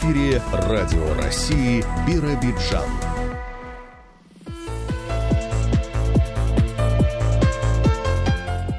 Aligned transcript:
эфире 0.00 0.40
Радио 0.52 1.14
России 1.14 1.84
Биробиджан. 2.06 2.88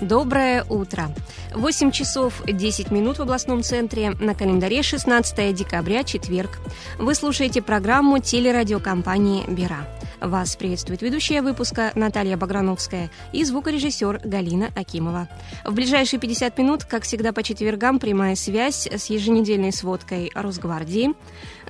Доброе 0.02 0.64
утро. 0.64 1.10
8 1.54 1.92
часов 1.92 2.42
10 2.46 2.90
минут 2.92 3.20
в 3.20 3.22
областном 3.22 3.62
центре. 3.62 4.12
На 4.20 4.34
календаре 4.34 4.82
16 4.82 5.54
декабря, 5.54 6.04
четверг. 6.04 6.60
Вы 6.98 7.14
слушаете 7.14 7.62
программу 7.62 8.18
телерадиокомпании 8.18 9.46
«Бира». 9.48 9.88
Вас 10.22 10.56
приветствует 10.56 11.02
ведущая 11.02 11.42
выпуска 11.42 11.92
Наталья 11.96 12.38
Баграновская 12.38 13.10
и 13.34 13.44
звукорежиссер 13.44 14.22
Галина 14.24 14.70
Акимова. 14.76 15.28
В 15.66 15.74
ближайшие 15.74 16.20
50 16.20 16.60
минут, 16.60 16.84
как 16.84 17.04
всегда 17.04 17.34
по 17.34 17.42
четвергам, 17.42 17.98
прямая 17.98 18.36
связь 18.36 18.86
с 18.86 19.08
еженедельной 19.08 19.74
сводкой 19.74 20.32
Росгвардии. 20.36 21.16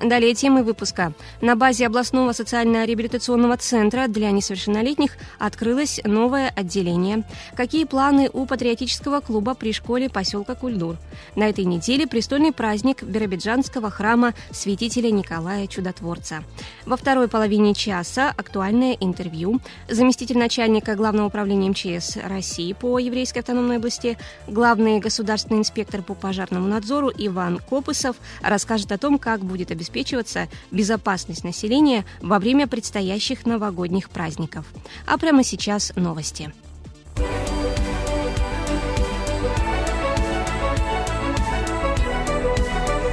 Далее 0.01 0.33
темы 0.33 0.63
выпуска. 0.63 1.13
На 1.39 1.55
базе 1.55 1.87
областного 1.87 2.33
социально-реабилитационного 2.33 3.55
центра 3.55 4.07
для 4.09 4.31
несовершеннолетних 4.31 5.11
открылось 5.39 6.01
новое 6.03 6.51
отделение. 6.53 7.23
Какие 7.55 7.85
планы 7.85 8.29
у 8.33 8.45
патриотического 8.45 9.21
клуба 9.21 9.53
при 9.53 9.71
школе 9.71 10.09
поселка 10.09 10.55
Кульдур? 10.55 10.97
На 11.37 11.47
этой 11.47 11.63
неделе 11.63 12.05
престольный 12.05 12.51
праздник 12.51 13.01
Биробиджанского 13.03 13.89
храма 13.89 14.33
святителя 14.51 15.09
Николая 15.09 15.67
Чудотворца. 15.67 16.43
Во 16.85 16.97
второй 16.97 17.29
половине 17.29 17.73
часа 17.73 18.33
актуальное 18.41 18.97
интервью. 18.99 19.61
Заместитель 19.89 20.37
начальника 20.37 20.95
Главного 20.95 21.27
управления 21.27 21.69
МЧС 21.69 22.17
России 22.17 22.73
по 22.73 22.99
Еврейской 22.99 23.39
автономной 23.39 23.77
области, 23.77 24.17
главный 24.47 24.99
государственный 24.99 25.59
инспектор 25.59 26.01
по 26.01 26.13
пожарному 26.13 26.67
надзору 26.67 27.09
Иван 27.17 27.59
Копысов 27.59 28.17
расскажет 28.41 28.91
о 28.91 28.97
том, 28.97 29.17
как 29.17 29.41
будет 29.45 29.71
обеспечиваться 29.71 30.47
безопасность 30.71 31.43
населения 31.43 32.05
во 32.21 32.39
время 32.39 32.67
предстоящих 32.67 33.45
новогодних 33.45 34.09
праздников. 34.09 34.65
А 35.07 35.17
прямо 35.17 35.43
сейчас 35.43 35.93
новости. 35.95 36.51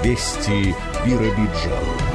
Вести 0.03 0.75
Биробиджан. 1.05 2.08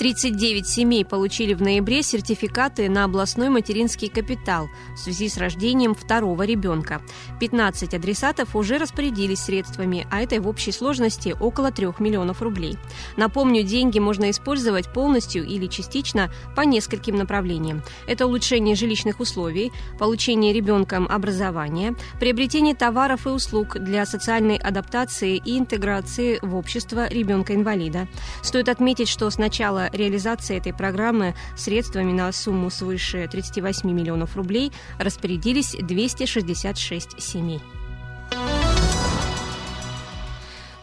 39 0.00 0.66
семей 0.66 1.04
получили 1.04 1.52
в 1.52 1.60
ноябре 1.60 2.02
сертификаты 2.02 2.88
на 2.88 3.04
областной 3.04 3.50
материнский 3.50 4.08
капитал 4.08 4.70
в 4.94 4.98
связи 4.98 5.28
с 5.28 5.36
рождением 5.36 5.94
второго 5.94 6.44
ребенка. 6.44 7.02
15 7.38 7.92
адресатов 7.92 8.56
уже 8.56 8.78
распорядились 8.78 9.40
средствами, 9.40 10.06
а 10.10 10.22
это 10.22 10.40
в 10.40 10.48
общей 10.48 10.72
сложности 10.72 11.36
около 11.38 11.70
3 11.70 11.88
миллионов 11.98 12.40
рублей. 12.40 12.78
Напомню, 13.18 13.62
деньги 13.62 13.98
можно 13.98 14.30
использовать 14.30 14.90
полностью 14.90 15.44
или 15.44 15.66
частично 15.66 16.32
по 16.56 16.62
нескольким 16.62 17.16
направлениям. 17.16 17.82
Это 18.06 18.26
улучшение 18.26 18.76
жилищных 18.76 19.20
условий, 19.20 19.70
получение 19.98 20.54
ребенком 20.54 21.08
образования, 21.10 21.94
приобретение 22.18 22.74
товаров 22.74 23.26
и 23.26 23.28
услуг 23.28 23.76
для 23.78 24.06
социальной 24.06 24.56
адаптации 24.56 25.36
и 25.36 25.58
интеграции 25.58 26.38
в 26.40 26.56
общество 26.56 27.06
ребенка-инвалида. 27.06 28.08
Стоит 28.40 28.70
отметить, 28.70 29.08
что 29.08 29.28
с 29.28 29.36
начала 29.36 29.89
реализации 29.92 30.56
этой 30.56 30.72
программы 30.72 31.34
средствами 31.56 32.12
на 32.12 32.30
сумму 32.32 32.70
свыше 32.70 33.28
38 33.30 33.90
миллионов 33.90 34.36
рублей 34.36 34.72
распорядились 34.98 35.76
266 35.80 37.20
семей. 37.20 37.60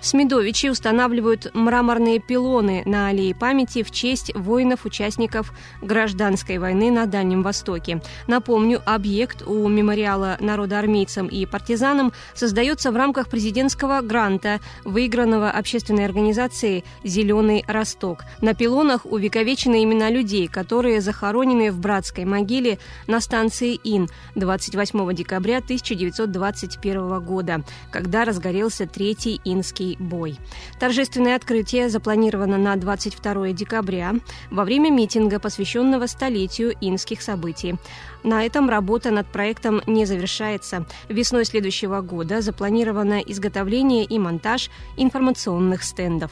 Смедовичи 0.08 0.68
устанавливают 0.68 1.54
мраморные 1.54 2.20
пилоны 2.20 2.82
на 2.86 3.10
аллее 3.10 3.36
памяти 3.36 3.84
в 3.84 3.92
честь 3.92 4.34
воинов-участников 4.34 5.52
гражданской 5.82 6.60
войны 6.60 6.92
на 6.92 7.08
Дальнем 7.08 7.44
Востоке. 7.44 8.02
Напомню, 8.26 8.82
объект 8.86 9.46
у 9.46 9.68
мемориала 9.68 10.38
народоармейцам 10.40 11.28
и 11.28 11.46
партизанам 11.46 12.14
создается 12.36 12.94
в 12.94 12.96
рамках 12.96 13.30
президентского 13.30 14.00
гранта, 14.00 14.62
выигранного 14.86 15.52
общественной 15.52 16.06
организацией 16.06 16.86
«Зеленый 17.04 17.66
Росток». 17.68 18.24
На 18.40 18.54
пилонах 18.54 19.06
увековечены 19.06 19.84
имена 19.84 20.10
людей, 20.10 20.48
которые 20.48 21.02
захоронены 21.02 21.70
в 21.70 21.80
братской 21.80 22.24
могиле 22.24 22.80
на 23.08 23.20
станции 23.20 23.78
Ин 23.84 24.08
28 24.36 25.14
декабря 25.14 25.58
1921 25.58 27.20
года, 27.20 27.66
когда 27.92 28.24
разгорелся 28.24 28.88
Третий 28.88 29.42
Инский 29.44 29.97
бой. 30.00 30.38
Торжественное 30.80 31.36
открытие 31.36 31.90
запланировано 31.90 32.58
на 32.58 32.76
22 32.76 33.52
декабря 33.52 34.16
во 34.52 34.64
время 34.64 34.90
митинга, 34.90 35.40
посвященного 35.40 36.08
столетию 36.08 36.74
инских 36.82 37.22
событий. 37.22 37.76
На 38.24 38.46
этом 38.46 38.70
работа 38.70 39.12
над 39.12 39.28
проектом 39.28 39.82
не 39.88 40.06
завершается. 40.06 40.86
Весной 41.10 41.46
следующего 41.46 42.02
года 42.02 42.42
запланировано 42.42 43.20
изготовление 43.20 44.04
и 44.04 44.20
монтаж 44.20 44.70
информационных 44.98 45.84
стендов 45.84 46.32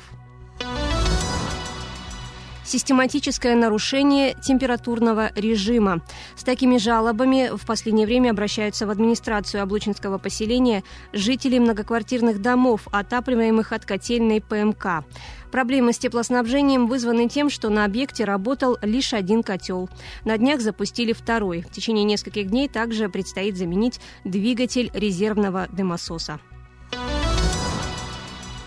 систематическое 2.66 3.56
нарушение 3.56 4.36
температурного 4.42 5.32
режима. 5.36 6.02
С 6.36 6.44
такими 6.44 6.78
жалобами 6.78 7.52
в 7.56 7.66
последнее 7.66 8.08
время 8.08 8.32
обращаются 8.32 8.88
в 8.88 8.90
администрацию 8.90 9.64
Облучинского 9.64 10.18
поселения 10.18 10.84
жители 11.14 11.60
многоквартирных 11.60 12.42
домов, 12.42 12.88
отапливаемых 12.92 13.72
от 13.72 13.86
котельной 13.86 14.42
ПМК. 14.42 15.06
Проблемы 15.52 15.94
с 15.94 15.98
теплоснабжением 15.98 16.88
вызваны 16.88 17.30
тем, 17.30 17.50
что 17.50 17.70
на 17.70 17.86
объекте 17.86 18.26
работал 18.26 18.78
лишь 18.82 19.14
один 19.14 19.42
котел. 19.42 19.90
На 20.26 20.38
днях 20.38 20.60
запустили 20.60 21.14
второй. 21.14 21.62
В 21.62 21.72
течение 21.72 22.04
нескольких 22.04 22.50
дней 22.50 22.68
также 22.68 23.08
предстоит 23.08 23.56
заменить 23.56 24.02
двигатель 24.26 24.92
резервного 24.94 25.68
дымососа. 25.72 26.40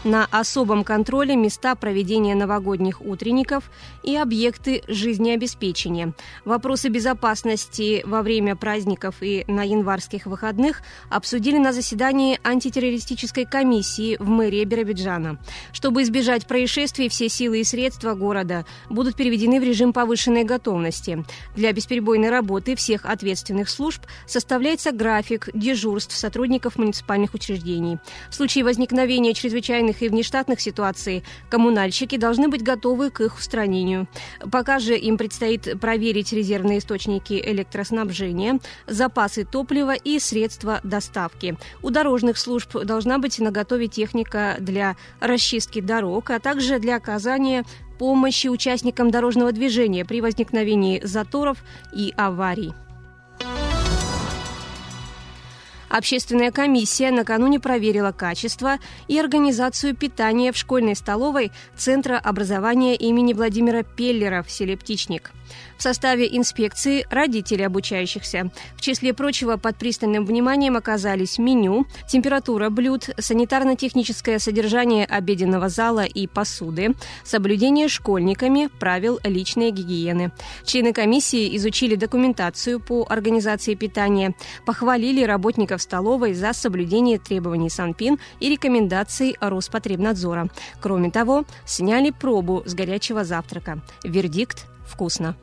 На 0.09 0.25
особом 0.31 0.85
контроле 0.85 1.37
места 1.37 1.75
проведения 1.75 2.35
новогодних 2.35 3.03
утренников 3.03 3.71
и 4.03 4.17
объекты 4.17 4.83
жизнеобеспечения. 4.89 6.15
Вопросы 6.47 6.89
безопасности 6.89 8.03
во 8.07 8.23
время 8.23 8.57
праздников 8.57 9.17
и 9.21 9.45
на 9.49 9.65
январских 9.65 10.25
выходных 10.25 10.81
обсудили 11.11 11.59
на 11.59 11.75
заседании 11.75 12.41
антитеррористической 12.43 13.45
комиссии 13.45 14.17
в 14.19 14.31
мэрии 14.31 14.65
Биробиджана. 14.65 15.39
Чтобы 15.75 16.01
избежать 16.05 16.47
происшествий, 16.47 17.11
все 17.11 17.29
силы 17.29 17.61
и 17.61 17.65
средства 17.65 18.15
города 18.15 18.65
будут 18.89 19.15
переведены 19.15 19.61
в 19.61 19.63
режим 19.63 19.93
повышенной 19.93 20.45
готовности. 20.45 21.23
Для 21.55 21.71
бесперебойной 21.71 22.31
работы 22.31 22.77
всех 22.77 23.05
ответственных 23.05 23.69
служб 23.69 24.01
составляется 24.27 24.91
график 24.91 25.51
дежурств 25.53 26.17
сотрудников 26.17 26.79
муниципальных 26.79 27.35
учреждений. 27.35 27.99
В 28.31 28.35
случае 28.35 28.65
возникновения 28.65 29.35
чрезвычайных 29.35 29.98
экстренных 29.99 30.03
и 30.03 30.09
внештатных 30.09 30.61
ситуаций 30.61 31.23
коммунальщики 31.51 32.17
должны 32.17 32.49
быть 32.49 32.63
готовы 32.63 33.11
к 33.11 33.21
их 33.21 33.39
устранению. 33.39 34.07
Пока 34.51 34.79
же 34.79 34.97
им 34.97 35.17
предстоит 35.17 35.81
проверить 35.81 36.33
резервные 36.33 36.79
источники 36.79 37.35
электроснабжения, 37.35 38.59
запасы 38.87 39.45
топлива 39.45 39.95
и 39.95 40.19
средства 40.19 40.81
доставки. 40.85 41.57
У 41.83 41.91
дорожных 41.91 42.39
служб 42.39 42.85
должна 42.85 43.19
быть 43.19 43.39
наготове 43.39 43.89
техника 43.89 44.57
для 44.61 44.97
расчистки 45.21 45.81
дорог, 45.81 46.31
а 46.31 46.39
также 46.39 46.79
для 46.79 46.97
оказания 46.97 47.65
помощи 47.99 48.49
участникам 48.49 49.11
дорожного 49.11 49.53
движения 49.53 50.05
при 50.05 50.21
возникновении 50.21 51.01
заторов 51.05 51.59
и 51.93 52.13
аварий. 52.17 52.73
Общественная 55.89 56.51
комиссия 56.51 57.11
накануне 57.11 57.61
проверила 57.61 58.13
качество 58.13 58.79
и 59.07 59.19
организацию 59.19 59.97
питания 59.97 60.53
в 60.53 60.57
школьной 60.57 60.95
столовой 60.95 61.51
Центра 61.77 62.19
образования 62.19 62.95
имени 62.95 63.33
Владимира 63.33 63.83
Пеллера 63.83 64.43
в 64.43 64.51
селе 64.51 64.77
Птичник. 64.77 65.33
В 65.79 65.83
составе 65.83 66.27
инспекции 66.37 67.07
родители 67.09 67.63
обучающихся. 67.63 68.51
В 68.75 68.81
числе 68.81 69.15
прочего 69.15 69.57
под 69.57 69.77
пристальным 69.77 70.27
вниманием 70.27 70.77
оказались 70.77 71.39
меню, 71.39 71.87
температура 72.09 72.69
блюд, 72.69 73.11
санитарно-техническое 73.17 74.41
содержание 74.41 75.05
обеденного 75.07 75.69
зала 75.69 76.05
и 76.05 76.27
посуды, 76.27 76.97
соблюдение 77.23 77.87
школьниками 77.87 78.69
правил 78.81 79.21
личной 79.23 79.71
гигиены. 79.71 80.33
Члены 80.65 80.93
комиссии 80.93 81.57
изучили 81.57 81.95
документацию 81.95 82.81
по 82.81 83.07
организации 83.09 83.77
питания, 83.77 84.35
похвалили 84.67 85.23
работников 85.23 85.81
столовой 85.81 86.35
за 86.35 86.55
соблюдение 86.55 87.21
требований 87.21 87.71
Санпин 87.71 88.19
и 88.41 88.49
рекомендаций 88.49 89.37
Роспотребнадзора. 89.41 90.49
Кроме 90.81 91.13
того, 91.13 91.45
сняли 91.65 92.11
пробу 92.11 92.65
с 92.67 92.75
горячего 92.75 93.23
завтрака. 93.23 93.81
Вердикт– 94.03 94.67
вкусно. 94.89 95.37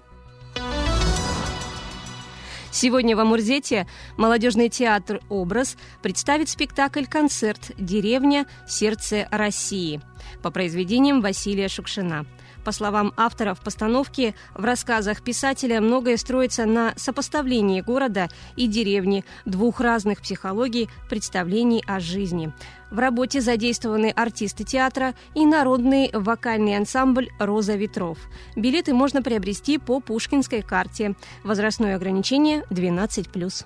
Сегодня 2.75 3.15
в 3.15 3.21
Амурзете 3.21 3.87
молодежный 4.17 4.67
театр 4.67 5.21
«Образ» 5.29 5.77
представит 6.03 6.49
спектакль-концерт 6.49 7.71
«Деревня. 7.77 8.47
Сердце 8.67 9.29
России» 9.31 10.01
по 10.43 10.51
произведениям 10.51 11.21
Василия 11.21 11.69
Шукшина. 11.69 12.25
По 12.65 12.71
словам 12.71 13.13
авторов 13.15 13.59
постановки, 13.61 14.33
в 14.55 14.65
рассказах 14.65 15.21
писателя 15.21 15.79
многое 15.81 16.17
строится 16.17 16.65
на 16.65 16.93
сопоставлении 16.97 17.81
города 17.81 18.27
и 18.55 18.65
деревни, 18.65 19.23
двух 19.45 19.79
разных 19.79 20.21
психологий, 20.21 20.89
представлений 21.07 21.83
о 21.85 21.99
жизни. 21.99 22.51
В 22.89 22.97
работе 22.97 23.39
задействованы 23.39 24.09
артисты 24.09 24.63
театра 24.63 25.13
и 25.35 25.45
народный 25.45 26.09
вокальный 26.11 26.75
ансамбль 26.75 27.29
«Роза 27.39 27.75
ветров». 27.75 28.17
Билеты 28.55 28.95
можно 28.95 29.21
приобрести 29.21 29.77
по 29.77 29.99
Пушкинской 29.99 30.63
карте. 30.63 31.15
Возрастное 31.43 31.95
ограничение 31.95 32.63
12+. 32.71 33.65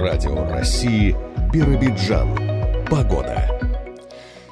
Радио 0.00 0.48
России 0.50 1.16
Биробиджан. 1.52 2.36
Погода. 2.90 3.65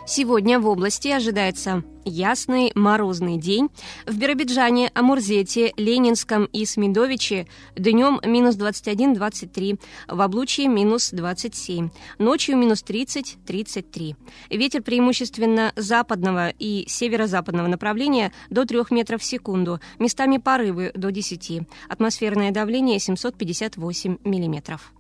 Сегодня 0.07 0.61
в 0.61 0.69
области 0.69 1.09
ожидается 1.09 1.83
ясный 2.05 2.73
морозный 2.75 3.39
день. 3.39 3.71
В 4.07 4.19
Биробиджане, 4.19 4.91
Амурзете, 4.93 5.73
Ленинском 5.79 6.45
и 6.45 6.67
Смедовиче 6.67 7.47
днем 7.75 8.21
минус 8.23 8.57
21-23, 8.57 9.81
в 10.09 10.21
Облучье 10.21 10.69
минус 10.69 11.09
27, 11.11 11.89
ночью 12.19 12.59
минус 12.59 12.85
30-33. 12.87 14.15
Ветер 14.51 14.83
преимущественно 14.83 15.73
западного 15.75 16.51
и 16.51 16.85
северо-западного 16.87 17.69
направления 17.69 18.31
до 18.51 18.67
3 18.67 18.81
метров 18.91 19.23
в 19.23 19.25
секунду, 19.25 19.81
местами 19.99 20.37
порывы 20.37 20.93
до 20.95 21.11
10. 21.11 21.63
Атмосферное 21.89 22.51
давление 22.51 22.99
758 22.99 24.19
миллиметров. 24.23 24.93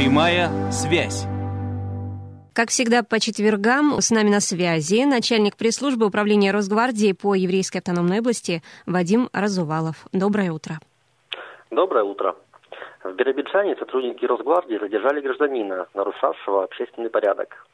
Прямая 0.00 0.48
связь. 0.70 1.26
Как 2.54 2.70
всегда, 2.70 3.02
по 3.02 3.20
четвергам 3.20 4.00
с 4.00 4.10
нами 4.10 4.30
на 4.30 4.40
связи 4.40 5.04
начальник 5.04 5.58
пресс-службы 5.58 6.06
управления 6.06 6.52
Росгвардии 6.52 7.12
по 7.12 7.34
Еврейской 7.34 7.78
автономной 7.84 8.20
области 8.20 8.62
Вадим 8.86 9.28
Разувалов. 9.34 10.06
Доброе 10.14 10.52
утро. 10.52 10.80
Доброе 11.70 12.04
утро. 12.04 12.34
В 13.04 13.12
Биробиджане 13.12 13.76
сотрудники 13.76 14.24
Росгвардии 14.24 14.78
задержали 14.78 15.20
гражданина, 15.20 15.86
нарушавшего 15.92 16.64
общественный 16.64 17.10
порядок. 17.10 17.66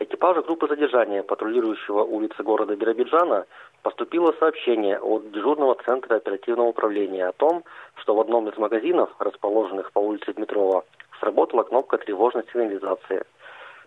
Экипажу 0.00 0.42
группы 0.42 0.68
задержания, 0.68 1.22
патрулирующего 1.22 2.02
улицы 2.02 2.42
города 2.42 2.76
Биробиджана, 2.76 3.46
поступило 3.80 4.34
сообщение 4.38 4.98
от 4.98 5.30
дежурного 5.30 5.76
центра 5.86 6.16
оперативного 6.16 6.66
управления 6.66 7.26
о 7.26 7.32
том, 7.32 7.64
что 7.94 8.14
в 8.14 8.20
одном 8.20 8.50
из 8.50 8.58
магазинов, 8.58 9.08
расположенных 9.18 9.92
по 9.92 10.00
улице 10.00 10.34
Дмитрова, 10.34 10.84
сработала 11.24 11.62
кнопка 11.62 11.96
тревожной 11.96 12.44
сигнализации. 12.52 13.24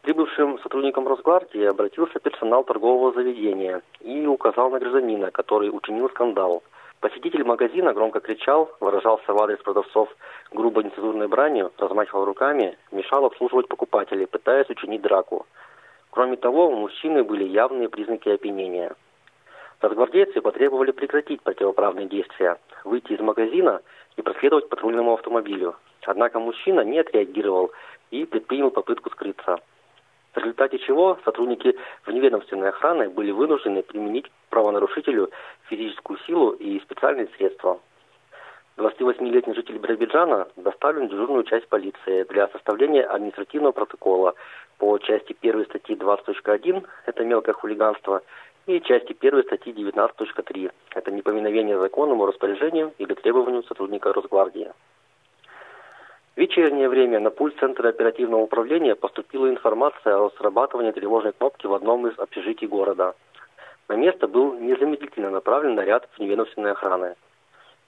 Прибывшим 0.01 0.59
сотрудникам 0.59 1.07
Росгвардии 1.07 1.63
обратился 1.63 2.19
персонал 2.19 2.63
торгового 2.63 3.13
заведения 3.13 3.81
и 3.99 4.25
указал 4.25 4.71
на 4.71 4.79
гражданина, 4.79 5.29
который 5.31 5.69
учинил 5.69 6.09
скандал. 6.09 6.63
Посетитель 6.99 7.43
магазина 7.43 7.93
громко 7.93 8.21
кричал, 8.21 8.71
выражался 8.79 9.33
в 9.33 9.37
адрес 9.39 9.59
продавцов 9.59 10.09
грубо 10.51 10.81
нецензурной 10.81 11.27
бранью, 11.27 11.71
размахивал 11.77 12.25
руками, 12.25 12.75
мешал 12.91 13.23
обслуживать 13.25 13.67
покупателей, 13.67 14.25
пытаясь 14.25 14.69
учинить 14.69 15.01
драку. 15.01 15.45
Кроме 16.09 16.37
того, 16.37 16.69
у 16.69 16.75
мужчины 16.75 17.23
были 17.23 17.43
явные 17.43 17.87
признаки 17.87 18.29
опьянения. 18.29 18.95
Росгвардейцы 19.79 20.41
потребовали 20.41 20.89
прекратить 20.89 21.43
противоправные 21.43 22.07
действия, 22.07 22.57
выйти 22.83 23.13
из 23.13 23.19
магазина 23.19 23.81
и 24.15 24.23
проследовать 24.23 24.69
патрульному 24.69 25.13
автомобилю. 25.13 25.75
Однако 26.07 26.39
мужчина 26.39 26.81
не 26.81 26.99
отреагировал 26.99 27.71
и 28.11 28.23
предпринял 28.23 28.71
попытку 28.71 29.09
скрыться. 29.09 29.59
В 30.33 30.37
результате 30.37 30.79
чего 30.79 31.19
сотрудники 31.25 31.77
вневедомственной 32.05 32.69
охраны 32.69 33.09
были 33.09 33.31
вынуждены 33.31 33.83
применить 33.83 34.31
правонарушителю 34.49 35.29
физическую 35.67 36.17
силу 36.19 36.51
и 36.51 36.79
специальные 36.79 37.27
средства. 37.35 37.79
28-летний 38.77 39.53
житель 39.53 39.79
Биробиджана 39.79 40.47
доставлен 40.55 41.07
в 41.07 41.09
дежурную 41.09 41.43
часть 41.43 41.67
полиции 41.67 42.23
для 42.29 42.47
составления 42.49 43.03
административного 43.03 43.73
протокола 43.73 44.33
по 44.77 44.97
части 44.99 45.35
1 45.41 45.65
статьи 45.65 45.95
20.1 45.95 46.85
«Это 47.05 47.25
мелкое 47.25 47.53
хулиганство» 47.53 48.21
и 48.65 48.79
части 48.79 49.17
1 49.19 49.43
статьи 49.43 49.73
19.3 49.73 50.71
«Это 50.95 51.11
неповиновение 51.11 51.77
законному 51.77 52.27
распоряжению 52.27 52.93
или 52.97 53.13
требованию 53.13 53.63
сотрудника 53.63 54.13
Росгвардии». 54.13 54.71
В 56.37 56.39
вечернее 56.39 56.87
время 56.87 57.19
на 57.19 57.31
пульт 57.31 57.55
Центра 57.59 57.89
оперативного 57.89 58.41
управления 58.41 58.93
поступила 58.93 59.49
информация 59.49 60.17
о 60.17 60.29
срабатывании 60.37 60.91
тревожной 60.91 61.33
кнопки 61.33 61.65
в 61.65 61.73
одном 61.73 62.05
из 62.05 62.19
общежитий 62.19 62.67
города. 62.67 63.15
На 63.89 63.95
место 63.95 64.27
был 64.27 64.53
незамедлительно 64.53 65.31
направлен 65.31 65.73
наряд 65.73 66.07
вневедомственной 66.15 66.73
охраны. 66.73 67.15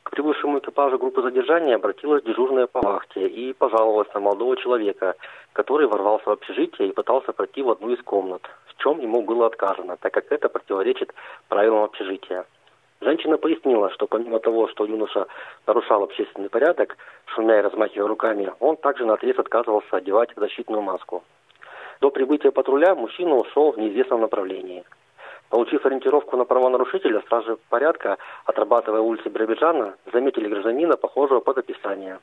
К 0.02 0.10
прибывшему 0.10 0.58
экипажу 0.58 0.98
группы 0.98 1.22
задержания 1.22 1.76
обратилась 1.76 2.24
дежурная 2.24 2.66
по 2.66 2.82
вахте 2.82 3.28
и 3.28 3.54
пожаловалась 3.54 4.12
на 4.16 4.20
молодого 4.20 4.58
человека, 4.58 5.14
который 5.54 5.86
ворвался 5.86 6.30
в 6.30 6.34
общежитие 6.34 6.88
и 6.88 6.92
пытался 6.92 7.34
пройти 7.34 7.62
в 7.62 7.70
одну 7.70 7.92
из 7.92 8.02
комнат, 8.02 8.42
в 8.66 8.82
чем 8.82 9.00
ему 9.00 9.22
было 9.22 9.46
отказано, 9.46 9.98
так 9.98 10.12
как 10.12 10.32
это 10.32 10.50
противоречит 10.50 11.14
правилам 11.50 11.84
общежития. 11.84 12.48
Женщина 13.02 13.38
пояснила, 13.38 13.90
что 13.92 14.08
помимо 14.08 14.40
того, 14.40 14.68
что 14.68 14.86
юноша 14.86 15.28
нарушал 15.66 16.04
общественный 16.04 16.50
порядок, 16.50 16.98
шумя 17.28 17.60
и 17.60 17.62
размахивая 17.62 18.08
руками, 18.08 18.52
он 18.60 18.76
также 18.76 19.06
на 19.06 19.14
отрез 19.14 19.40
отказывался 19.40 19.96
одевать 19.96 20.32
защитную 20.36 20.82
маску. 20.82 21.24
До 22.02 22.12
прибытия 22.12 22.52
патруля 22.52 22.96
мужчина 22.96 23.36
ушел 23.36 23.72
в 23.72 23.78
неизвестном 23.78 24.22
направлении. 24.22 24.84
Получив 25.50 25.86
ориентировку 25.86 26.36
на 26.36 26.44
правонарушителя, 26.44 27.22
стражи 27.22 27.58
порядка, 27.70 28.18
отрабатывая 28.46 29.00
улицы 29.00 29.30
Биробиджана, 29.30 29.96
заметили 30.12 30.50
гражданина, 30.50 30.98
похожего 30.98 31.40
под 31.40 31.58
описание. 31.58 32.20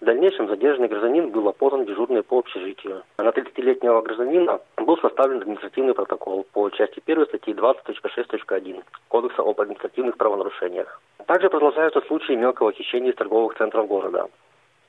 В 0.00 0.04
дальнейшем 0.06 0.48
задержанный 0.48 0.88
гражданин 0.88 1.28
был 1.28 1.46
опознан 1.46 1.84
дежурный 1.84 2.22
по 2.22 2.38
общежитию. 2.38 3.02
На 3.18 3.28
30-летнего 3.28 4.00
гражданина 4.00 4.58
был 4.78 4.96
составлен 4.96 5.42
административный 5.42 5.92
протокол 5.92 6.46
по 6.54 6.70
части 6.70 7.02
1 7.04 7.26
статьи 7.26 7.52
20.6.1 7.52 8.82
Кодекса 9.08 9.42
об 9.42 9.60
административных 9.60 10.16
правонарушениях. 10.16 11.02
Также 11.26 11.50
продолжаются 11.50 12.00
случаи 12.00 12.32
мелкого 12.32 12.72
хищения 12.72 13.10
из 13.10 13.16
торговых 13.16 13.58
центров 13.58 13.88
города. 13.88 14.28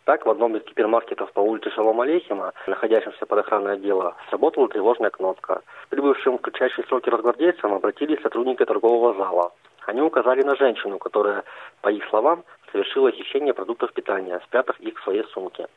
Так, 0.05 0.25
в 0.25 0.29
одном 0.29 0.55
из 0.55 0.63
гипермаркетов 0.63 1.29
по 1.33 1.41
улице 1.41 1.71
Шалом 1.71 1.99
Алейхима, 1.99 2.53
находящемся 2.65 3.25
под 3.25 3.39
охраной 3.39 3.73
отдела, 3.73 4.15
сработала 4.29 4.69
тревожная 4.69 5.09
кнопка. 5.09 5.61
Прибывшим 5.89 6.37
в 6.37 6.41
кратчайшие 6.41 6.85
сроки 6.87 7.09
разгвардейцам 7.09 7.73
обратились 7.73 8.21
сотрудники 8.21 8.63
торгового 8.63 9.13
зала. 9.15 9.51
Они 9.85 10.01
указали 10.01 10.41
на 10.43 10.55
женщину, 10.55 10.99
которая, 10.99 11.43
по 11.81 11.89
их 11.89 12.05
словам, 12.09 12.43
совершила 12.71 13.11
хищение 13.11 13.53
продуктов 13.53 13.93
питания, 13.93 14.39
спрятав 14.45 14.79
их 14.79 14.97
в 14.99 15.03
своей 15.03 15.23
сумке. 15.33 15.67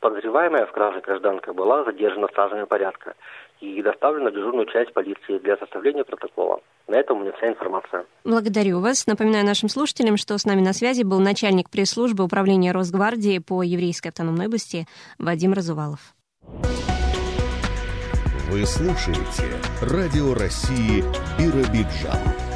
Подозреваемая 0.00 0.66
в 0.66 0.72
краже 0.72 1.00
гражданка 1.00 1.52
была 1.52 1.84
задержана 1.84 2.26
стражами 2.28 2.64
порядка 2.64 3.14
и 3.60 3.80
доставлена 3.82 4.30
в 4.30 4.34
дежурную 4.34 4.66
часть 4.66 4.92
полиции 4.92 5.38
для 5.38 5.56
составления 5.56 6.02
протокола. 6.02 6.60
На 6.88 6.96
этом 6.96 7.18
у 7.18 7.20
меня 7.20 7.32
вся 7.32 7.48
информация. 7.48 8.04
Благодарю 8.24 8.80
вас. 8.80 9.06
Напоминаю 9.06 9.46
нашим 9.46 9.68
слушателям, 9.68 10.16
что 10.16 10.36
с 10.36 10.44
нами 10.44 10.60
на 10.60 10.72
связи 10.72 11.04
был 11.04 11.20
начальник 11.20 11.70
пресс-службы 11.70 12.24
управления 12.24 12.72
Росгвардии 12.72 13.38
по 13.38 13.62
Еврейской 13.62 14.08
автономной 14.08 14.46
области 14.46 14.86
Вадим 15.18 15.52
Разувалов. 15.52 16.00
Вы 18.50 18.66
слушаете 18.66 19.44
Радио 19.80 20.34
России 20.34 21.04
Биробиджан. 21.38 22.51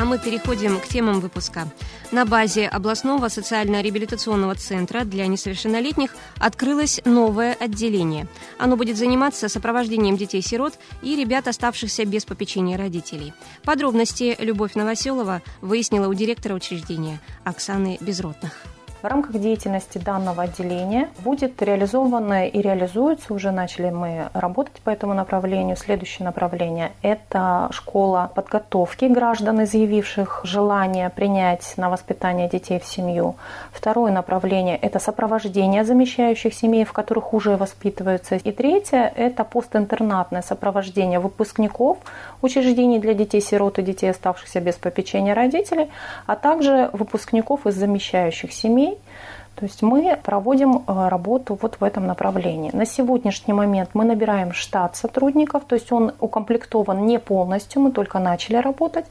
А 0.00 0.04
мы 0.04 0.18
переходим 0.18 0.78
к 0.78 0.86
темам 0.86 1.18
выпуска. 1.18 1.66
На 2.12 2.24
базе 2.24 2.68
областного 2.68 3.26
социально-реабилитационного 3.28 4.54
центра 4.54 5.02
для 5.02 5.26
несовершеннолетних 5.26 6.14
открылось 6.38 7.00
новое 7.04 7.54
отделение. 7.58 8.28
Оно 8.58 8.76
будет 8.76 8.96
заниматься 8.96 9.48
сопровождением 9.48 10.16
детей-сирот 10.16 10.74
и 11.02 11.16
ребят, 11.16 11.48
оставшихся 11.48 12.04
без 12.04 12.24
попечения 12.24 12.78
родителей. 12.78 13.32
Подробности 13.64 14.36
Любовь 14.38 14.76
Новоселова 14.76 15.42
выяснила 15.62 16.06
у 16.06 16.14
директора 16.14 16.54
учреждения 16.54 17.20
Оксаны 17.42 17.98
Безротных. 18.00 18.77
В 19.00 19.04
рамках 19.04 19.38
деятельности 19.40 19.98
данного 19.98 20.42
отделения 20.42 21.08
будет 21.20 21.62
реализовано 21.62 22.48
и 22.48 22.60
реализуется, 22.60 23.32
уже 23.32 23.52
начали 23.52 23.90
мы 23.90 24.28
работать 24.34 24.80
по 24.82 24.90
этому 24.90 25.14
направлению. 25.14 25.76
Следующее 25.76 26.26
направление– 26.26 26.90
это 27.02 27.68
школа 27.70 28.28
подготовки 28.34 29.04
граждан, 29.04 29.62
изъявивших 29.62 30.40
желание 30.42 31.10
принять 31.10 31.74
на 31.76 31.90
воспитание 31.90 32.48
детей 32.48 32.80
в 32.80 32.86
семью. 32.86 33.36
Второе 33.70 34.10
направление– 34.10 34.76
это 34.82 34.98
сопровождение 34.98 35.84
замещающих 35.84 36.52
семей, 36.52 36.84
в 36.84 36.92
которых 36.92 37.32
уже 37.32 37.56
воспитываются. 37.56 38.34
И 38.34 38.50
третье– 38.50 39.12
это 39.16 39.44
постинтернатное 39.44 40.42
сопровождение 40.42 41.20
выпускников 41.20 41.98
учреждений 42.42 42.98
для 42.98 43.14
детей-сирот 43.14 43.78
и 43.78 43.82
детей, 43.82 44.10
оставшихся 44.10 44.58
без 44.60 44.74
попечения 44.74 45.34
родителей, 45.34 45.88
а 46.26 46.34
также 46.34 46.90
выпускников 46.92 47.64
из 47.64 47.76
замещающих 47.76 48.52
семей. 48.52 48.87
То 49.58 49.64
есть 49.66 49.82
мы 49.82 50.16
проводим 50.22 50.84
э, 50.86 51.08
работу 51.08 51.58
вот 51.60 51.80
в 51.80 51.84
этом 51.84 52.06
направлении. 52.06 52.70
На 52.72 52.86
сегодняшний 52.86 53.54
момент 53.54 53.90
мы 53.92 54.04
набираем 54.04 54.52
штат 54.52 54.94
сотрудников, 54.94 55.64
то 55.66 55.74
есть 55.74 55.90
он 55.90 56.12
укомплектован 56.20 57.04
не 57.06 57.18
полностью, 57.18 57.82
мы 57.82 57.90
только 57.90 58.20
начали 58.20 58.56
работать, 58.56 59.06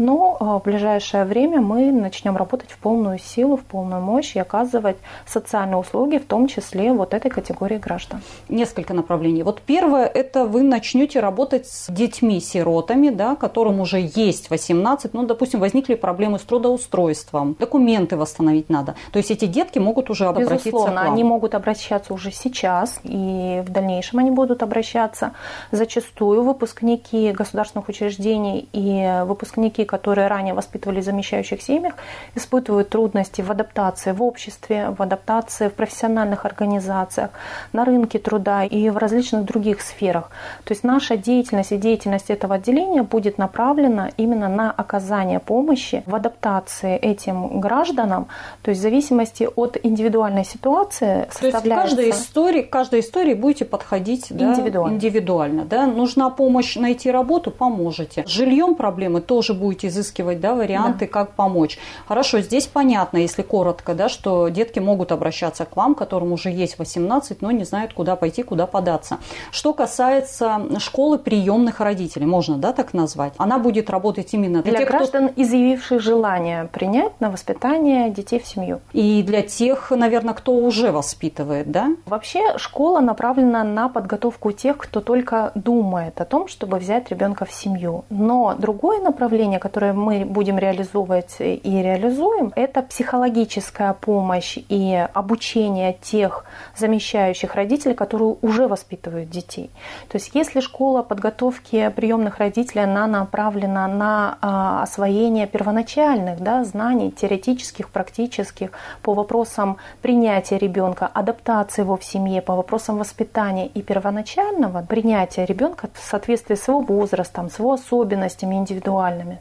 но 0.00 0.38
а, 0.40 0.58
в 0.58 0.62
ближайшее 0.62 1.24
время 1.24 1.60
мы 1.60 1.92
начнем 1.92 2.36
работать 2.36 2.70
в 2.70 2.78
полную 2.78 3.18
силу, 3.18 3.56
в 3.58 3.64
полную 3.64 4.00
мощь 4.00 4.34
и 4.34 4.38
оказывать 4.38 4.96
социальные 5.26 5.76
услуги, 5.76 6.16
в 6.16 6.24
том 6.24 6.48
числе 6.48 6.92
вот 6.92 7.12
этой 7.12 7.30
категории 7.30 7.76
граждан. 7.76 8.22
Несколько 8.48 8.94
направлений. 8.94 9.42
Вот 9.42 9.60
первое, 9.60 10.06
это 10.06 10.46
вы 10.46 10.62
начнете 10.62 11.20
работать 11.20 11.66
с 11.66 11.92
детьми-сиротами, 11.92 13.10
да, 13.10 13.36
которым 13.36 13.80
уже 13.80 14.00
есть 14.14 14.48
18, 14.48 15.12
ну, 15.12 15.26
допустим, 15.26 15.60
возникли 15.60 15.94
проблемы 15.96 16.38
с 16.38 16.42
трудоустройством, 16.42 17.54
документы 17.58 18.16
восстановить 18.16 18.70
надо. 18.70 18.94
То 19.12 19.18
есть 19.18 19.30
эти 19.30 19.44
детки 19.44 19.78
могут 19.78 20.08
уже 20.08 20.24
Безусловно, 20.24 20.46
обратиться 20.46 20.70
к 20.70 20.94
вам. 20.94 21.12
они 21.12 21.24
могут 21.24 21.54
обращаться 21.54 22.14
уже 22.14 22.32
сейчас, 22.32 23.00
и 23.04 23.62
в 23.66 23.70
дальнейшем 23.70 24.20
они 24.20 24.30
будут 24.30 24.62
обращаться. 24.62 25.32
Зачастую 25.72 26.42
выпускники 26.42 27.32
государственных 27.32 27.90
учреждений 27.90 28.66
и 28.72 29.24
выпускники 29.26 29.84
которые 29.90 30.28
ранее 30.28 30.54
воспитывали 30.54 31.00
в 31.00 31.04
замещающих 31.04 31.60
семьях, 31.62 31.94
испытывают 32.36 32.88
трудности 32.90 33.42
в 33.42 33.50
адаптации 33.50 34.12
в 34.12 34.22
обществе, 34.22 34.94
в 34.96 35.02
адаптации 35.02 35.68
в 35.68 35.72
профессиональных 35.72 36.44
организациях, 36.44 37.30
на 37.72 37.84
рынке 37.84 38.18
труда 38.18 38.64
и 38.64 38.90
в 38.90 38.96
различных 38.96 39.44
других 39.44 39.80
сферах. 39.80 40.30
То 40.64 40.72
есть 40.72 40.84
наша 40.84 41.16
деятельность 41.16 41.72
и 41.72 41.76
деятельность 41.76 42.30
этого 42.30 42.54
отделения 42.54 43.02
будет 43.02 43.38
направлена 43.38 44.10
именно 44.16 44.48
на 44.48 44.70
оказание 44.70 45.40
помощи 45.40 46.02
в 46.06 46.14
адаптации 46.14 46.96
этим 46.96 47.60
гражданам, 47.60 48.26
то 48.62 48.70
есть 48.70 48.80
в 48.80 48.82
зависимости 48.82 49.48
от 49.56 49.76
индивидуальной 49.82 50.44
ситуации 50.44 51.28
то 51.40 51.46
есть 51.46 51.68
каждой 51.68 52.10
истории, 52.10 52.62
каждой 52.62 53.00
истории 53.00 53.34
будете 53.34 53.64
подходить 53.64 54.30
индивидуально. 54.30 54.90
Да, 54.90 54.94
индивидуально 54.94 55.64
да? 55.64 55.86
Нужна 55.86 56.30
помощь 56.30 56.76
найти 56.76 57.10
работу, 57.10 57.50
поможете. 57.50 58.24
С 58.26 58.30
жильем 58.30 58.74
проблемы 58.74 59.20
тоже 59.20 59.54
будете 59.54 59.79
будете 59.80 59.88
изыскивать 59.88 60.40
да, 60.40 60.54
варианты, 60.54 61.06
да. 61.06 61.12
как 61.12 61.32
помочь. 61.32 61.78
Хорошо, 62.08 62.40
здесь 62.40 62.66
понятно, 62.66 63.18
если 63.18 63.42
коротко, 63.42 63.94
да, 63.94 64.08
что 64.08 64.48
детки 64.48 64.78
могут 64.80 65.12
обращаться 65.12 65.64
к 65.64 65.76
вам, 65.76 65.94
которым 65.94 66.32
уже 66.32 66.50
есть 66.50 66.78
18, 66.78 67.42
но 67.42 67.50
не 67.50 67.64
знают, 67.64 67.92
куда 67.92 68.16
пойти, 68.16 68.42
куда 68.42 68.66
податься. 68.66 69.18
Что 69.50 69.72
касается 69.72 70.60
школы 70.78 71.18
приемных 71.18 71.80
родителей, 71.80 72.26
можно 72.26 72.56
да, 72.56 72.72
так 72.72 72.94
назвать, 72.94 73.32
она 73.38 73.58
будет 73.58 73.90
работать 73.90 74.34
именно 74.34 74.62
для, 74.62 74.72
для 74.72 74.80
тех, 74.80 74.88
граждан, 74.88 75.28
кто... 75.28 75.42
изъявивших 75.42 76.00
желание 76.00 76.68
принять 76.72 77.20
на 77.20 77.30
воспитание 77.30 78.10
детей 78.10 78.40
в 78.40 78.46
семью. 78.46 78.80
И 78.92 79.22
для 79.22 79.42
тех, 79.42 79.90
наверное, 79.90 80.34
кто 80.34 80.52
уже 80.52 80.92
воспитывает, 80.92 81.70
да? 81.70 81.88
Вообще 82.06 82.58
школа 82.58 83.00
направлена 83.00 83.64
на 83.64 83.88
подготовку 83.88 84.52
тех, 84.52 84.76
кто 84.76 85.00
только 85.00 85.52
думает 85.54 86.20
о 86.20 86.24
том, 86.24 86.48
чтобы 86.48 86.78
взять 86.78 87.10
ребенка 87.10 87.44
в 87.44 87.52
семью. 87.52 88.04
Но 88.10 88.54
другое 88.58 89.00
направление, 89.00 89.59
которые 89.60 89.92
мы 89.92 90.24
будем 90.24 90.58
реализовывать 90.58 91.36
и 91.38 91.82
реализуем, 91.82 92.52
это 92.56 92.82
психологическая 92.82 93.92
помощь 93.92 94.58
и 94.68 95.06
обучение 95.14 95.96
тех 96.02 96.44
замещающих 96.76 97.54
родителей, 97.54 97.94
которые 97.94 98.36
уже 98.42 98.66
воспитывают 98.66 99.30
детей. 99.30 99.70
То 100.08 100.16
есть 100.16 100.30
если 100.34 100.60
школа 100.60 101.02
подготовки 101.02 101.88
приемных 101.94 102.38
родителей, 102.38 102.84
она 102.84 103.06
направлена 103.06 103.86
на 103.86 104.38
а, 104.40 104.82
освоение 104.82 105.46
первоначальных 105.46 106.40
да, 106.40 106.64
знаний, 106.64 107.10
теоретических, 107.10 107.90
практических, 107.90 108.70
по 109.02 109.14
вопросам 109.14 109.76
принятия 110.02 110.58
ребенка, 110.58 111.06
адаптации 111.06 111.82
его 111.82 111.96
в 111.96 112.04
семье, 112.04 112.42
по 112.42 112.56
вопросам 112.56 112.98
воспитания 112.98 113.66
и 113.66 113.82
первоначального 113.82 114.82
принятия 114.82 115.44
ребенка 115.44 115.88
в 115.92 116.04
соответствии 116.04 116.54
с 116.54 116.68
его 116.68 116.80
возрастом, 116.80 117.50
с 117.50 117.58
его 117.58 117.72
особенностями 117.72 118.54
индивидуальными, 118.56 119.40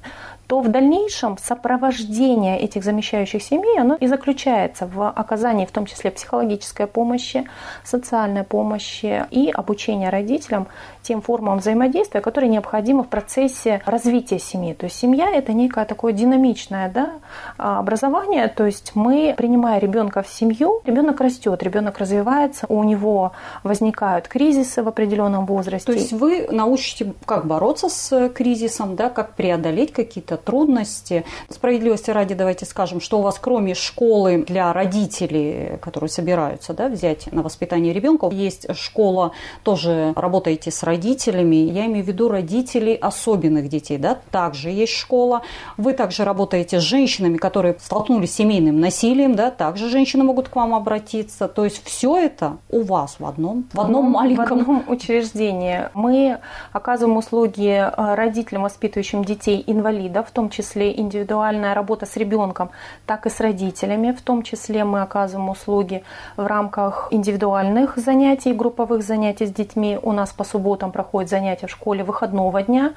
то 0.49 0.61
в 0.61 0.67
дальнейшем 0.67 1.37
сопровождение 1.37 2.59
этих 2.59 2.83
замещающих 2.83 3.43
семей, 3.43 3.79
оно 3.79 3.93
и 3.99 4.07
заключается 4.07 4.87
в 4.87 5.07
оказании 5.07 5.67
в 5.67 5.71
том 5.71 5.85
числе 5.85 6.09
психологической 6.09 6.87
помощи, 6.87 7.47
социальной 7.83 8.43
помощи 8.43 9.25
и 9.29 9.51
обучения 9.51 10.09
родителям 10.09 10.65
тем 11.03 11.21
формам 11.21 11.59
взаимодействия, 11.59 12.19
которые 12.19 12.49
необходимы 12.49 13.03
в 13.03 13.09
процессе 13.09 13.81
развития 13.85 14.39
семьи. 14.39 14.73
То 14.73 14.85
есть 14.85 14.97
семья– 14.97 15.29
это 15.35 15.53
некое 15.53 15.85
такое 15.85 16.13
динамичное 16.13 16.89
да, 16.89 17.11
образование, 17.57 18.47
то 18.47 18.65
есть 18.65 18.93
мы, 18.95 19.35
принимая 19.37 19.79
ребенка 19.79 20.23
в 20.23 20.27
семью, 20.27 20.81
ребенок 20.83 21.21
растет, 21.21 21.61
ребенок 21.61 21.99
развивается, 21.99 22.65
у 22.69 22.83
него 22.83 23.33
возникают 23.61 24.27
кризисы 24.27 24.81
в 24.81 24.87
определенном 24.87 25.45
возрасте. 25.45 25.85
То 25.85 25.93
есть 25.93 26.11
вы 26.11 26.47
научите, 26.49 27.13
как 27.27 27.45
бороться 27.45 27.87
с 27.87 28.29
кризисом, 28.29 28.95
да, 28.95 29.11
как 29.11 29.35
преодолеть 29.35 29.93
какие-то 29.93 30.38
трудности. 30.43 31.25
Справедливости 31.49 32.11
ради 32.11 32.33
давайте 32.33 32.65
скажем, 32.65 33.01
что 33.01 33.19
у 33.19 33.21
вас 33.21 33.37
кроме 33.39 33.75
школы 33.75 34.43
для 34.47 34.73
родителей, 34.73 35.77
которые 35.81 36.09
собираются 36.09 36.73
да, 36.73 36.87
взять 36.87 37.31
на 37.31 37.41
воспитание 37.41 37.93
ребенка, 37.93 38.29
есть 38.31 38.73
школа, 38.75 39.31
тоже 39.63 40.13
работаете 40.15 40.71
с 40.71 40.83
родителями, 40.83 41.55
я 41.55 41.85
имею 41.85 42.03
в 42.03 42.07
виду 42.07 42.29
родителей 42.29 42.95
особенных 42.95 43.69
детей, 43.69 43.97
да, 43.97 44.17
также 44.31 44.69
есть 44.69 44.93
школа. 44.93 45.41
Вы 45.77 45.93
также 45.93 46.23
работаете 46.23 46.79
с 46.79 46.83
женщинами, 46.83 47.37
которые 47.37 47.75
столкнулись 47.79 48.31
с 48.31 48.35
семейным 48.35 48.79
насилием, 48.79 49.35
да, 49.35 49.51
также 49.51 49.89
женщины 49.89 50.23
могут 50.23 50.49
к 50.49 50.55
вам 50.55 50.73
обратиться. 50.73 51.47
То 51.47 51.65
есть 51.65 51.83
все 51.83 52.17
это 52.17 52.57
у 52.69 52.81
вас 52.81 53.17
в 53.19 53.25
одном, 53.25 53.65
в 53.73 53.79
одном 53.79 54.05
маленьком 54.11 54.59
в 54.59 54.61
одном 54.61 54.83
учреждении. 54.87 55.89
Мы 55.93 56.39
оказываем 56.71 57.17
услуги 57.17 57.67
э, 57.67 58.15
родителям, 58.15 58.63
воспитывающим 58.63 59.23
детей 59.23 59.63
инвалидов, 59.67 60.27
в 60.29 60.31
том 60.31 60.49
числе 60.49 60.97
индивидуальная 60.99 61.73
работа 61.73 62.05
с 62.05 62.15
ребенком, 62.15 62.69
так 63.07 63.25
и 63.25 63.29
с 63.29 63.39
родителями. 63.39 64.11
В 64.11 64.21
том 64.21 64.43
числе 64.43 64.83
мы 64.83 65.01
оказываем 65.01 65.49
услуги 65.49 66.03
в 66.37 66.45
рамках 66.45 67.07
индивидуальных 67.09 67.97
занятий, 67.97 68.53
групповых 68.53 69.01
занятий 69.01 69.47
с 69.47 69.51
детьми. 69.51 69.97
У 70.01 70.11
нас 70.11 70.31
по 70.31 70.43
субботам 70.43 70.91
проходят 70.91 71.31
занятия 71.31 71.65
в 71.65 71.71
школе 71.71 72.03
выходного 72.03 72.61
дня. 72.61 72.93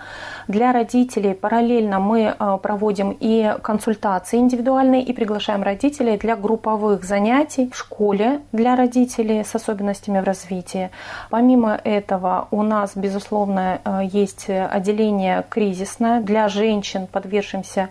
Для 0.47 0.73
родителей 0.73 1.33
параллельно 1.33 1.99
мы 1.99 2.35
э, 2.39 2.59
проводим 2.63 3.17
и 3.19 3.55
консультации 3.63 4.39
индивидуальные, 4.39 5.03
и 5.03 5.13
приглашаем 5.15 5.63
родителей 5.63 6.19
для 6.19 6.37
групповых 6.37 7.05
занятий 7.05 7.71
в 7.73 7.77
школе 7.77 8.41
для 8.53 8.77
родителей 8.77 9.43
с 9.43 9.55
особенностями 9.55 10.21
в 10.21 10.25
развитии. 10.25 10.91
Помимо 11.31 11.81
этого 11.83 12.49
у 12.51 12.63
нас, 12.63 12.93
безусловно, 12.95 13.81
э, 13.85 14.01
есть 14.13 14.51
отделение 14.51 15.45
кризисное 15.49 16.21
для 16.21 16.49
женщин, 16.49 17.07
подвергшимся 17.23 17.89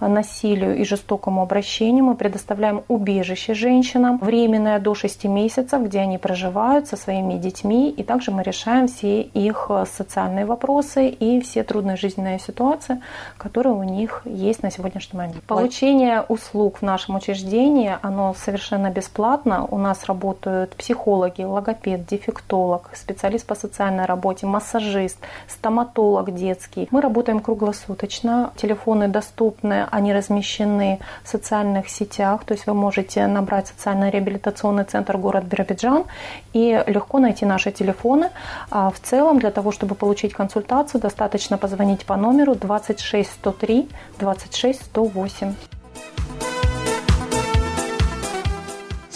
насилию 0.00 0.76
и 0.76 0.84
жестокому 0.84 1.42
обращению. 1.42 2.04
Мы 2.04 2.14
предоставляем 2.14 2.82
убежище 2.88 3.54
женщинам, 3.54 4.18
временное 4.18 4.78
до 4.78 4.94
6 4.94 5.24
месяцев, 5.24 5.82
где 5.82 6.00
они 6.00 6.18
проживают 6.18 6.88
со 6.88 6.96
своими 6.96 7.34
детьми. 7.34 7.90
И 7.90 8.02
также 8.02 8.30
мы 8.30 8.42
решаем 8.42 8.86
все 8.86 9.22
их 9.22 9.70
социальные 9.96 10.46
вопросы 10.46 11.08
и 11.08 11.40
все 11.40 11.62
трудные 11.62 11.96
жизненные 11.96 12.38
ситуации, 12.38 13.00
которые 13.38 13.74
у 13.74 13.82
них 13.82 14.22
есть 14.24 14.62
на 14.62 14.70
сегодняшний 14.70 15.18
момент. 15.18 15.42
Получение 15.44 16.22
услуг 16.22 16.78
в 16.78 16.82
нашем 16.82 17.16
учреждении, 17.16 17.96
оно 18.02 18.34
совершенно 18.34 18.90
бесплатно. 18.90 19.66
У 19.70 19.78
нас 19.78 20.04
работают 20.04 20.74
психологи, 20.76 21.42
логопед, 21.42 22.06
дефектолог, 22.06 22.90
специалист 22.94 23.46
по 23.46 23.54
социальной 23.54 24.06
работе, 24.06 24.46
массажист, 24.46 25.18
стоматолог 25.48 26.34
детский. 26.34 26.88
Мы 26.90 27.00
работаем 27.00 27.40
круглосуточно. 27.40 28.52
Телефоны 28.56 29.08
доступны, 29.08 29.83
они 29.90 30.12
размещены 30.12 31.00
в 31.22 31.28
социальных 31.28 31.88
сетях, 31.88 32.44
то 32.44 32.54
есть 32.54 32.66
вы 32.66 32.74
можете 32.74 33.26
набрать 33.26 33.68
социально-реабилитационный 33.68 34.84
центр 34.84 35.16
город 35.16 35.44
Биробиджан 35.44 36.04
и 36.52 36.82
легко 36.86 37.18
найти 37.18 37.46
наши 37.46 37.72
телефоны. 37.72 38.30
А 38.70 38.90
в 38.90 39.00
целом 39.00 39.38
для 39.38 39.50
того, 39.50 39.72
чтобы 39.72 39.94
получить 39.94 40.32
консультацию, 40.34 41.00
достаточно 41.00 41.58
позвонить 41.58 42.04
по 42.06 42.16
номеру 42.16 42.54
26 42.54 43.30
103 43.30 43.88
26 44.18 44.84
108. 44.84 45.54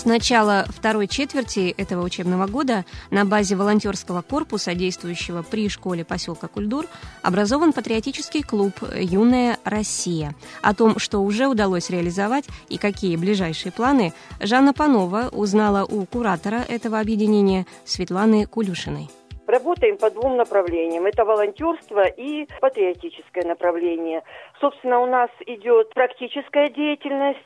Начала 0.08 0.64
второй 0.68 1.06
четверти 1.06 1.74
этого 1.76 2.02
учебного 2.02 2.46
года 2.46 2.84
на 3.10 3.24
базе 3.24 3.54
волонтерского 3.54 4.22
корпуса, 4.22 4.74
действующего 4.74 5.42
при 5.42 5.68
школе 5.68 6.04
поселка 6.04 6.48
Кульдур, 6.48 6.86
образован 7.22 7.72
патриотический 7.72 8.42
клуб 8.42 8.72
«Юная 8.96 9.58
Россия». 9.64 10.34
О 10.62 10.74
том, 10.74 10.98
что 10.98 11.20
уже 11.20 11.46
удалось 11.46 11.90
реализовать 11.90 12.46
и 12.68 12.78
какие 12.78 13.16
ближайшие 13.16 13.70
планы, 13.70 14.12
Жанна 14.40 14.72
Панова 14.72 15.28
узнала 15.30 15.84
у 15.84 16.06
куратора 16.06 16.64
этого 16.68 16.98
объединения 16.98 17.66
Светланы 17.84 18.46
Кулюшиной. 18.46 19.10
Работаем 19.46 19.96
по 19.96 20.10
двум 20.10 20.36
направлениям. 20.36 21.06
Это 21.06 21.24
волонтерство 21.24 22.04
и 22.04 22.46
патриотическое 22.60 23.44
направление. 23.44 24.22
Собственно, 24.60 25.00
у 25.00 25.06
нас 25.06 25.30
идет 25.46 25.94
практическая 25.94 26.68
деятельность 26.68 27.38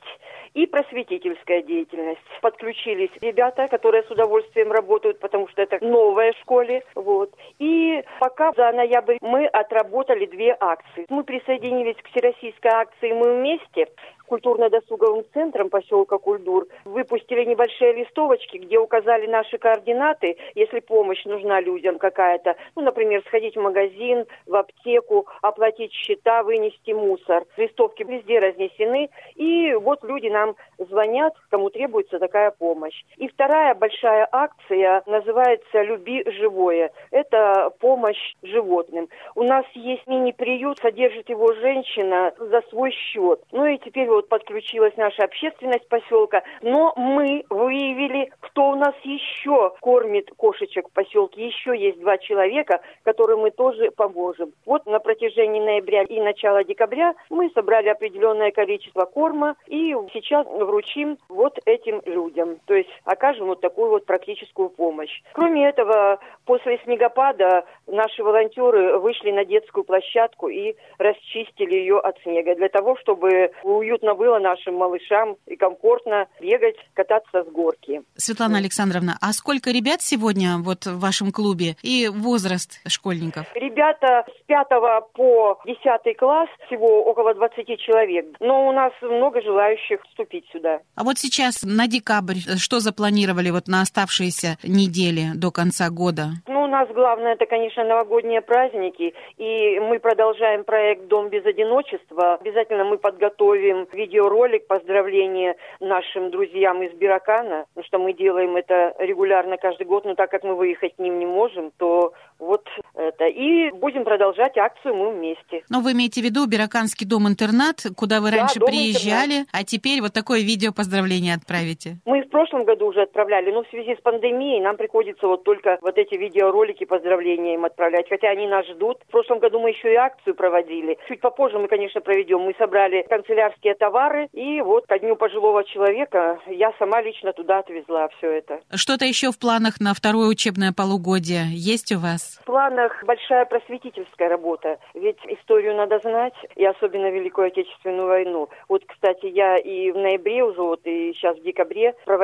и 0.54 0.66
просветительская 0.66 1.62
деятельность. 1.62 2.20
Подключились 2.40 3.10
ребята, 3.20 3.68
которые 3.68 4.02
с 4.02 4.10
удовольствием 4.10 4.70
работают, 4.70 5.18
потому 5.20 5.48
что 5.48 5.62
это 5.62 5.78
новая 5.84 6.32
школе. 6.40 6.84
Вот. 6.94 7.30
И 7.58 8.02
пока 8.20 8.52
за 8.52 8.72
ноябрь 8.72 9.16
мы 9.20 9.46
отработали 9.46 10.26
две 10.26 10.56
акции. 10.58 11.06
Мы 11.08 11.24
присоединились 11.24 11.96
к 11.96 12.08
всероссийской 12.08 12.70
акции 12.70 13.12
«Мы 13.12 13.36
вместе», 13.36 13.88
культурно-досуговым 14.32 15.24
центром 15.34 15.68
поселка 15.68 16.16
Кульдур 16.16 16.66
выпустили 16.86 17.44
небольшие 17.44 17.92
листовочки, 17.92 18.56
где 18.56 18.78
указали 18.78 19.26
наши 19.26 19.58
координаты, 19.58 20.38
если 20.54 20.80
помощь 20.80 21.22
нужна 21.26 21.60
людям 21.60 21.98
какая-то. 21.98 22.56
Ну, 22.74 22.80
например, 22.80 23.22
сходить 23.26 23.56
в 23.56 23.60
магазин, 23.60 24.24
в 24.46 24.54
аптеку, 24.54 25.26
оплатить 25.42 25.92
счета, 25.92 26.42
вынести 26.44 26.92
мусор. 26.92 27.44
Листовки 27.58 28.04
везде 28.04 28.38
разнесены, 28.38 29.10
и 29.34 29.74
вот 29.74 30.02
люди 30.02 30.28
нам 30.28 30.56
звонят, 30.78 31.34
кому 31.50 31.68
требуется 31.68 32.18
такая 32.18 32.52
помощь. 32.52 33.04
И 33.18 33.28
вторая 33.28 33.74
большая 33.74 34.26
акция 34.32 35.02
называется 35.04 35.82
«Люби 35.82 36.24
живое». 36.38 36.90
Это 37.10 37.70
помощь 37.80 38.34
животным. 38.42 39.10
У 39.34 39.42
нас 39.42 39.66
есть 39.74 40.06
мини-приют, 40.06 40.78
содержит 40.78 41.28
его 41.28 41.52
женщина 41.52 42.32
за 42.38 42.62
свой 42.70 42.92
счет. 42.92 43.42
Ну 43.52 43.66
и 43.66 43.76
теперь 43.76 44.08
вот 44.08 44.21
вот 44.22 44.28
подключилась 44.28 44.96
наша 44.96 45.24
общественность 45.24 45.88
поселка, 45.88 46.42
но 46.62 46.92
мы 46.96 47.44
выявили, 47.50 48.30
кто 48.40 48.70
у 48.70 48.74
нас 48.76 48.94
еще 49.02 49.72
кормит 49.80 50.30
кошечек 50.36 50.88
в 50.88 50.92
поселке. 50.92 51.46
Еще 51.46 51.76
есть 51.76 52.00
два 52.00 52.18
человека, 52.18 52.80
которым 53.02 53.40
мы 53.40 53.50
тоже 53.50 53.90
поможем. 53.90 54.52
Вот 54.66 54.86
на 54.86 54.98
протяжении 54.98 55.60
ноября 55.60 56.02
и 56.02 56.20
начала 56.20 56.64
декабря 56.64 57.14
мы 57.30 57.50
собрали 57.54 57.88
определенное 57.88 58.50
количество 58.50 59.04
корма 59.04 59.56
и 59.66 59.94
сейчас 60.12 60.46
вручим 60.46 61.18
вот 61.28 61.58
этим 61.64 62.00
людям. 62.04 62.58
То 62.66 62.74
есть 62.74 62.90
окажем 63.04 63.46
вот 63.46 63.60
такую 63.60 63.90
вот 63.90 64.06
практическую 64.06 64.68
помощь. 64.70 65.22
Кроме 65.32 65.68
этого, 65.68 66.18
после 66.44 66.78
снегопада 66.84 67.64
наши 67.86 68.22
волонтеры 68.22 68.98
вышли 68.98 69.30
на 69.30 69.44
детскую 69.44 69.84
площадку 69.84 70.48
и 70.48 70.74
расчистили 70.98 71.74
ее 71.74 71.98
от 71.98 72.18
снега 72.22 72.54
для 72.54 72.68
того, 72.68 72.96
чтобы 72.96 73.50
уютно 73.62 74.01
удобно 74.02 74.14
было 74.14 74.38
нашим 74.38 74.74
малышам 74.74 75.36
и 75.46 75.56
комфортно 75.56 76.26
бегать, 76.40 76.76
кататься 76.94 77.44
с 77.44 77.46
горки. 77.52 78.02
Светлана 78.16 78.58
Александровна, 78.58 79.16
а 79.20 79.32
сколько 79.32 79.70
ребят 79.70 80.02
сегодня 80.02 80.58
вот 80.58 80.86
в 80.86 80.98
вашем 80.98 81.32
клубе 81.32 81.76
и 81.82 82.08
возраст 82.08 82.80
школьников? 82.86 83.46
Ребята 83.54 84.24
с 84.28 84.46
5 84.46 84.68
по 85.14 85.58
10 85.64 86.16
класс, 86.16 86.48
всего 86.66 87.04
около 87.04 87.34
20 87.34 87.78
человек. 87.80 88.26
Но 88.40 88.68
у 88.68 88.72
нас 88.72 88.92
много 89.02 89.40
желающих 89.40 90.02
вступить 90.08 90.44
сюда. 90.52 90.80
А 90.96 91.04
вот 91.04 91.18
сейчас 91.18 91.62
на 91.62 91.86
декабрь 91.86 92.38
что 92.58 92.80
запланировали 92.80 93.50
вот 93.50 93.68
на 93.68 93.82
оставшиеся 93.82 94.58
недели 94.62 95.36
до 95.36 95.50
конца 95.50 95.90
года? 95.90 96.32
Ну, 96.46 96.64
у 96.64 96.66
нас 96.66 96.88
главное, 96.88 97.34
это, 97.34 97.46
конечно, 97.46 97.84
новогодние 97.84 98.40
праздники. 98.40 99.14
И 99.38 99.80
мы 99.80 99.98
продолжаем 99.98 100.64
проект 100.64 101.06
«Дом 101.08 101.28
без 101.28 101.44
одиночества». 101.44 102.34
Обязательно 102.34 102.84
мы 102.84 102.98
подготовим 102.98 103.86
видеоролик 103.92 104.66
поздравления 104.66 105.56
нашим 105.80 106.30
друзьям 106.30 106.82
из 106.82 106.92
Биракана, 106.94 107.66
потому 107.74 107.86
что 107.86 107.98
мы 107.98 108.12
делаем 108.12 108.56
это 108.56 108.94
регулярно 108.98 109.56
каждый 109.56 109.86
год, 109.86 110.04
но 110.04 110.14
так 110.14 110.30
как 110.30 110.42
мы 110.44 110.54
выехать 110.54 110.96
к 110.96 110.98
ним 110.98 111.18
не 111.18 111.26
можем, 111.26 111.70
то 111.76 112.12
вот 112.38 112.66
это. 112.94 113.26
И 113.26 113.70
будем 113.70 114.04
продолжать 114.04 114.56
акцию 114.56 114.94
«Мы 114.94 115.12
вместе». 115.12 115.62
Но 115.68 115.80
вы 115.80 115.92
имеете 115.92 116.20
в 116.20 116.24
виду 116.24 116.46
Бираканский 116.46 117.06
дом-интернат, 117.06 117.86
куда 117.96 118.20
вы 118.20 118.30
раньше 118.30 118.58
да, 118.60 118.66
приезжали, 118.66 119.46
а 119.52 119.64
теперь 119.64 120.00
вот 120.00 120.12
такое 120.12 120.40
видео 120.40 120.72
поздравление 120.72 121.34
отправите? 121.34 121.98
Мы 122.04 122.21
прошлом 122.32 122.64
году 122.64 122.86
уже 122.86 123.02
отправляли, 123.02 123.52
но 123.52 123.62
в 123.62 123.68
связи 123.68 123.94
с 123.94 124.00
пандемией 124.00 124.60
нам 124.60 124.76
приходится 124.76 125.28
вот 125.28 125.44
только 125.44 125.78
вот 125.80 125.96
эти 125.98 126.16
видеоролики 126.16 126.84
поздравления 126.84 127.54
им 127.54 127.64
отправлять, 127.64 128.08
хотя 128.08 128.30
они 128.30 128.48
нас 128.48 128.66
ждут. 128.66 128.98
В 129.06 129.12
прошлом 129.12 129.38
году 129.38 129.60
мы 129.60 129.70
еще 129.70 129.92
и 129.92 129.96
акцию 129.96 130.34
проводили. 130.34 130.98
Чуть 131.06 131.20
попозже 131.20 131.58
мы, 131.58 131.68
конечно, 131.68 132.00
проведем. 132.00 132.40
Мы 132.40 132.54
собрали 132.58 133.06
канцелярские 133.08 133.74
товары, 133.74 134.28
и 134.32 134.60
вот 134.62 134.86
ко 134.86 134.98
дню 134.98 135.14
пожилого 135.14 135.62
человека 135.64 136.40
я 136.46 136.72
сама 136.78 137.02
лично 137.02 137.32
туда 137.32 137.58
отвезла 137.58 138.08
все 138.16 138.30
это. 138.30 138.60
Что-то 138.74 139.04
еще 139.04 139.30
в 139.30 139.38
планах 139.38 139.78
на 139.78 139.92
второе 139.94 140.28
учебное 140.28 140.72
полугодие 140.72 141.44
есть 141.52 141.92
у 141.92 141.98
вас? 141.98 142.40
В 142.42 142.46
планах 142.46 143.04
большая 143.04 143.44
просветительская 143.44 144.30
работа, 144.30 144.78
ведь 144.94 145.18
историю 145.28 145.76
надо 145.76 145.98
знать, 145.98 146.34
и 146.56 146.64
особенно 146.64 147.10
Великую 147.10 147.48
Отечественную 147.48 148.08
войну. 148.08 148.48
Вот, 148.68 148.84
кстати, 148.86 149.26
я 149.26 149.58
и 149.58 149.90
в 149.90 149.98
ноябре 149.98 150.42
уже, 150.42 150.62
вот 150.62 150.80
и 150.84 151.12
сейчас 151.12 151.36
в 151.36 151.42
декабре 151.42 151.94
проводила 152.06 152.21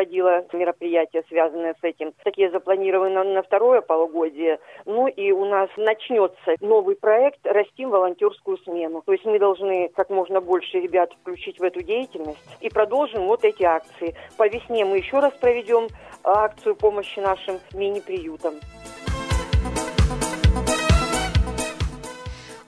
мероприятия, 0.53 1.25
связанные 1.29 1.75
с 1.81 1.85
этим. 1.85 2.13
Такие 2.25 2.51
запланированы 2.51 3.25
на, 3.25 3.43
второе 3.43 3.81
полугодие. 3.81 4.59
Ну 4.85 5.09
и 5.09 5.31
у 5.31 5.45
нас 5.45 5.69
начнется 5.77 6.57
новый 6.61 6.97
проект 6.97 7.41
«Растим 7.45 7.91
волонтерскую 7.91 8.59
смену». 8.59 9.03
То 9.05 9.13
есть 9.13 9.25
мы 9.25 9.39
должны 9.39 9.89
как 9.95 10.11
можно 10.11 10.41
больше 10.41 10.81
ребят 10.81 11.13
включить 11.21 11.59
в 11.59 11.63
эту 11.63 11.83
деятельность 11.83 12.39
и 12.61 12.69
продолжим 12.69 13.27
вот 13.27 13.45
эти 13.45 13.65
акции. 13.65 14.15
По 14.37 14.49
весне 14.49 14.85
мы 14.85 14.99
еще 14.99 15.19
раз 15.21 15.33
проведем 15.35 15.89
акцию 16.25 16.77
помощи 16.77 17.21
нашим 17.21 17.59
мини-приютам. 17.73 18.55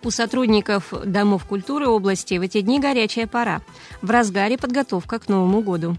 У 0.02 0.10
сотрудников 0.10 0.94
Домов 1.04 1.44
культуры 1.44 1.86
области 1.86 2.38
в 2.38 2.42
эти 2.42 2.62
дни 2.62 2.80
горячая 2.80 3.26
пора. 3.26 3.60
В 4.00 4.10
разгаре 4.10 4.56
подготовка 4.56 5.18
к 5.18 5.28
Новому 5.28 5.60
году. 5.60 5.96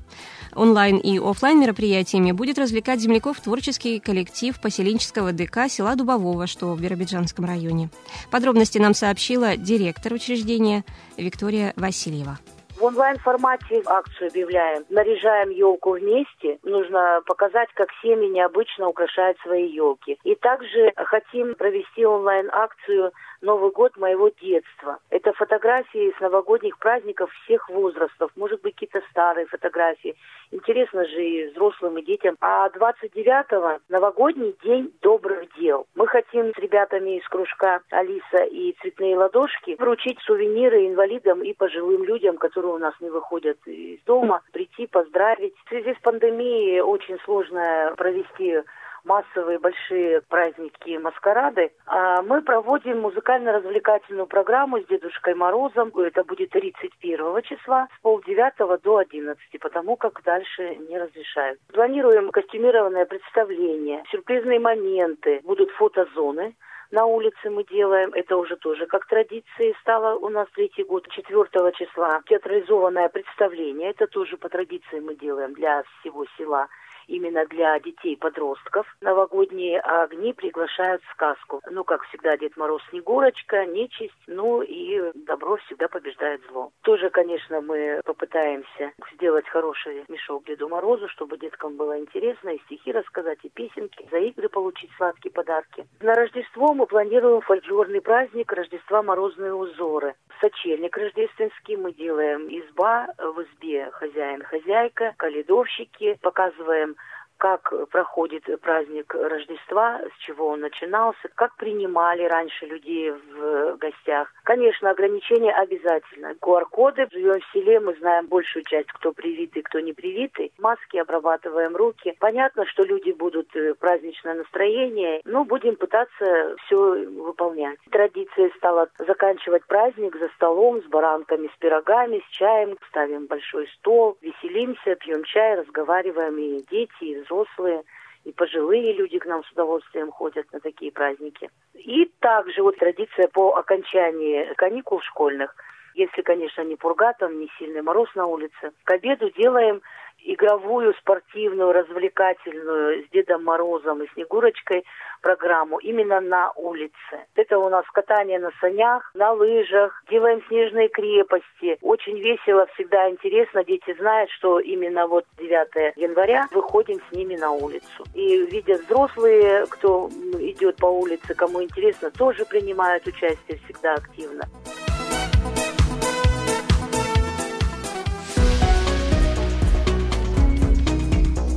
Онлайн 0.55 0.97
и 0.97 1.17
офлайн 1.19 1.59
мероприятиями 1.59 2.31
будет 2.31 2.59
развлекать 2.59 2.99
земляков 2.99 3.39
творческий 3.39 3.99
коллектив 3.99 4.59
поселенческого 4.59 5.31
ДК 5.31 5.69
села 5.69 5.95
Дубового, 5.95 6.47
что 6.47 6.73
в 6.73 6.81
Биробиджанском 6.81 7.45
районе. 7.45 7.89
Подробности 8.31 8.77
нам 8.77 8.93
сообщила 8.93 9.55
директор 9.55 10.13
учреждения 10.13 10.83
Виктория 11.17 11.73
Васильева. 11.75 12.37
В 12.81 12.85
онлайн-формате 12.85 13.83
акцию 13.85 14.29
объявляем. 14.29 14.83
Наряжаем 14.89 15.51
елку 15.51 15.91
вместе. 15.91 16.57
Нужно 16.63 17.21
показать, 17.27 17.69
как 17.75 17.89
семьи 18.01 18.27
необычно 18.27 18.87
украшают 18.87 19.37
свои 19.43 19.69
елки. 19.71 20.17
И 20.23 20.33
также 20.33 20.91
хотим 20.95 21.53
провести 21.53 22.03
онлайн-акцию 22.03 23.11
Новый 23.41 23.71
год 23.71 23.97
моего 23.97 24.29
детства. 24.29 24.99
Это 25.09 25.33
фотографии 25.33 26.13
с 26.15 26.19
новогодних 26.21 26.77
праздников 26.77 27.31
всех 27.43 27.69
возрастов. 27.69 28.31
Может 28.35 28.61
быть, 28.61 28.75
какие-то 28.75 29.01
старые 29.09 29.47
фотографии. 29.47 30.15
Интересно 30.51 31.05
же 31.05 31.25
и 31.25 31.47
взрослым, 31.47 31.97
и 31.97 32.03
детям. 32.03 32.35
А 32.39 32.69
29-го 32.69 33.79
новогодний 33.89 34.55
день 34.63 34.93
добрых 35.01 35.51
дел. 35.57 35.87
Мы 35.95 36.05
хотим 36.05 36.53
с 36.53 36.57
ребятами 36.59 37.17
из 37.17 37.27
кружка 37.29 37.81
Алиса 37.89 38.43
и 38.43 38.73
Цветные 38.81 39.17
ладошки 39.17 39.75
вручить 39.79 40.19
сувениры 40.21 40.85
инвалидам 40.85 41.41
и 41.41 41.53
пожилым 41.53 42.03
людям, 42.03 42.37
которые 42.37 42.73
у 42.73 42.77
нас 42.77 42.93
не 42.99 43.09
выходят 43.09 43.57
из 43.65 44.01
дома, 44.03 44.41
прийти, 44.53 44.85
поздравить. 44.85 45.55
В 45.65 45.69
связи 45.69 45.95
с 45.95 46.01
пандемией 46.03 46.81
очень 46.81 47.17
сложно 47.21 47.95
провести 47.97 48.61
массовые 49.03 49.59
большие 49.59 50.21
праздники 50.21 50.97
маскарады, 50.97 51.71
а 51.85 52.21
мы 52.21 52.41
проводим 52.41 53.01
музыкально-развлекательную 53.01 54.27
программу 54.27 54.81
с 54.81 54.85
Дедушкой 54.85 55.35
Морозом. 55.35 55.91
Это 55.97 56.23
будет 56.23 56.51
31 56.51 57.41
числа 57.43 57.87
с 57.97 58.01
полдевятого 58.01 58.77
до 58.77 58.97
11, 58.97 59.37
потому 59.59 59.95
как 59.95 60.21
дальше 60.23 60.75
не 60.75 60.97
разрешают. 60.97 61.59
Планируем 61.73 62.31
костюмированное 62.31 63.05
представление, 63.05 64.03
сюрпризные 64.11 64.59
моменты, 64.59 65.41
будут 65.43 65.71
фотозоны, 65.71 66.55
на 66.91 67.05
улице 67.05 67.49
мы 67.49 67.63
делаем. 67.63 68.11
Это 68.13 68.35
уже 68.35 68.57
тоже 68.57 68.85
как 68.85 69.07
традиции 69.07 69.73
стало 69.79 70.15
у 70.15 70.27
нас 70.27 70.47
третий 70.53 70.83
год. 70.83 71.07
4 71.07 71.71
числа 71.77 72.21
театрализованное 72.25 73.07
представление. 73.07 73.91
Это 73.91 74.07
тоже 74.07 74.35
по 74.35 74.49
традиции 74.49 74.99
мы 74.99 75.15
делаем 75.15 75.53
для 75.53 75.83
всего 75.83 76.25
села 76.37 76.67
именно 77.11 77.45
для 77.45 77.77
детей-подростков. 77.79 78.87
Новогодние 79.01 79.79
огни 79.81 80.33
приглашают 80.33 81.03
в 81.03 81.11
сказку. 81.11 81.61
Ну, 81.69 81.83
как 81.83 82.03
всегда, 82.03 82.37
Дед 82.37 82.55
Мороз, 82.57 82.81
Снегурочка, 82.89 83.65
нечисть, 83.65 84.15
ну 84.27 84.61
и 84.61 85.11
добро 85.13 85.57
всегда 85.57 85.87
побеждает 85.87 86.41
зло. 86.49 86.71
Тоже, 86.81 87.09
конечно, 87.09 87.61
мы 87.61 88.01
попытаемся 88.05 88.93
сделать 89.13 89.47
хороший 89.47 90.05
мешок 90.07 90.45
Деду 90.45 90.69
Морозу, 90.69 91.07
чтобы 91.09 91.37
деткам 91.37 91.75
было 91.75 91.99
интересно 91.99 92.49
и 92.49 92.59
стихи 92.59 92.91
рассказать, 92.91 93.39
и 93.43 93.49
песенки, 93.49 94.07
за 94.09 94.17
игры 94.17 94.47
получить 94.49 94.91
сладкие 94.97 95.31
подарки. 95.31 95.85
На 95.99 96.15
Рождество 96.15 96.73
мы 96.73 96.85
планируем 96.85 97.41
фольклорный 97.41 98.01
праздник 98.01 98.51
Рождества 98.51 99.03
Морозные 99.03 99.53
узоры. 99.53 100.15
Сочельник 100.39 100.97
рождественский 100.97 101.75
мы 101.75 101.93
делаем 101.93 102.47
изба 102.47 103.07
в 103.17 103.43
избе 103.43 103.91
хозяин-хозяйка, 103.91 105.13
каледовщики, 105.17 106.17
показываем 106.21 106.95
как 107.41 107.73
проходит 107.89 108.43
праздник 108.61 109.15
Рождества, 109.15 109.99
с 110.15 110.23
чего 110.23 110.49
он 110.49 110.59
начинался, 110.59 111.27
как 111.33 111.55
принимали 111.55 112.23
раньше 112.25 112.67
людей 112.67 113.11
в 113.11 113.77
гостях. 113.77 114.31
Конечно, 114.43 114.91
ограничения 114.91 115.51
обязательно. 115.51 116.35
QR-коды. 116.39 117.07
Живем 117.11 117.39
в 117.39 117.51
селе, 117.51 117.79
мы 117.79 117.95
знаем 117.95 118.27
большую 118.27 118.63
часть, 118.65 118.91
кто 118.91 119.11
привитый, 119.11 119.63
кто 119.63 119.79
не 119.79 119.91
привитый. 119.91 120.51
Маски, 120.59 120.97
обрабатываем 120.97 121.75
руки. 121.75 122.15
Понятно, 122.19 122.67
что 122.67 122.83
люди 122.83 123.09
будут 123.09 123.47
э, 123.55 123.73
праздничное 123.73 124.35
настроение, 124.35 125.21
но 125.25 125.43
будем 125.43 125.77
пытаться 125.77 126.55
все 126.65 126.77
выполнять. 126.77 127.79
Традицией 127.89 128.53
стало 128.57 128.89
заканчивать 128.99 129.65
праздник 129.65 130.15
за 130.15 130.27
столом 130.35 130.83
с 130.83 130.85
баранками, 130.85 131.47
с 131.47 131.57
пирогами, 131.57 132.23
с 132.27 132.31
чаем. 132.33 132.77
Ставим 132.89 133.25
большой 133.25 133.67
стол, 133.79 134.15
веселимся, 134.21 134.93
пьем 134.95 135.23
чай, 135.23 135.55
разговариваем 135.55 136.37
и 136.37 136.61
дети, 136.69 136.91
и 137.01 137.15
взрослые 137.15 137.30
взрослые, 137.31 137.83
и 138.23 138.31
пожилые 138.31 138.93
люди 138.93 139.17
к 139.17 139.25
нам 139.25 139.43
с 139.43 139.51
удовольствием 139.51 140.11
ходят 140.11 140.51
на 140.53 140.59
такие 140.59 140.91
праздники. 140.91 141.49
И 141.73 142.11
также 142.19 142.61
вот 142.61 142.77
традиция 142.77 143.27
по 143.27 143.55
окончании 143.55 144.53
каникул 144.57 145.01
школьных, 145.01 145.55
если, 145.95 146.21
конечно, 146.21 146.61
не 146.61 146.75
пурга, 146.75 147.13
там 147.13 147.39
не 147.39 147.49
сильный 147.57 147.81
мороз 147.81 148.09
на 148.15 148.27
улице, 148.27 148.71
к 148.83 148.91
обеду 148.91 149.31
делаем 149.31 149.81
игровую, 150.23 150.93
спортивную, 150.95 151.71
развлекательную 151.71 153.05
с 153.05 153.09
Дедом 153.09 153.43
Морозом 153.43 154.03
и 154.03 154.09
Снегурочкой 154.13 154.83
программу 155.21 155.77
именно 155.79 156.19
на 156.19 156.51
улице. 156.55 156.93
Это 157.35 157.59
у 157.59 157.69
нас 157.69 157.85
катание 157.91 158.39
на 158.39 158.51
санях, 158.59 159.11
на 159.13 159.31
лыжах, 159.33 160.03
делаем 160.09 160.41
снежные 160.47 160.89
крепости. 160.89 161.77
Очень 161.81 162.19
весело, 162.19 162.67
всегда 162.73 163.09
интересно. 163.09 163.63
Дети 163.63 163.95
знают, 163.97 164.29
что 164.31 164.59
именно 164.59 165.07
вот 165.07 165.25
9 165.37 165.97
января 165.97 166.47
выходим 166.51 166.99
с 167.09 167.15
ними 167.15 167.35
на 167.35 167.51
улицу. 167.51 168.03
И 168.13 168.45
видят 168.45 168.81
взрослые, 168.81 169.65
кто 169.69 170.09
идет 170.39 170.77
по 170.77 170.87
улице, 170.87 171.33
кому 171.33 171.63
интересно, 171.63 172.11
тоже 172.11 172.45
принимают 172.45 173.05
участие 173.07 173.59
всегда 173.65 173.93
активно. 173.93 174.43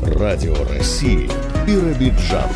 Радио 0.07 0.55
России 0.69 1.31
Биробиджан. 1.67 2.51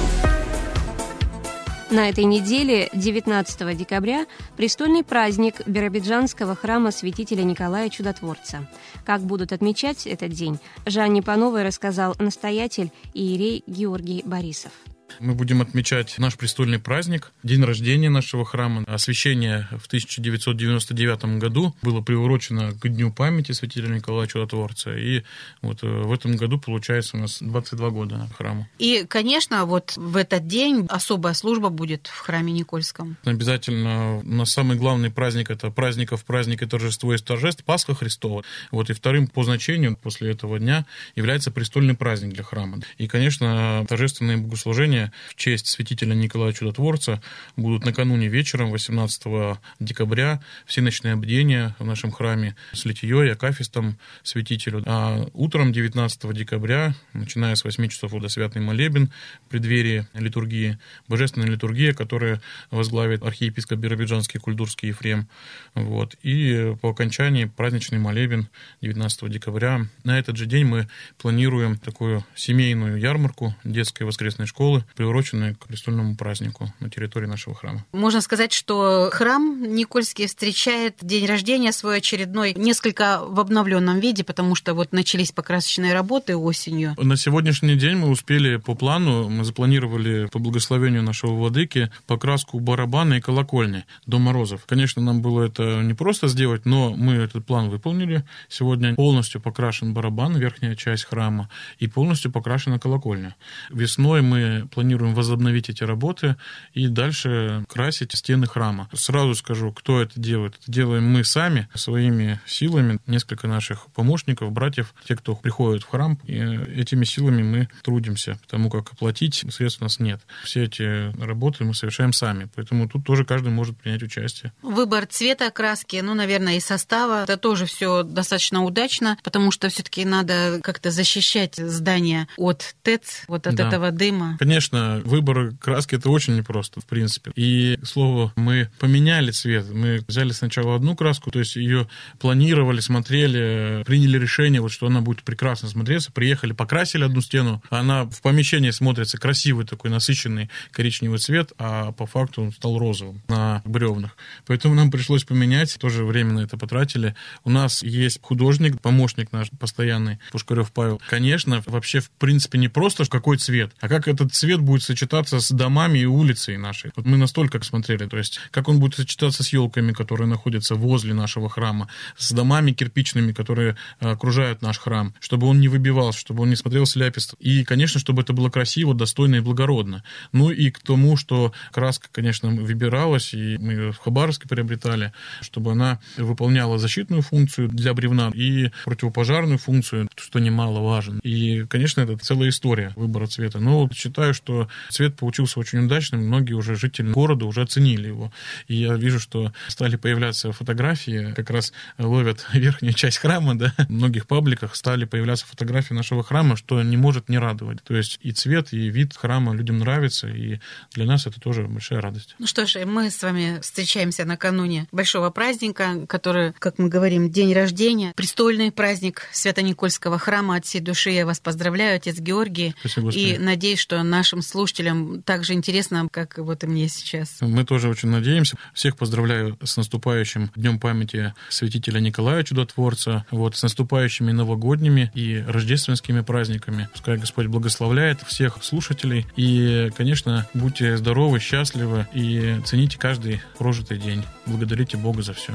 На 1.90 2.11
этой 2.11 2.24
неделе, 2.24 2.90
19 2.92 3.74
декабря, 3.76 4.26
престольный 4.58 5.02
праздник 5.02 5.66
Биробиджанского 5.66 6.54
храма 6.54 6.90
святителя 6.90 7.44
Николая 7.44 7.88
Чудотворца. 7.88 8.68
Как 9.06 9.22
будут 9.22 9.52
отмечать 9.52 10.06
этот 10.06 10.32
день, 10.32 10.58
Жанне 10.84 11.22
Пановой 11.22 11.62
рассказал 11.62 12.14
настоятель 12.18 12.92
Иерей 13.14 13.64
Георгий 13.66 14.22
Борисов. 14.26 14.72
Мы 15.21 15.35
будем 15.35 15.61
отмечать 15.61 16.14
наш 16.18 16.37
престольный 16.37 16.79
праздник, 16.79 17.33
день 17.42 17.64
рождения 17.64 18.09
нашего 18.09 18.44
храма. 18.44 18.85
Освящение 18.87 19.68
в 19.73 19.87
1999 19.87 21.38
году 21.38 21.75
было 21.83 22.01
приурочено 22.01 22.73
к 22.73 22.88
Дню 22.88 23.12
памяти 23.12 23.53
святителя 23.53 23.94
Николая 23.94 24.29
Чудотворца. 24.29 24.97
И 24.97 25.23
вот 25.61 25.83
э, 25.83 25.87
в 25.87 26.12
этом 26.12 26.37
году, 26.37 26.59
получается, 26.59 27.16
у 27.16 27.21
нас 27.21 27.38
22 27.40 27.90
года 27.90 28.29
храму. 28.37 28.68
И, 28.79 29.05
конечно, 29.09 29.64
вот 29.64 29.94
в 29.97 30.16
этот 30.16 30.47
день 30.47 30.87
особая 30.88 31.35
служба 31.35 31.68
будет 31.68 32.07
в 32.07 32.18
храме 32.18 32.53
Никольском. 32.53 33.16
Обязательно 33.25 34.18
у 34.18 34.23
нас 34.23 34.53
самый 34.53 34.77
главный 34.77 35.11
праздник– 35.11 35.51
это 35.51 35.71
праздников, 35.71 36.25
праздник 36.25 36.62
и 36.62 36.66
торжество 36.66 37.14
из 37.14 37.23
торжеств, 37.23 37.64
Пасха 37.64 37.94
Христова. 37.94 38.44
Вот 38.71 38.90
и 38.90 38.92
вторым 38.92 39.27
по 39.27 39.42
значению 39.42 39.97
после 39.97 40.31
этого 40.31 40.59
дня 40.59 40.87
является 41.16 41.51
престольный 41.51 41.94
праздник 41.94 42.35
для 42.35 42.44
храма. 42.44 42.81
И, 42.99 43.09
конечно, 43.09 43.85
торжественные 43.88 44.37
богослужения 44.37 44.97
в 45.28 45.34
честь 45.34 45.66
святителя 45.66 46.14
Николая 46.14 46.52
Чудотворца 46.52 47.22
будут 47.56 47.84
накануне 47.84 48.28
вечером, 48.28 48.70
18 48.70 49.58
декабря, 49.80 50.40
все 50.66 50.80
ночные 50.80 51.14
обдения 51.14 51.74
в 51.78 51.84
нашем 51.84 52.11
храме 52.11 52.56
с 52.72 52.84
литьей, 52.84 53.32
акафистом 53.32 53.98
святителю. 54.22 54.82
А 54.87 55.26
утром 55.32 55.72
19 55.72 56.32
декабря, 56.34 56.94
начиная 57.12 57.54
с 57.54 57.64
8 57.64 57.88
часов 57.88 58.12
до 58.20 58.28
святный 58.28 58.62
молебен 58.62 59.11
в 59.46 59.50
преддверии 59.50 60.06
литургии, 60.14 60.78
божественная 61.06 61.48
литургия, 61.48 61.92
которая 61.92 62.40
возглавит 62.70 63.22
архиепископ 63.22 63.78
Биробиджанский 63.78 64.40
Кульдурский 64.40 64.88
Ефрем. 64.88 65.28
Вот. 65.74 66.16
И 66.22 66.74
по 66.80 66.90
окончании 66.90 67.44
праздничный 67.44 67.98
молебен 67.98 68.48
19 68.80 69.30
декабря. 69.30 69.87
На 70.04 70.18
этот 70.18 70.37
же 70.37 70.46
день 70.46 70.64
мы 70.64 70.88
планируем 71.18 71.76
такую 71.78 72.24
семейную 72.34 72.98
ярмарку 72.98 73.54
детской 73.64 74.04
воскресной 74.04 74.46
школы 74.46 74.84
приуроченные 74.96 75.55
к 75.55 75.66
престольному 75.66 76.16
празднику 76.16 76.72
на 76.81 76.90
территории 76.90 77.27
нашего 77.27 77.55
храма. 77.55 77.85
Можно 77.92 78.20
сказать, 78.20 78.53
что 78.53 79.11
храм 79.12 79.62
Никольский 79.62 80.27
встречает 80.27 80.96
день 81.03 81.27
рождения 81.27 81.72
свой 81.72 81.98
очередной 81.98 82.55
несколько 82.55 83.20
в 83.24 83.40
обновленном 83.40 84.01
виде, 84.01 84.24
потому 84.24 84.55
что 84.55 84.74
вот 84.74 84.92
начались 84.92 85.33
покрасочные 85.33 85.92
работы 85.92 86.37
осенью. 86.37 86.94
На 86.98 87.16
сегодняшний 87.16 87.77
день 87.77 87.96
мы 87.96 88.09
успели 88.09 88.57
по 88.57 88.74
плану, 88.74 89.29
мы 89.29 89.44
запланировали 89.44 90.27
по 90.27 90.38
благословению 90.38 91.03
нашего 91.03 91.33
владыки 91.33 91.90
покраску 92.07 92.61
барабана 92.61 93.14
и 93.14 93.20
колокольни 93.20 93.85
до 94.07 94.18
Морозов. 94.18 94.64
Конечно, 94.66 95.03
нам 95.03 95.22
было 95.22 95.44
это 95.44 95.83
не 95.83 95.94
просто 95.94 96.29
сделать, 96.29 96.66
но 96.66 96.94
мы 96.94 97.14
этот 97.14 97.46
план 97.46 97.70
выполнили. 97.70 98.24
Сегодня 98.48 98.94
полностью 98.94 99.40
покрашен 99.40 99.94
барабан, 99.94 100.37
верхняя 100.37 100.74
часть 100.74 101.05
храма, 101.05 101.48
и 101.79 101.87
полностью 101.87 102.31
покрашена 102.33 102.79
колокольня. 102.79 103.37
Весной 103.70 104.22
мы 104.22 104.68
планируем 104.78 105.12
возобновить 105.12 105.68
эти 105.70 105.82
работы 105.82 106.36
и 106.72 106.86
дальше 106.86 107.64
красить 107.68 108.16
стены 108.16 108.46
храма. 108.46 108.88
Сразу 108.92 109.34
скажу, 109.34 109.72
кто 109.72 110.00
это 110.00 110.12
делает. 110.20 110.54
Это 110.54 110.70
делаем 110.70 111.04
мы 111.04 111.24
сами, 111.24 111.68
своими 111.74 112.40
силами, 112.46 113.00
несколько 113.08 113.48
наших 113.48 113.86
помощников, 113.86 114.52
братьев, 114.52 114.94
те, 115.04 115.16
кто 115.16 115.34
приходит 115.34 115.82
в 115.82 115.88
храм, 115.88 116.16
и 116.22 116.36
этими 116.36 117.04
силами 117.04 117.42
мы 117.42 117.68
трудимся, 117.82 118.38
потому 118.42 118.70
как 118.70 118.92
оплатить 118.92 119.44
средств 119.50 119.80
у 119.80 119.84
нас 119.84 119.98
нет. 119.98 120.20
Все 120.44 120.62
эти 120.62 121.10
работы 121.20 121.64
мы 121.64 121.74
совершаем 121.74 122.12
сами, 122.12 122.48
поэтому 122.54 122.88
тут 122.88 123.04
тоже 123.04 123.24
каждый 123.24 123.48
может 123.48 123.76
принять 123.78 124.04
участие. 124.04 124.52
Выбор 124.62 125.06
цвета 125.06 125.50
краски, 125.50 125.96
ну, 125.96 126.14
наверное, 126.14 126.54
и 126.54 126.60
состава, 126.60 127.24
это 127.24 127.36
тоже 127.36 127.66
все 127.66 128.04
достаточно 128.04 128.62
удачно, 128.62 129.18
потому 129.24 129.50
что 129.50 129.68
все-таки 129.70 130.04
надо 130.04 130.60
как-то 130.62 130.92
защищать 130.92 131.56
здание 131.56 132.28
от 132.36 132.76
ТЭЦ, 132.84 133.24
вот 133.26 133.48
от 133.48 133.56
да. 133.56 133.66
этого 133.66 133.90
дыма. 133.90 134.36
Конечно, 134.38 134.67
конечно, 134.68 135.02
выбор 135.09 135.52
краски 135.61 135.96
это 135.96 136.11
очень 136.11 136.37
непросто, 136.37 136.81
в 136.81 136.87
принципе. 136.87 137.33
И, 137.35 137.78
к 137.81 137.87
слову, 137.87 138.33
мы 138.37 138.70
поменяли 138.78 139.31
цвет. 139.31 139.66
Мы 139.72 140.04
взяли 140.07 140.33
сначала 140.33 140.76
одну 140.76 140.96
краску, 140.96 141.31
то 141.31 141.38
есть 141.38 141.57
ее 141.57 141.88
планировали, 142.18 142.81
смотрели, 142.81 143.83
приняли 143.85 144.18
решение, 144.18 144.61
вот, 144.61 144.72
что 144.72 144.87
она 144.87 145.00
будет 145.00 145.22
прекрасно 145.22 145.68
смотреться. 145.68 146.12
Приехали, 146.12 146.52
покрасили 146.52 147.04
одну 147.04 147.20
стену. 147.20 147.62
Она 147.70 148.04
в 148.04 148.20
помещении 148.22 148.70
смотрится 148.70 149.18
красивый 149.18 149.66
такой 149.66 149.90
насыщенный 149.90 150.50
коричневый 150.70 151.18
цвет, 151.18 151.52
а 151.59 151.92
по 151.92 152.07
факту 152.07 152.42
он 152.42 152.52
стал 152.52 152.78
розовым 152.78 153.22
на 153.28 153.62
бревнах. 153.64 154.16
Поэтому 154.46 154.74
нам 154.74 154.90
пришлось 154.90 155.24
поменять, 155.24 155.76
тоже 155.78 156.04
временно 156.04 156.40
это 156.40 156.57
потратили. 156.57 157.14
У 157.44 157.50
нас 157.50 157.83
есть 157.83 158.20
художник, 158.22 158.81
помощник 158.81 159.33
наш 159.33 159.50
постоянный, 159.59 160.18
Пушкарев 160.31 160.72
Павел. 160.72 161.00
Конечно, 161.09 161.62
вообще, 161.66 162.00
в 162.00 162.11
принципе, 162.11 162.59
не 162.59 162.68
просто 162.68 163.04
какой 163.09 163.38
цвет, 163.38 163.72
а 163.81 163.88
как 163.88 164.09
этот 164.09 164.35
цвет 164.35 164.58
свет 164.59 164.61
будет 164.61 164.83
сочетаться 164.83 165.40
с 165.40 165.51
домами 165.51 166.01
и 166.01 166.05
улицей 166.05 166.57
нашей. 166.57 166.90
Вот 166.97 167.07
мы 167.07 167.16
настолько 167.16 167.62
смотрели, 167.64 168.07
то 168.07 168.18
есть 168.18 168.40
как 168.51 168.68
он 168.68 168.79
будет 168.79 168.94
сочетаться 168.94 169.42
с 169.42 169.53
елками, 169.53 169.92
которые 169.92 170.27
находятся 170.27 170.75
возле 170.75 171.14
нашего 171.14 171.49
храма, 171.49 171.88
с 172.16 172.33
домами 172.33 172.73
кирпичными, 172.73 173.33
которые 173.33 173.77
э, 174.01 174.11
окружают 174.11 174.62
наш 174.62 174.79
храм, 174.79 175.14
чтобы 175.21 175.47
он 175.47 175.61
не 175.61 175.68
выбивался, 175.68 176.18
чтобы 176.18 176.42
он 176.42 176.51
не 176.51 176.57
смотрелся 176.57 176.99
ляпист. 176.99 177.35
И, 177.40 177.64
конечно, 177.64 178.01
чтобы 178.01 178.23
это 178.23 178.33
было 178.33 178.51
красиво, 178.51 178.94
достойно 178.94 179.37
и 179.37 179.40
благородно. 179.40 180.03
Ну 180.33 180.51
и 180.51 180.71
к 180.71 180.79
тому, 180.81 181.16
что 181.16 181.53
краска, 181.73 182.09
конечно, 182.12 182.51
выбиралась, 182.51 183.35
и 183.35 183.59
мы 183.59 183.73
ее 183.73 183.92
в 183.92 183.99
Хабаровске 183.99 184.49
приобретали, 184.49 185.12
чтобы 185.40 185.73
она 185.73 185.99
выполняла 186.16 186.79
защитную 186.79 187.23
функцию 187.23 187.68
для 187.68 187.94
бревна 187.94 188.31
и 188.35 188.71
противопожарную 188.85 189.59
функцию, 189.59 190.09
что 190.16 190.38
немаловажно. 190.38 191.21
И, 191.23 191.64
конечно, 191.66 192.01
это 192.01 192.16
целая 192.16 192.49
история 192.49 192.92
выбора 192.97 193.27
цвета. 193.27 193.61
Но 193.61 193.83
вот 193.83 193.94
считаю, 193.94 194.35
что 194.35 194.47
цвет 194.90 195.16
получился 195.16 195.61
очень 195.61 195.80
удачным. 195.80 196.26
Многие 196.26 196.54
уже 196.54 196.76
жители 196.76 197.11
города 197.11 197.46
уже 197.46 197.62
оценили 197.62 198.08
его. 198.08 198.32
И 198.66 198.76
я 198.76 198.94
вижу, 198.94 199.20
что 199.20 199.52
стали 199.68 199.96
появляться 199.96 200.52
фотографии, 200.52 201.32
как 201.34 201.50
раз 201.50 201.72
ловят 201.98 202.46
верхнюю 202.52 202.94
часть 202.94 203.18
храма, 203.18 203.56
да, 203.58 203.74
в 203.76 203.90
многих 203.90 204.26
пабликах 204.26 204.74
стали 204.74 205.04
появляться 205.04 205.46
фотографии 205.46 205.94
нашего 205.94 206.22
храма, 206.22 206.56
что 206.56 206.82
не 206.82 206.96
может 206.96 207.28
не 207.28 207.38
радовать. 207.38 207.82
То 207.82 207.96
есть 207.96 208.18
и 208.22 208.32
цвет, 208.32 208.72
и 208.72 208.88
вид 208.88 209.16
храма 209.16 209.54
людям 209.54 209.78
нравится, 209.78 210.28
и 210.28 210.61
для 210.92 211.04
нас 211.04 211.26
это 211.26 211.40
тоже 211.40 211.66
большая 211.66 212.00
радость. 212.00 212.34
Ну 212.38 212.46
что 212.46 212.66
ж, 212.66 212.84
мы 212.84 213.11
с 213.11 213.22
вами 213.22 213.61
встречаемся 213.61 214.24
накануне 214.24 214.87
большого 214.92 215.30
праздника, 215.30 216.06
который, 216.06 216.52
как 216.58 216.78
мы 216.78 216.88
говорим, 216.88 217.30
день 217.30 217.52
рождения, 217.52 218.12
престольный 218.14 218.70
праздник 218.72 219.28
Свято-Никольского 219.32 220.18
храма. 220.18 220.56
От 220.56 220.66
всей 220.66 220.80
души 220.80 221.11
я 221.11 221.26
вас 221.26 221.40
поздравляю, 221.40 221.96
отец 221.96 222.18
Георгий. 222.18 222.74
Спасибо, 222.80 223.11
и 223.11 223.38
надеюсь, 223.38 223.78
что 223.78 224.02
нашим 224.28 224.42
слушателям 224.42 225.22
так 225.22 225.42
же 225.42 225.54
интересно, 225.54 226.06
как 226.10 226.36
вот 226.36 226.62
и 226.62 226.66
мне 226.66 226.88
сейчас. 226.88 227.38
Мы 227.40 227.64
тоже 227.64 227.88
очень 227.88 228.10
надеемся. 228.10 228.56
Всех 228.74 228.98
поздравляю 228.98 229.56
с 229.62 229.78
наступающим 229.78 230.50
Днем 230.54 230.78
памяти 230.78 231.32
святителя 231.48 231.98
Николая 232.00 232.42
Чудотворца, 232.44 233.24
вот, 233.30 233.56
с 233.56 233.62
наступающими 233.62 234.32
новогодними 234.32 235.10
и 235.14 235.42
рождественскими 235.48 236.20
праздниками. 236.20 236.90
Пускай 236.92 237.16
Господь 237.16 237.46
благословляет 237.46 238.20
всех 238.20 238.62
слушателей. 238.62 239.26
И, 239.36 239.90
конечно, 239.96 240.46
будьте 240.52 240.98
здоровы, 240.98 241.38
счастливы 241.38 242.06
и 242.12 242.60
цените 242.66 242.98
каждый 242.98 243.40
прожитый 243.56 243.96
день. 243.96 244.24
Благодарите 244.44 244.98
Бога 244.98 245.22
за 245.22 245.32
все. 245.32 245.54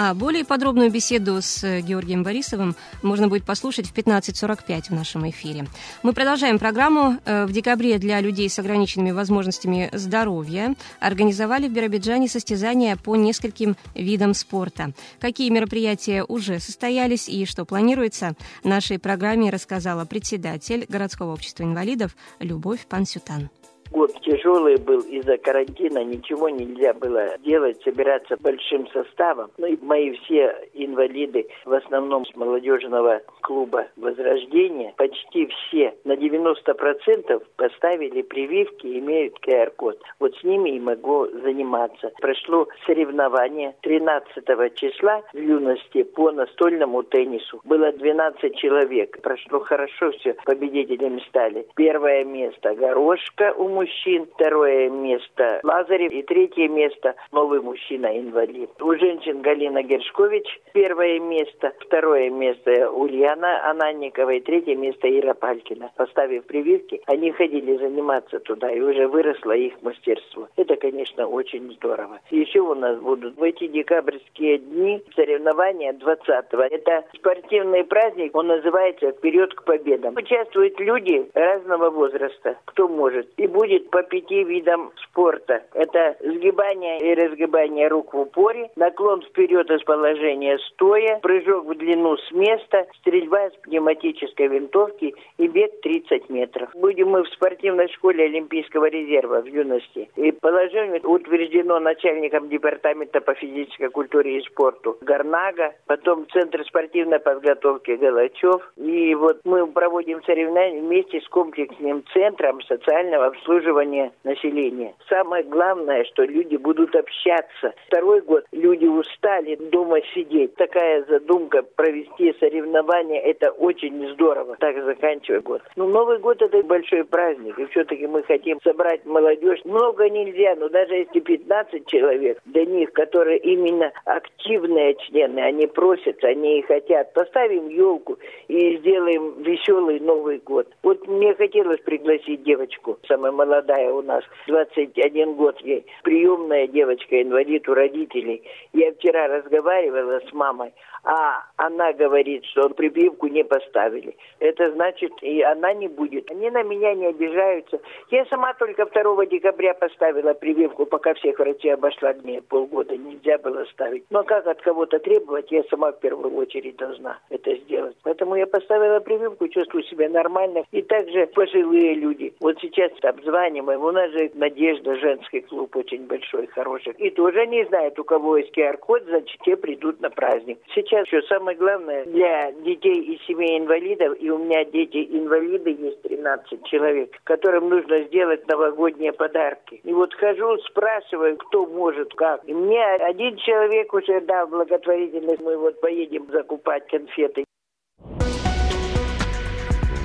А 0.00 0.14
более 0.14 0.44
подробную 0.44 0.92
беседу 0.92 1.42
с 1.42 1.64
э, 1.64 1.80
Георгием 1.80 2.22
Борисовым 2.22 2.76
можно 3.02 3.26
будет 3.26 3.44
послушать 3.44 3.88
в 3.88 3.92
15.45 3.92 4.84
в 4.84 4.90
нашем 4.90 5.28
эфире. 5.28 5.66
Мы 6.04 6.12
продолжаем 6.12 6.60
программу. 6.60 7.18
Э, 7.24 7.46
в 7.46 7.52
декабре 7.52 7.98
для 7.98 8.20
людей 8.20 8.48
с 8.48 8.60
ограниченными 8.60 9.10
возможностями 9.10 9.90
здоровья 9.92 10.76
организовали 11.00 11.66
в 11.66 11.72
Биробиджане 11.72 12.28
состязания 12.28 12.94
по 12.94 13.16
нескольким 13.16 13.74
видам 13.96 14.34
спорта. 14.34 14.92
Какие 15.18 15.50
мероприятия 15.50 16.22
уже 16.22 16.60
состоялись 16.60 17.28
и 17.28 17.44
что 17.44 17.64
планируется, 17.64 18.36
нашей 18.62 19.00
программе 19.00 19.50
рассказала 19.50 20.04
председатель 20.04 20.86
городского 20.88 21.32
общества 21.32 21.64
инвалидов 21.64 22.14
Любовь 22.38 22.86
Пансютан. 22.86 23.50
Год 23.90 24.12
тяжелый 24.20 24.76
был 24.76 25.00
из-за 25.00 25.38
карантина, 25.38 26.04
ничего 26.04 26.48
нельзя 26.50 26.92
было 26.92 27.38
делать, 27.38 27.82
собираться 27.82 28.36
большим 28.38 28.86
составом. 28.88 29.50
Ну 29.56 29.66
и 29.66 29.78
мои 29.82 30.12
все 30.12 30.54
инвалиды, 30.74 31.48
в 31.64 31.72
основном 31.72 32.26
с 32.26 32.36
молодежного 32.36 33.22
клуба 33.40 33.86
«Возрождение», 33.96 34.92
почти 34.96 35.46
все, 35.46 35.94
на 36.04 36.12
90% 36.12 37.42
поставили 37.56 38.22
прививки, 38.22 38.98
имеют 38.98 39.36
QR-код. 39.46 40.00
Вот 40.20 40.34
с 40.36 40.44
ними 40.44 40.70
и 40.70 40.80
могу 40.80 41.26
заниматься. 41.42 42.12
Прошло 42.20 42.68
соревнование 42.86 43.74
13 43.82 44.74
числа 44.74 45.22
в 45.32 45.38
юности 45.38 46.02
по 46.02 46.30
настольному 46.30 47.02
теннису. 47.04 47.60
Было 47.64 47.92
12 47.92 48.54
человек. 48.56 49.20
Прошло 49.22 49.60
хорошо 49.60 50.10
все, 50.12 50.34
победителями 50.44 51.22
стали. 51.28 51.66
Первое 51.74 52.24
место 52.24 52.74
Горошка 52.74 53.54
у 53.56 53.68
мужчин, 53.78 54.26
второе 54.34 54.90
место 54.90 55.60
Лазарев 55.62 56.10
и 56.10 56.22
третье 56.22 56.68
место 56.68 57.14
новый 57.30 57.60
мужчина-инвалид. 57.60 58.70
У 58.80 58.92
женщин 58.96 59.40
Галина 59.40 59.84
Гершкович 59.84 60.46
первое 60.72 61.20
место, 61.20 61.72
второе 61.78 62.28
место 62.28 62.90
Ульяна 62.90 63.70
Ананникова 63.70 64.30
и 64.30 64.40
третье 64.40 64.74
место 64.74 65.06
Ира 65.08 65.34
Палькина. 65.34 65.92
Поставив 65.96 66.44
прививки, 66.46 67.00
они 67.06 67.30
ходили 67.30 67.76
заниматься 67.76 68.40
туда, 68.40 68.68
и 68.68 68.80
уже 68.80 69.06
выросло 69.06 69.52
их 69.52 69.80
мастерство. 69.82 70.48
Это, 70.56 70.74
конечно, 70.74 71.28
очень 71.28 71.72
здорово. 71.74 72.18
Еще 72.30 72.58
у 72.58 72.74
нас 72.74 72.98
будут 72.98 73.36
в 73.36 73.42
эти 73.44 73.68
декабрьские 73.68 74.58
дни 74.58 75.04
соревнования 75.14 75.92
20-го. 75.92 76.62
Это 76.62 77.04
спортивный 77.14 77.84
праздник, 77.84 78.34
он 78.34 78.48
называется 78.48 79.12
«Вперед 79.12 79.54
к 79.54 79.62
победам». 79.62 80.16
Участвуют 80.16 80.80
люди 80.80 81.30
разного 81.34 81.90
возраста, 81.90 82.56
кто 82.64 82.88
может. 82.88 83.28
И 83.36 83.46
будет 83.46 83.67
будет 83.68 83.90
по 83.90 84.02
пяти 84.02 84.44
видам 84.44 84.92
спорта. 85.04 85.62
Это 85.74 86.16
сгибание 86.20 86.98
и 87.00 87.14
разгибание 87.14 87.88
рук 87.88 88.14
в 88.14 88.20
упоре, 88.20 88.70
наклон 88.76 89.22
вперед 89.22 89.70
из 89.70 89.82
положения 89.82 90.58
стоя, 90.70 91.18
прыжок 91.20 91.66
в 91.66 91.74
длину 91.74 92.16
с 92.16 92.32
места, 92.32 92.86
стрельба 93.00 93.50
с 93.50 93.56
пневматической 93.62 94.48
винтовки 94.48 95.14
и 95.36 95.46
бег 95.48 95.80
30 95.82 96.30
метров. 96.30 96.70
Будем 96.74 97.10
мы 97.10 97.24
в 97.24 97.28
спортивной 97.28 97.88
школе 97.88 98.24
Олимпийского 98.24 98.88
резерва 98.88 99.42
в 99.42 99.46
юности. 99.46 100.08
И 100.16 100.32
положение 100.32 101.00
утверждено 101.02 101.78
начальником 101.78 102.48
департамента 102.48 103.20
по 103.20 103.34
физической 103.34 103.90
культуре 103.90 104.38
и 104.38 104.42
спорту 104.42 104.96
Горнага, 105.02 105.74
потом 105.86 106.26
Центр 106.32 106.64
спортивной 106.64 107.18
подготовки 107.18 107.90
Галачев. 107.92 108.72
И 108.76 109.14
вот 109.14 109.40
мы 109.44 109.66
проводим 109.66 110.22
соревнования 110.24 110.80
вместе 110.80 111.20
с 111.20 111.28
комплексным 111.28 112.04
центром 112.14 112.62
социального 112.62 113.26
обслуживания 113.26 113.57
обслуживания 113.58 114.12
населения. 114.24 114.94
Самое 115.08 115.44
главное, 115.44 116.04
что 116.04 116.24
люди 116.24 116.56
будут 116.56 116.94
общаться. 116.94 117.74
Второй 117.86 118.20
год 118.22 118.44
люди 118.52 118.86
устали 118.86 119.56
дома 119.56 120.00
сидеть. 120.14 120.54
Такая 120.56 121.04
задумка 121.08 121.62
провести 121.62 122.34
соревнования, 122.40 123.20
это 123.20 123.50
очень 123.50 124.08
здорово. 124.12 124.56
Так 124.58 124.82
заканчивая 124.84 125.40
год. 125.40 125.62
Но 125.76 125.86
ну, 125.86 125.92
Новый 125.92 126.18
год 126.18 126.40
это 126.42 126.62
большой 126.62 127.04
праздник. 127.04 127.58
И 127.58 127.66
все-таки 127.66 128.06
мы 128.06 128.22
хотим 128.22 128.60
собрать 128.62 129.04
молодежь. 129.04 129.60
Много 129.64 130.08
нельзя, 130.08 130.54
но 130.56 130.68
даже 130.68 130.94
если 130.94 131.20
15 131.20 131.86
человек, 131.86 132.40
для 132.46 132.64
них, 132.64 132.92
которые 132.92 133.38
именно 133.38 133.92
активные 134.04 134.94
члены, 134.94 135.40
они 135.40 135.66
просят, 135.66 136.22
они 136.24 136.60
и 136.60 136.62
хотят. 136.62 137.12
Поставим 137.12 137.68
елку 137.68 138.18
и 138.48 138.76
сделаем 138.78 139.42
веселый 139.42 140.00
Новый 140.00 140.38
год. 140.38 140.68
Вот 140.82 141.06
мне 141.06 141.34
хотелось 141.34 141.80
пригласить 141.80 142.42
девочку, 142.42 142.98
самая 143.06 143.32
молодая 143.48 143.90
у 143.90 144.02
нас, 144.02 144.22
21 144.46 145.34
год 145.34 145.58
ей, 145.60 145.84
приемная 146.02 146.66
девочка, 146.66 147.22
инвалид 147.22 147.68
у 147.68 147.74
родителей. 147.74 148.42
Я 148.72 148.92
вчера 148.92 149.26
разговаривала 149.26 150.20
с 150.20 150.32
мамой, 150.32 150.72
а 151.04 151.44
она 151.56 151.92
говорит, 151.92 152.44
что 152.46 152.68
прививку 152.68 153.28
не 153.28 153.44
поставили. 153.44 154.16
Это 154.40 154.70
значит, 154.72 155.12
и 155.22 155.42
она 155.42 155.72
не 155.72 155.88
будет. 155.88 156.30
Они 156.30 156.50
на 156.50 156.62
меня 156.62 156.94
не 156.94 157.06
обижаются. 157.06 157.80
Я 158.10 158.26
сама 158.26 158.52
только 158.54 158.84
2 158.84 159.26
декабря 159.26 159.74
поставила 159.74 160.34
прививку, 160.34 160.84
пока 160.86 161.14
всех 161.14 161.38
врачей 161.38 161.72
обошла 161.72 162.12
мне 162.22 162.42
полгода. 162.42 162.96
Нельзя 162.96 163.38
было 163.38 163.64
ставить. 163.72 164.04
Но 164.10 164.24
как 164.24 164.46
от 164.46 164.60
кого-то 164.60 164.98
требовать, 164.98 165.50
я 165.50 165.62
сама 165.70 165.92
в 165.92 166.00
первую 166.00 166.34
очередь 166.36 166.76
должна 166.76 167.18
это 167.30 167.54
сделать. 167.56 167.96
Поэтому 168.02 168.34
я 168.36 168.46
поставила 168.46 169.00
прививку, 169.00 169.48
чувствую 169.48 169.84
себя 169.84 170.08
нормально. 170.08 170.64
И 170.72 170.82
также 170.82 171.26
пожилые 171.28 171.94
люди. 171.94 172.34
Вот 172.40 172.58
сейчас 172.60 172.92
обзваниваем. 173.38 173.82
У 173.82 173.90
нас 173.92 174.10
же 174.10 174.30
Надежда, 174.34 174.96
женский 174.96 175.40
клуб 175.40 175.74
очень 175.76 176.06
большой, 176.06 176.46
хороший. 176.48 176.94
И 176.98 177.10
тоже 177.10 177.46
не 177.46 177.64
знают, 177.66 177.98
у 177.98 178.04
кого 178.04 178.36
есть 178.36 178.56
QR-код, 178.56 179.04
значит, 179.04 179.40
те 179.44 179.56
придут 179.56 180.00
на 180.00 180.10
праздник. 180.10 180.58
Сейчас 180.74 181.06
еще 181.06 181.22
самое 181.22 181.56
главное 181.56 182.04
для 182.04 182.52
детей 182.52 183.00
и 183.00 183.18
семей 183.26 183.58
инвалидов, 183.58 184.16
и 184.20 184.30
у 184.30 184.38
меня 184.38 184.64
дети-инвалиды 184.64 185.70
есть 185.70 186.02
13 186.02 186.64
человек, 186.64 187.10
которым 187.24 187.68
нужно 187.68 188.02
сделать 188.04 188.46
новогодние 188.48 189.12
подарки. 189.12 189.80
И 189.84 189.92
вот 189.92 190.14
хожу, 190.14 190.58
спрашиваю, 190.58 191.36
кто 191.36 191.66
может, 191.66 192.14
как. 192.14 192.42
И 192.46 192.54
мне 192.54 192.84
один 192.84 193.36
человек 193.36 193.92
уже 193.94 194.20
дал 194.20 194.46
благотворительность, 194.48 195.40
мы 195.40 195.56
вот 195.56 195.80
поедем 195.80 196.26
закупать 196.30 196.86
конфеты. 196.88 197.44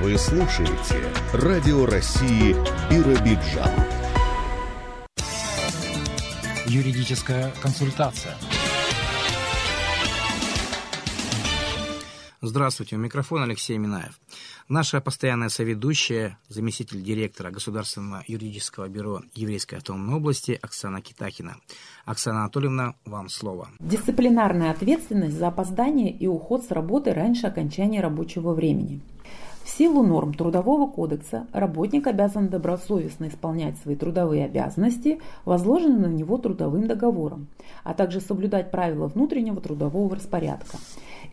Вы 0.03 0.17
слушаете 0.17 1.01
Радио 1.31 1.85
России 1.85 2.53
Биробиджан. 2.91 3.71
Юридическая 6.65 7.53
консультация. 7.61 8.33
Здравствуйте, 12.41 12.97
у 12.97 12.99
микрофона 12.99 13.45
Алексей 13.45 13.77
Минаев. 13.77 14.19
Наша 14.67 14.99
постоянная 14.99 15.47
соведущая, 15.47 16.37
заместитель 16.49 17.01
директора 17.01 17.51
Государственного 17.51 18.25
юридического 18.27 18.89
бюро 18.89 19.21
Еврейской 19.35 19.75
автономной 19.75 20.15
области 20.15 20.59
Оксана 20.61 20.99
Китахина. 20.99 21.55
Оксана 22.03 22.41
Анатольевна, 22.41 22.95
вам 23.05 23.29
слово. 23.29 23.69
Дисциплинарная 23.79 24.71
ответственность 24.71 25.37
за 25.37 25.47
опоздание 25.47 26.11
и 26.11 26.27
уход 26.27 26.65
с 26.65 26.71
работы 26.71 27.13
раньше 27.13 27.47
окончания 27.47 28.01
рабочего 28.01 28.53
времени. 28.53 28.99
В 29.63 29.69
силу 29.69 30.03
норм 30.03 30.33
Трудового 30.33 30.91
кодекса 30.91 31.47
работник 31.53 32.05
обязан 32.07 32.49
добросовестно 32.49 33.29
исполнять 33.29 33.77
свои 33.77 33.95
трудовые 33.95 34.45
обязанности, 34.45 35.21
возложенные 35.45 36.07
на 36.09 36.13
него 36.13 36.37
трудовым 36.37 36.85
договором, 36.85 37.47
а 37.85 37.93
также 37.93 38.19
соблюдать 38.19 38.71
правила 38.71 39.07
внутреннего 39.07 39.61
трудового 39.61 40.15
распорядка. 40.15 40.77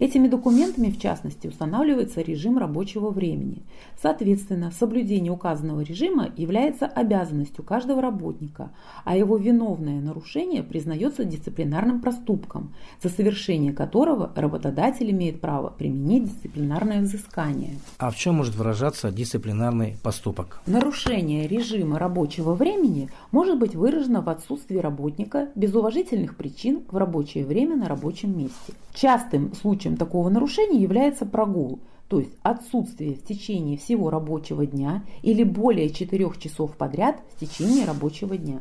Этими 0.00 0.28
документами, 0.28 0.90
в 0.90 0.98
частности, 0.98 1.46
устанавливается 1.46 2.22
режим 2.22 2.56
рабочего 2.56 3.10
времени. 3.10 3.62
Соответственно, 4.00 4.70
соблюдение 4.70 5.30
указанного 5.30 5.82
режима 5.82 6.30
является 6.38 6.86
обязанностью 6.86 7.62
каждого 7.62 8.00
работника, 8.00 8.72
а 9.04 9.14
его 9.14 9.36
виновное 9.36 10.00
нарушение 10.00 10.62
признается 10.62 11.24
дисциплинарным 11.24 12.00
проступком, 12.00 12.74
за 13.02 13.10
совершение 13.10 13.74
которого 13.74 14.32
работодатель 14.34 15.10
имеет 15.10 15.42
право 15.42 15.68
применить 15.68 16.24
дисциплинарное 16.24 17.02
взыскание. 17.02 17.74
А 17.98 18.10
в 18.10 18.16
чем 18.16 18.36
может 18.36 18.54
выражаться 18.54 19.12
дисциплинарный 19.12 19.98
поступок? 20.02 20.62
Нарушение 20.66 21.46
режима 21.46 21.98
рабочего 21.98 22.54
времени 22.54 23.10
может 23.32 23.58
быть 23.58 23.74
выражено 23.74 24.22
в 24.22 24.30
отсутствии 24.30 24.78
работника 24.78 25.50
без 25.54 25.74
уважительных 25.74 26.36
причин 26.36 26.84
в 26.90 26.96
рабочее 26.96 27.44
время 27.44 27.76
на 27.76 27.86
рабочем 27.86 28.38
месте. 28.38 28.72
Частым 28.92 29.54
случаем 29.54 29.89
Случаем 29.90 29.96
такого 29.96 30.28
нарушения 30.28 30.80
является 30.80 31.26
прогул, 31.26 31.80
то 32.06 32.20
есть 32.20 32.30
отсутствие 32.42 33.14
в 33.14 33.24
течение 33.24 33.76
всего 33.76 34.08
рабочего 34.08 34.64
дня 34.64 35.02
или 35.22 35.42
более 35.42 35.90
4 35.90 36.30
часов 36.38 36.76
подряд 36.76 37.20
в 37.34 37.40
течение 37.40 37.86
рабочего 37.86 38.36
дня. 38.36 38.60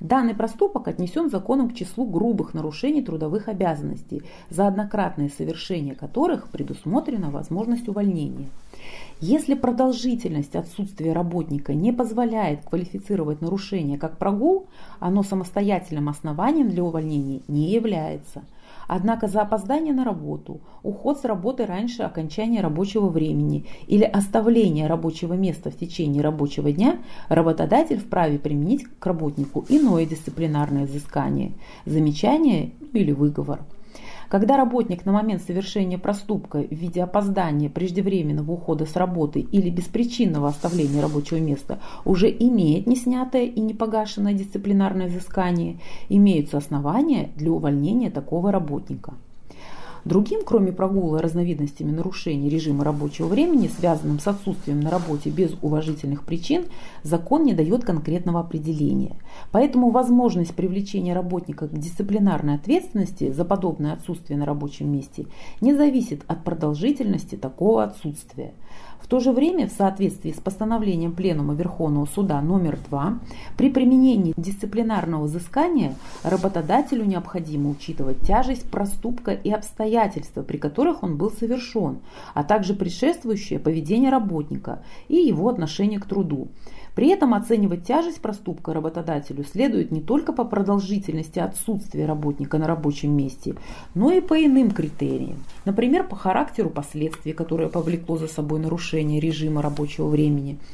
Данный 0.00 0.34
проступок 0.34 0.88
отнесен 0.88 1.28
законом 1.28 1.68
к 1.68 1.74
числу 1.74 2.06
грубых 2.06 2.54
нарушений 2.54 3.02
трудовых 3.02 3.48
обязанностей, 3.48 4.22
за 4.48 4.66
однократное 4.66 5.28
совершение 5.28 5.94
которых 5.94 6.48
предусмотрена 6.48 7.30
возможность 7.30 7.88
увольнения. 7.88 8.48
Если 9.20 9.52
продолжительность 9.52 10.56
отсутствия 10.56 11.12
работника 11.12 11.74
не 11.74 11.92
позволяет 11.92 12.64
квалифицировать 12.64 13.42
нарушение 13.42 13.98
как 13.98 14.16
прогул, 14.16 14.66
оно 14.98 15.22
самостоятельным 15.22 16.08
основанием 16.08 16.70
для 16.70 16.82
увольнения 16.82 17.42
не 17.48 17.70
является– 17.70 18.44
Однако 18.86 19.28
за 19.28 19.42
опоздание 19.42 19.92
на 19.92 20.04
работу, 20.04 20.60
уход 20.82 21.18
с 21.18 21.24
работы 21.24 21.66
раньше 21.66 22.02
окончания 22.02 22.60
рабочего 22.60 23.08
времени 23.08 23.66
или 23.86 24.04
оставление 24.04 24.86
рабочего 24.86 25.34
места 25.34 25.70
в 25.70 25.76
течение 25.76 26.22
рабочего 26.22 26.72
дня 26.72 26.98
работодатель 27.28 27.98
вправе 27.98 28.38
применить 28.38 28.84
к 28.84 29.06
работнику 29.06 29.64
иное 29.68 30.06
дисциплинарное 30.06 30.86
взыскание, 30.86 31.52
замечание 31.86 32.72
или 32.92 33.12
выговор. 33.12 33.60
Когда 34.34 34.56
работник 34.56 35.06
на 35.06 35.12
момент 35.12 35.42
совершения 35.42 35.96
проступка 35.96 36.58
в 36.58 36.72
виде 36.72 37.00
опоздания, 37.04 37.70
преждевременного 37.70 38.50
ухода 38.50 38.84
с 38.84 38.96
работы 38.96 39.38
или 39.38 39.70
беспричинного 39.70 40.48
оставления 40.48 41.00
рабочего 41.00 41.38
места 41.38 41.78
уже 42.04 42.28
имеет 42.30 42.88
неснятое 42.88 43.44
и 43.44 43.60
непогашенное 43.60 44.34
дисциплинарное 44.34 45.06
взыскание, 45.06 45.78
имеются 46.08 46.58
основания 46.58 47.30
для 47.36 47.52
увольнения 47.52 48.10
такого 48.10 48.50
работника. 48.50 49.14
Другим, 50.04 50.40
кроме 50.44 50.70
прогула 50.70 51.22
разновидностями 51.22 51.90
нарушений 51.90 52.50
режима 52.50 52.84
рабочего 52.84 53.26
времени, 53.26 53.68
связанным 53.68 54.18
с 54.18 54.26
отсутствием 54.26 54.80
на 54.80 54.90
работе 54.90 55.30
без 55.30 55.54
уважительных 55.62 56.24
причин, 56.24 56.66
закон 57.02 57.44
не 57.44 57.54
дает 57.54 57.84
конкретного 57.84 58.40
определения. 58.40 59.16
Поэтому 59.50 59.90
возможность 59.90 60.54
привлечения 60.54 61.14
работника 61.14 61.68
к 61.68 61.78
дисциплинарной 61.78 62.56
ответственности 62.56 63.32
за 63.32 63.46
подобное 63.46 63.94
отсутствие 63.94 64.38
на 64.38 64.44
рабочем 64.44 64.92
месте 64.92 65.26
не 65.62 65.74
зависит 65.74 66.22
от 66.26 66.44
продолжительности 66.44 67.36
такого 67.36 67.84
отсутствия. 67.84 68.52
В 69.00 69.06
то 69.06 69.20
же 69.20 69.32
время, 69.32 69.68
в 69.68 69.72
соответствии 69.72 70.32
с 70.32 70.40
постановлением 70.40 71.12
Пленума 71.12 71.54
Верховного 71.54 72.06
Суда 72.06 72.40
номер 72.40 72.78
2, 72.88 73.18
при 73.56 73.70
применении 73.70 74.32
дисциплинарного 74.36 75.24
взыскания 75.24 75.94
работодателю 76.22 77.04
необходимо 77.04 77.68
учитывать 77.68 78.20
тяжесть 78.22 78.64
проступка 78.70 79.32
и 79.32 79.50
обстоятельства, 79.50 79.93
при 80.42 80.56
которых 80.56 81.02
он 81.02 81.16
был 81.16 81.30
совершен, 81.30 82.00
а 82.34 82.44
также 82.44 82.74
предшествующее 82.74 83.58
поведение 83.58 84.10
работника 84.10 84.82
и 85.08 85.16
его 85.16 85.48
отношение 85.48 86.00
к 86.00 86.06
труду. 86.06 86.48
При 86.94 87.08
этом 87.08 87.34
оценивать 87.34 87.84
тяжесть 87.84 88.20
проступка 88.20 88.72
работодателю 88.72 89.44
следует 89.44 89.90
не 89.90 90.00
только 90.00 90.32
по 90.32 90.44
продолжительности 90.44 91.40
отсутствия 91.40 92.06
работника 92.06 92.58
на 92.58 92.68
рабочем 92.68 93.16
месте, 93.16 93.56
но 93.94 94.12
и 94.12 94.20
по 94.20 94.34
иным 94.34 94.70
критериям. 94.70 95.44
Например, 95.64 96.06
по 96.06 96.14
характеру 96.14 96.70
последствий, 96.70 97.32
которое 97.32 97.68
повлекло 97.68 98.16
за 98.16 98.28
собой 98.28 98.60
нарушение 98.60 99.20
режима 99.20 99.60
рабочего 99.62 100.08
времени– 100.08 100.58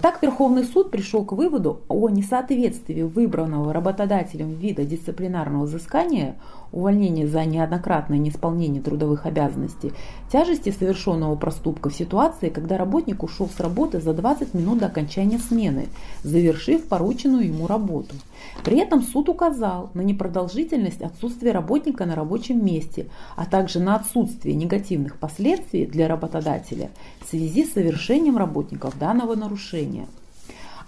так 0.00 0.22
Верховный 0.22 0.64
суд 0.64 0.90
пришел 0.90 1.24
к 1.24 1.32
выводу 1.32 1.80
о 1.88 2.08
несоответствии 2.08 3.02
выбранного 3.02 3.72
работодателем 3.72 4.52
вида 4.52 4.84
дисциплинарного 4.84 5.64
взыскания, 5.64 6.36
увольнения 6.70 7.26
за 7.26 7.44
неоднократное 7.44 8.18
неисполнение 8.18 8.82
трудовых 8.82 9.24
обязанностей, 9.24 9.92
тяжести 10.30 10.70
совершенного 10.70 11.36
проступка 11.36 11.88
в 11.88 11.94
ситуации, 11.94 12.50
когда 12.50 12.76
работник 12.76 13.22
ушел 13.22 13.48
с 13.48 13.58
работы 13.58 14.00
за 14.00 14.12
20 14.12 14.52
минут 14.54 14.78
до 14.78 14.86
окончания 14.86 15.38
смены, 15.38 15.86
завершив 16.22 16.86
порученную 16.86 17.46
ему 17.46 17.66
работу. 17.66 18.14
При 18.64 18.78
этом 18.78 19.02
суд 19.02 19.28
указал 19.28 19.90
на 19.94 20.00
непродолжительность 20.00 21.02
отсутствия 21.02 21.52
работника 21.52 22.04
на 22.04 22.14
рабочем 22.14 22.64
месте, 22.64 23.06
а 23.36 23.46
также 23.46 23.80
на 23.80 23.96
отсутствие 23.96 24.54
негативных 24.54 25.18
последствий 25.18 25.86
для 25.86 26.08
работодателя 26.08 26.90
в 27.20 27.28
связи 27.28 27.64
с 27.64 27.72
совершением 27.74 28.36
работников 28.36 28.98
данного 28.98 29.34
нарушения. 29.34 30.06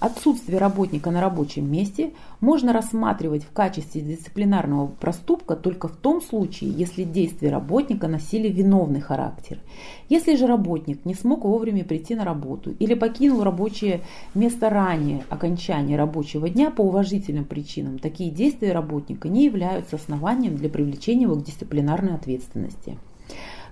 Отсутствие 0.01 0.59
работника 0.59 1.11
на 1.11 1.21
рабочем 1.21 1.71
месте 1.71 2.13
можно 2.41 2.73
рассматривать 2.73 3.43
в 3.43 3.51
качестве 3.51 4.01
дисциплинарного 4.01 4.87
проступка 4.87 5.57
только 5.57 5.89
в 5.89 5.97
том 5.97 6.23
случае, 6.23 6.71
если 6.71 7.03
действия 7.03 7.51
работника 7.51 8.07
носили 8.07 8.49
виновный 8.49 9.01
характер. 9.01 9.59
Если 10.09 10.37
же 10.37 10.47
работник 10.47 11.05
не 11.05 11.15
смог 11.15 11.45
вовремя 11.45 11.85
прийти 11.85 12.15
на 12.15 12.25
работу 12.25 12.75
или 12.79 12.95
покинул 12.95 13.43
рабочее 13.43 14.03
место 14.35 14.71
ранее 14.71 15.25
окончания 15.31 15.97
рабочего 15.97 16.49
дня 16.49 16.71
по 16.71 16.83
уважительным 16.83 17.45
причинам, 17.45 17.99
такие 17.99 18.31
действия 18.31 18.73
работника 18.73 19.29
не 19.29 19.45
являются 19.45 19.97
основанием 19.97 20.57
для 20.57 20.69
привлечения 20.69 21.23
его 21.23 21.35
к 21.35 21.45
дисциплинарной 21.45 22.15
ответственности. 22.15 22.99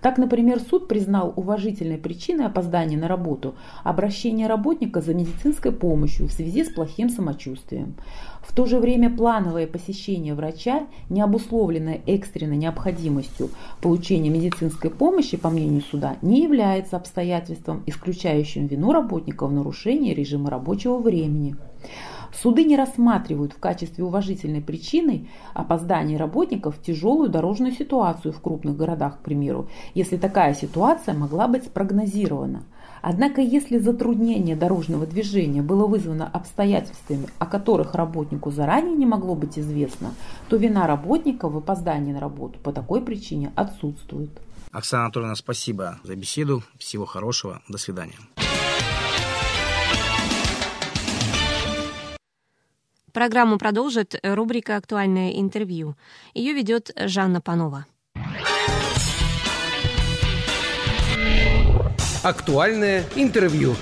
Так, 0.07 0.19
например, 0.19 0.61
суд 0.61 0.87
признал 0.87 1.33
уважительной 1.35 1.99
причиной 1.99 2.47
опоздания 2.47 2.97
на 2.97 3.09
работу 3.09 3.57
обращение 3.83 4.47
работника 4.47 5.01
за 5.01 5.15
медицинской 5.15 5.73
помощью 5.73 6.29
в 6.29 6.33
связи 6.33 6.63
с 6.63 6.69
плохим 6.69 7.11
самочувствием. 7.11 7.97
В 8.41 8.55
то 8.55 8.67
же 8.67 8.79
время 8.79 9.11
плановое 9.11 9.67
посещение 9.67 10.35
врача, 10.35 10.87
не 11.09 11.23
обусловленное 11.23 12.03
экстренной 12.07 12.57
необходимостью 12.57 13.51
получения 13.83 14.31
медицинской 14.31 14.91
помощи, 14.91 15.37
по 15.37 15.51
мнению 15.51 15.83
суда, 15.83 16.19
не 16.23 16.41
является 16.41 16.97
обстоятельством, 16.97 17.83
исключающим 17.87 18.69
вину 18.69 18.93
работника 18.93 19.45
в 19.49 19.53
нарушении 19.53 20.15
режима 20.15 20.51
рабочего 20.51 20.99
времени. 20.99 21.57
Суды 22.43 22.65
не 22.65 22.77
рассматривают 22.77 23.53
в 23.53 23.59
качестве 23.59 24.05
уважительной 24.05 24.61
причины 24.61 25.29
опоздания 25.55 26.19
работников 26.19 26.81
тяжелую 26.83 27.31
дорожную 27.31 27.73
ситуацию 27.73 28.33
в 28.33 28.41
крупных 28.41 28.77
городах, 28.77 29.19
к 29.19 29.23
примеру, 29.23 29.69
если 29.95 30.17
такая 30.17 30.55
ситуация 30.55 31.15
могла 31.15 31.49
быть 31.49 31.65
спрогнозирована. 31.65 32.65
Однако, 33.01 33.41
если 33.41 33.79
затруднение 33.79 34.57
дорожного 34.57 35.07
движения 35.07 35.63
было 35.63 35.87
вызвано 35.87 36.29
обстоятельствами, 36.29 37.29
о 37.39 37.47
которых 37.47 37.95
работнику 37.95 38.51
заранее 38.51 38.97
не 38.97 39.07
могло 39.07 39.35
быть 39.35 39.59
известно, 39.59 40.13
то 40.49 40.57
вина 40.57 40.87
работника 40.87 41.49
в 41.49 41.57
опоздании 41.57 42.13
на 42.13 42.21
работу 42.21 42.59
по 42.59 42.73
такой 42.73 43.01
причине 43.01 43.53
отсутствует. 43.55 44.31
Оксана 44.73 45.05
Анатольевна, 45.05 45.37
спасибо 45.37 45.99
за 46.03 46.17
беседу. 46.17 46.63
Всего 46.79 47.07
хорошего. 47.07 47.63
До 47.69 47.79
свидания. 47.79 48.17
Программу 53.17 53.57
продолжит 53.57 54.15
рубрика 54.23 54.77
«Актуальное 54.77 55.31
интервью». 55.41 55.97
Ее 56.35 56.53
ведет 56.53 56.91
Жанна 56.99 57.41
Панова. 57.41 57.87
Актуальное 62.23 63.05
интервью. 63.15 63.75